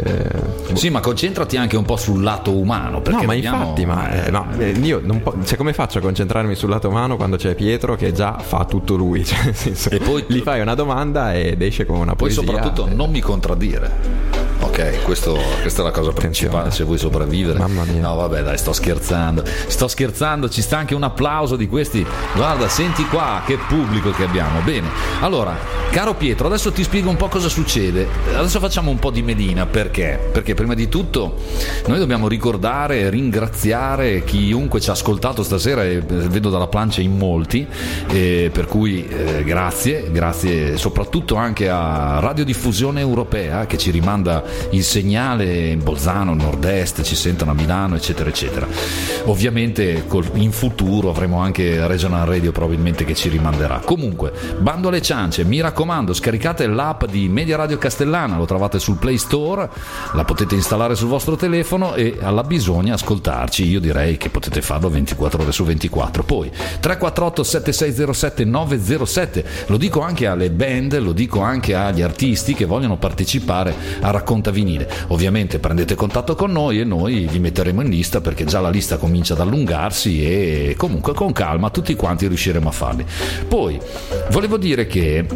Sì, 0.74 0.90
ma 0.90 1.01
concentrati 1.01 1.56
anche 1.56 1.76
un 1.76 1.84
po' 1.84 1.97
sul 1.97 2.22
lato 2.22 2.52
umano. 2.56 3.01
Perché 3.01 3.20
No, 3.20 3.26
ma 3.26 3.34
dobbiamo- 3.34 3.56
infatti, 3.62 3.86
ma 3.86 4.24
eh, 4.26 4.30
no, 4.30 4.47
eh, 4.59 4.70
io 4.70 5.01
non 5.02 5.22
po- 5.22 5.34
cioè, 5.44 5.56
come 5.56 5.72
faccio 5.72 5.98
a 5.98 6.01
concentrarmi 6.02 6.55
sul 6.55 6.68
lato 6.68 6.88
umano 6.88 7.16
quando 7.16 7.36
c'è 7.36 7.55
Pietro 7.55 7.97
che 7.97 8.12
già 8.12 8.38
fa 8.38 8.64
tutto 8.64 8.94
lui? 8.97 9.24
Cioè, 9.26 9.52
senso, 9.52 9.90
E 9.90 9.98
poi- 9.98 10.24
gli 10.28 10.40
fai 10.40 10.60
una 10.60 10.74
domanda 10.74 11.05
ed 11.35 11.62
esce 11.62 11.87
con 11.87 11.97
una 11.97 12.15
Poi 12.15 12.33
poesia. 12.33 12.43
soprattutto 12.43 12.89
eh. 12.89 12.95
non 12.95 13.11
mi 13.11 13.20
contraddire. 13.20 14.45
Ok, 14.66 15.02
questo- 15.05 15.38
questa 15.60 15.80
è 15.82 15.84
la 15.84 15.90
cosa 15.90 16.10
principale 16.12 16.70
se 16.70 16.84
vuoi 16.84 16.98
sopravvivere. 16.98 17.59
Mamma 17.59 17.84
mia. 17.84 18.01
No, 18.01 18.14
vabbè, 18.16 18.43
dai, 18.43 18.59
sto 18.59 18.72
scherzando. 18.72 19.43
Sto 19.68 19.88
scherzando, 19.88 20.48
ci 20.48 20.60
sta 20.60 20.76
anche 20.76 20.94
un 20.94 21.02
applauso 21.02 21.56
di 21.56 21.66
questi. 21.68 22.05
Guarda, 22.34 22.68
senti 22.68 23.05
qua 23.06 23.43
che 23.47 23.59
pubblico 23.68 24.10
che 24.10 24.24
abbiamo. 24.24 24.60
Bene. 24.60 24.88
Allora, 25.20 25.56
caro 25.90 26.14
Pietro, 26.14 26.47
adesso 26.48 26.72
ti 26.72 26.82
spiego 26.82 27.09
un 27.09 27.16
po' 27.16 27.28
cosa 27.28 27.48
succede. 27.48 28.06
Adesso 28.36 28.59
facciamo 28.59 28.90
un 28.90 28.98
po' 28.98 29.10
di 29.10 29.22
melina, 29.22 29.66
perché? 29.66 30.18
Perché 30.32 30.55
prima 30.55 30.74
di 30.74 30.88
tutto 30.88 31.36
noi 31.86 31.98
dobbiamo 31.98 32.28
ricordare 32.28 33.01
e 33.01 33.10
ringraziare 33.10 34.24
chiunque 34.24 34.80
ci 34.80 34.90
ha 34.90 34.93
ascoltato 34.93 35.43
stasera 35.43 35.84
e 35.84 36.01
vedo 36.01 36.51
dalla 36.51 36.66
plancia 36.66 37.01
in 37.01 37.16
molti, 37.16 37.66
eh, 38.09 38.51
per 38.52 38.66
cui 38.66 39.06
eh, 39.06 39.44
grazie, 39.44 40.10
grazie 40.10 40.76
soprattutto 40.76 41.36
anche 41.36 41.68
a 41.68 42.18
Radiodiffusione 42.20 43.01
Europea 43.01 43.66
che 43.66 43.78
ci 43.78 43.90
rimanda 43.90 44.43
il 44.70 44.85
segnale 44.85 45.69
in 45.69 45.83
Bolzano, 45.83 46.35
nord-est, 46.35 47.03
ci 47.03 47.15
sentono 47.15 47.51
a 47.51 47.55
Milano, 47.55 47.97
eccetera, 47.97 48.28
eccetera. 48.28 48.66
Ovviamente 49.24 50.05
col- 50.07 50.31
in 50.35 50.53
futuro 50.53 51.11
avremo 51.11 51.39
anche 51.41 51.87
Regional 51.87 52.27
Radio 52.27 52.53
probabilmente 52.53 53.05
che 53.05 53.15
ci 53.15 53.28
rimanderà. 53.28 53.81
Comunque, 53.85 54.33
bando 54.59 54.89
alle 54.89 55.03
ciance, 55.03 55.45
mi 55.45 55.61
raccomando, 55.61 56.15
scaricate 56.15 56.66
l'app 56.66 57.05
di 57.05 57.28
Media 57.28 57.57
Radio 57.57 57.78
Castellana, 57.78 58.37
lo 58.37 58.47
trovate 58.47 58.78
sul 58.78 58.97
Play 58.97 59.19
Store, 59.19 59.69
la 60.12 60.24
potete 60.24 60.55
installare 60.55 60.95
sul 60.95 61.09
vostro 61.09 61.37
telefono 61.37 61.95
e 61.95 62.16
alla 62.20 62.43
bisogna 62.43 62.95
ascoltarci. 62.95 63.66
Io 63.66 63.81
direi 63.81 64.16
che 64.16 64.31
potete 64.31 64.62
farlo 64.62 64.89
24 64.89 65.43
ore 65.43 65.53
su 65.53 65.65
24. 65.65 66.23
Poi 66.23 66.49
348 66.49 67.43
7607 67.43 68.45
907, 68.45 69.45
lo 69.66 69.77
dico 69.77 70.01
anche 70.01 70.27
alle 70.27 70.51
band, 70.51 70.99
lo 70.99 71.12
dico 71.12 71.41
anche 71.41 71.74
agli 71.74 72.03
artisti 72.03 72.55
che 72.55 72.65
vogliono 72.65 72.97
partecipare 72.97 73.74
a 74.01 74.11
raccontare 74.11 74.45
racconta 74.47 74.51
vinile. 74.51 74.89
Ovviamente 75.09 75.59
prendete 75.59 75.94
contatto 75.94 76.35
con 76.35 76.52
noi 76.52 76.81
e 76.81 76.85
noi 76.85 77.27
vi 77.31 77.39
metteremo 77.39 77.82
in 77.82 77.89
lista 77.89 78.20
perché 78.20 78.44
già 78.44 78.60
la 78.60 78.70
lista 78.70 78.97
comincia 78.97 79.35
ad 79.35 79.40
allungarsi 79.40 80.24
e 80.24 80.74
comunque 80.77 81.14
con 81.14 81.32
calma 81.32 81.70
tutti 81.70 81.94
quanti 81.94 82.27
riusciremo 82.27 82.68
a 82.68 82.73
farli. 82.73 83.05
Poi 83.48 83.78
volevo 84.31 84.56
dire 84.56 84.86
che 84.86 85.27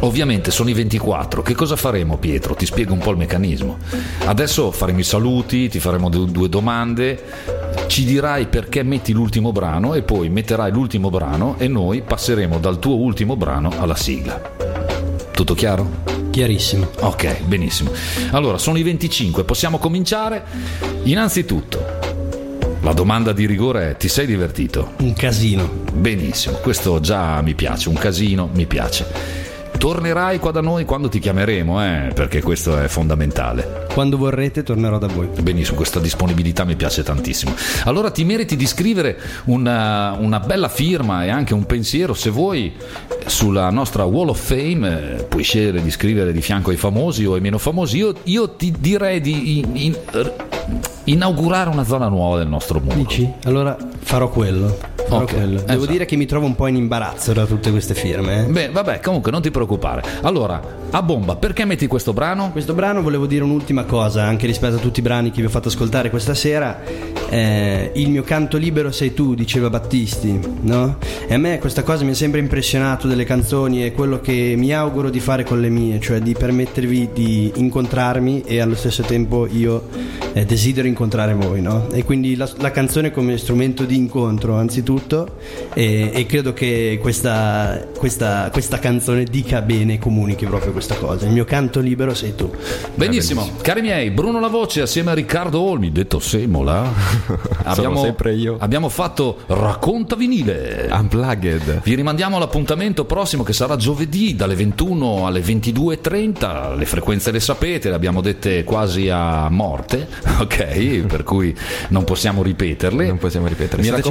Ovviamente 0.00 0.50
sono 0.50 0.68
i 0.68 0.72
24, 0.72 1.42
che 1.42 1.54
cosa 1.54 1.76
faremo 1.76 2.16
Pietro? 2.16 2.56
Ti 2.56 2.66
spiego 2.66 2.92
un 2.92 2.98
po' 2.98 3.12
il 3.12 3.18
meccanismo. 3.18 3.78
Adesso 4.24 4.72
faremo 4.72 4.98
i 4.98 5.04
saluti, 5.04 5.68
ti 5.68 5.78
faremo 5.78 6.08
du- 6.08 6.24
due 6.24 6.48
domande, 6.48 7.22
ci 7.86 8.04
dirai 8.04 8.48
perché 8.48 8.82
metti 8.82 9.12
l'ultimo 9.12 9.52
brano 9.52 9.94
e 9.94 10.02
poi 10.02 10.28
metterai 10.28 10.72
l'ultimo 10.72 11.08
brano 11.08 11.54
e 11.58 11.68
noi 11.68 12.02
passeremo 12.02 12.58
dal 12.58 12.80
tuo 12.80 12.96
ultimo 12.96 13.36
brano 13.36 13.70
alla 13.78 13.94
sigla. 13.94 14.40
Tutto 15.30 15.54
chiaro? 15.54 16.21
Chiarissimo. 16.32 16.88
Ok, 17.00 17.42
benissimo. 17.42 17.90
Allora, 18.30 18.56
sono 18.56 18.78
i 18.78 18.82
25, 18.82 19.44
possiamo 19.44 19.76
cominciare? 19.76 20.42
Innanzitutto, 21.02 21.78
la 22.80 22.94
domanda 22.94 23.34
di 23.34 23.44
rigore 23.44 23.90
è: 23.90 23.96
ti 23.98 24.08
sei 24.08 24.24
divertito? 24.24 24.94
Un 25.00 25.12
casino. 25.12 25.68
Benissimo, 25.92 26.56
questo 26.56 27.00
già 27.00 27.42
mi 27.42 27.54
piace, 27.54 27.90
un 27.90 27.96
casino 27.96 28.48
mi 28.50 28.64
piace. 28.64 29.51
Tornerai 29.82 30.38
qua 30.38 30.52
da 30.52 30.60
noi 30.60 30.84
quando 30.84 31.08
ti 31.08 31.18
chiameremo, 31.18 31.84
eh, 31.84 32.12
perché 32.14 32.40
questo 32.40 32.78
è 32.78 32.86
fondamentale. 32.86 33.88
Quando 33.92 34.16
vorrete 34.16 34.62
tornerò 34.62 34.96
da 34.96 35.08
voi. 35.08 35.26
Benissimo, 35.42 35.74
questa 35.76 35.98
disponibilità 35.98 36.62
mi 36.62 36.76
piace 36.76 37.02
tantissimo. 37.02 37.52
Allora 37.86 38.12
ti 38.12 38.22
meriti 38.22 38.54
di 38.54 38.64
scrivere 38.64 39.18
una, 39.46 40.12
una 40.20 40.38
bella 40.38 40.68
firma 40.68 41.24
e 41.24 41.30
anche 41.30 41.52
un 41.52 41.66
pensiero, 41.66 42.14
se 42.14 42.30
vuoi, 42.30 42.72
sulla 43.26 43.70
nostra 43.70 44.04
Wall 44.04 44.28
of 44.28 44.40
Fame. 44.40 45.16
eh, 45.18 45.22
Puoi 45.24 45.42
scegliere 45.42 45.82
di 45.82 45.90
scrivere 45.90 46.32
di 46.32 46.42
fianco 46.42 46.70
ai 46.70 46.76
famosi 46.76 47.24
o 47.24 47.34
ai 47.34 47.40
meno 47.40 47.58
famosi. 47.58 47.96
Io, 47.96 48.14
io 48.22 48.50
ti 48.50 48.72
direi 48.78 49.20
di 49.20 49.58
in- 49.58 49.70
in- 49.74 49.96
inaugurare 51.06 51.70
una 51.70 51.82
zona 51.82 52.06
nuova 52.06 52.38
del 52.38 52.46
nostro 52.46 52.78
mondo. 52.78 52.94
Dici? 52.94 53.28
Allora 53.42 53.76
farò 53.98 54.28
quello. 54.28 54.78
Farò 55.12 55.24
Ok, 55.24 55.34
quello. 55.34 55.60
Devo 55.60 55.72
esatto. 55.72 55.86
dire 55.92 56.04
che 56.06 56.16
mi 56.16 56.26
trovo 56.26 56.46
un 56.46 56.54
po' 56.54 56.66
in 56.66 56.76
imbarazzo 56.76 57.32
da 57.32 57.44
tutte 57.46 57.70
queste 57.70 57.94
firme. 57.94 58.46
eh. 58.46 58.50
Beh, 58.50 58.68
vabbè, 58.70 59.00
comunque 59.00 59.30
non 59.30 59.42
ti 59.42 59.50
preoccupare. 59.50 60.02
Allora, 60.22 60.60
a 60.90 61.02
bomba, 61.02 61.36
perché 61.36 61.64
metti 61.64 61.86
questo 61.86 62.12
brano? 62.12 62.50
Questo 62.52 62.74
brano 62.74 63.02
volevo 63.02 63.26
dire 63.26 63.44
un'ultima 63.44 63.84
cosa, 63.84 64.24
anche 64.24 64.46
rispetto 64.46 64.76
a 64.76 64.78
tutti 64.78 65.00
i 65.00 65.02
brani 65.02 65.30
che 65.30 65.40
vi 65.40 65.46
ho 65.46 65.50
fatto 65.50 65.68
ascoltare 65.68 66.10
questa 66.10 66.34
sera. 66.34 66.80
Eh, 67.28 67.92
il 67.94 68.10
mio 68.10 68.22
canto 68.22 68.56
libero 68.58 68.90
sei 68.92 69.14
tu, 69.14 69.34
diceva 69.34 69.70
Battisti, 69.70 70.38
no? 70.62 70.96
E 71.26 71.32
a 71.34 71.38
me 71.38 71.58
questa 71.58 71.82
cosa 71.82 72.04
mi 72.04 72.10
ha 72.10 72.14
sempre 72.14 72.40
impressionato 72.40 73.06
delle 73.06 73.24
canzoni 73.24 73.84
e 73.84 73.92
quello 73.92 74.20
che 74.20 74.54
mi 74.56 74.72
auguro 74.74 75.08
di 75.08 75.20
fare 75.20 75.44
con 75.44 75.60
le 75.60 75.70
mie, 75.70 75.98
cioè 76.00 76.20
di 76.20 76.34
permettervi 76.34 77.10
di 77.14 77.52
incontrarmi 77.56 78.42
e 78.44 78.60
allo 78.60 78.74
stesso 78.74 79.02
tempo 79.02 79.46
io 79.50 79.88
eh, 80.34 80.44
desidero 80.44 80.86
incontrare 80.86 81.32
voi, 81.34 81.62
no? 81.62 81.88
E 81.90 82.04
quindi 82.04 82.36
la, 82.36 82.48
la 82.58 82.70
canzone 82.70 83.10
come 83.10 83.38
strumento 83.38 83.84
di 83.84 83.96
incontro, 83.96 84.56
anzitutto, 84.56 85.00
e, 85.74 86.10
e 86.12 86.26
credo 86.26 86.52
che 86.52 86.98
questa, 87.00 87.86
questa, 87.96 88.50
questa 88.50 88.78
canzone 88.78 89.24
dica 89.24 89.60
bene, 89.62 89.98
comunichi 89.98 90.46
proprio 90.46 90.72
questa 90.72 90.94
cosa. 90.96 91.26
Il 91.26 91.32
mio 91.32 91.44
canto 91.44 91.80
libero 91.80 92.14
sei 92.14 92.34
tu. 92.34 92.50
Benissimo, 92.94 93.48
cari 93.60 93.80
miei, 93.80 94.10
Bruno 94.10 94.40
La 94.40 94.48
Voce 94.48 94.82
assieme 94.82 95.10
a 95.10 95.14
Riccardo 95.14 95.60
Olmi, 95.60 95.92
detto 95.92 96.18
Semola. 96.18 96.92
abbiamo, 97.64 98.02
sempre 98.02 98.34
io. 98.34 98.56
abbiamo 98.58 98.88
fatto 98.88 99.40
Racconta 99.46 100.16
vinile. 100.16 100.88
Unplugged. 100.90 101.80
Vi 101.82 101.94
rimandiamo 101.94 102.36
all'appuntamento 102.36 103.04
prossimo 103.04 103.42
che 103.42 103.52
sarà 103.52 103.76
giovedì 103.76 104.34
dalle 104.34 104.54
21 104.54 105.26
alle 105.26 105.40
22.30. 105.40 106.76
Le 106.76 106.86
frequenze 106.86 107.30
le 107.30 107.40
sapete, 107.40 107.88
le 107.88 107.94
abbiamo 107.94 108.20
dette 108.20 108.64
quasi 108.64 109.08
a 109.08 109.48
morte, 109.48 110.08
ok? 110.40 111.06
Per 111.06 111.22
cui 111.22 111.54
non 111.88 112.04
possiamo 112.04 112.42
ripeterle. 112.42 113.06
Non 113.06 113.18
possiamo 113.18 113.46
ripetere. 113.46 113.82
Mi 113.82 113.90
raccom- 113.90 114.02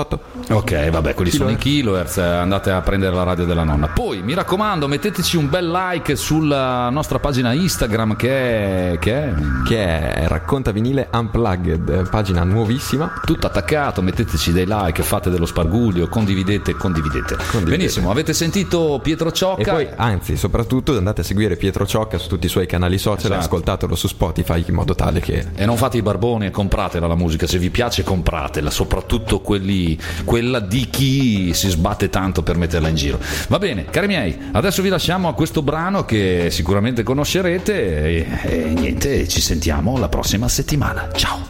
711.098. 0.00 0.52
Ok, 0.52 0.90
vabbè, 0.90 1.14
quelli 1.14 1.30
sono 1.30 1.50
i 1.50 1.56
kilohertz, 1.56 2.16
eh, 2.18 2.22
andate 2.22 2.70
a 2.70 2.80
prendere 2.80 3.14
la 3.14 3.22
radio 3.22 3.44
della 3.44 3.64
nonna. 3.64 3.88
Poi 3.88 4.22
mi 4.22 4.34
raccomando, 4.34 4.88
metteteci 4.88 5.36
un 5.36 5.48
bel 5.48 5.70
like 5.70 6.16
sulla 6.16 6.88
nostra 6.90 7.18
pagina 7.18 7.52
Instagram 7.52 8.16
che 8.16 8.92
è, 8.92 8.98
che 8.98 9.12
è 9.14 9.34
Che 9.66 9.78
è 9.84 10.26
Racconta 10.28 10.70
vinile 10.72 11.08
Unplugged, 11.12 12.08
pagina 12.08 12.42
nuovissima. 12.44 13.20
tutto 13.24 13.46
attaccato, 13.46 14.02
metteteci 14.02 14.52
dei 14.52 14.66
like, 14.66 15.02
fate 15.02 15.30
dello 15.30 15.46
sparguglio, 15.46 16.08
condividete, 16.08 16.74
condividete. 16.74 17.36
Benissimo, 17.64 18.10
avete 18.10 18.32
sentito 18.32 18.98
Pietro 19.02 19.28
E 19.28 19.32
Ciocca? 19.32 19.72
poi, 19.72 19.88
anzi, 19.96 20.36
soprattutto 20.36 20.96
andate 20.96 21.20
a 21.20 21.24
seguire 21.24 21.56
Pietro 21.56 21.86
Ciocca 21.86 22.18
su 22.18 22.28
tutti 22.28 22.46
i 22.46 22.48
suoi 22.48 22.66
canali 22.66 22.98
social 22.98 23.18
e 23.32 23.34
Esatto. 23.34 23.38
ascoltatelo 23.40 23.94
su 23.94 24.06
Spotify 24.08 24.64
in 24.66 24.74
modo 24.74 24.94
tale 24.94 25.20
che 25.20 25.46
E 25.54 25.64
non 25.66 25.76
fate 25.76 25.96
i 25.98 26.02
barboni 26.02 26.46
e 26.46 26.50
compratela 26.50 27.06
la 27.06 27.14
musica, 27.14 27.46
se 27.46 27.58
vi 27.58 27.70
piace 27.70 28.02
compratela, 28.02 28.70
soprattutto 28.70 29.40
quelli, 29.40 29.89
quella 30.24 30.60
di 30.60 30.88
chi 30.90 31.52
si 31.54 31.68
sbatte 31.68 32.10
tanto 32.10 32.42
per 32.42 32.56
metterla 32.56 32.88
in 32.88 32.94
giro. 32.94 33.18
Va 33.48 33.58
bene, 33.58 33.86
cari 33.86 34.06
miei, 34.06 34.36
adesso 34.52 34.82
vi 34.82 34.88
lasciamo 34.88 35.28
a 35.28 35.34
questo 35.34 35.62
brano 35.62 36.04
che 36.04 36.48
sicuramente 36.50 37.02
conoscerete 37.02 38.04
e, 38.04 38.26
e 38.42 38.56
niente, 38.74 39.28
ci 39.28 39.40
sentiamo 39.40 39.98
la 39.98 40.08
prossima 40.08 40.48
settimana. 40.48 41.08
Ciao! 41.14 41.49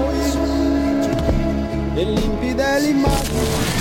E 1.94 2.04
limpide 2.04 2.80
l'immagine. 2.80 3.80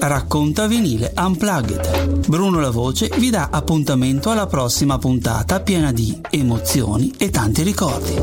Racconta 0.00 0.66
vinile 0.66 1.12
Unplugged. 1.16 2.26
Bruno 2.28 2.60
La 2.60 2.70
Voce 2.70 3.10
vi 3.16 3.30
dà 3.30 3.48
appuntamento 3.50 4.30
alla 4.30 4.46
prossima 4.46 4.98
puntata 4.98 5.60
piena 5.60 5.92
di 5.92 6.18
emozioni 6.30 7.12
e 7.16 7.30
tanti 7.30 7.62
ricordi. 7.62 8.14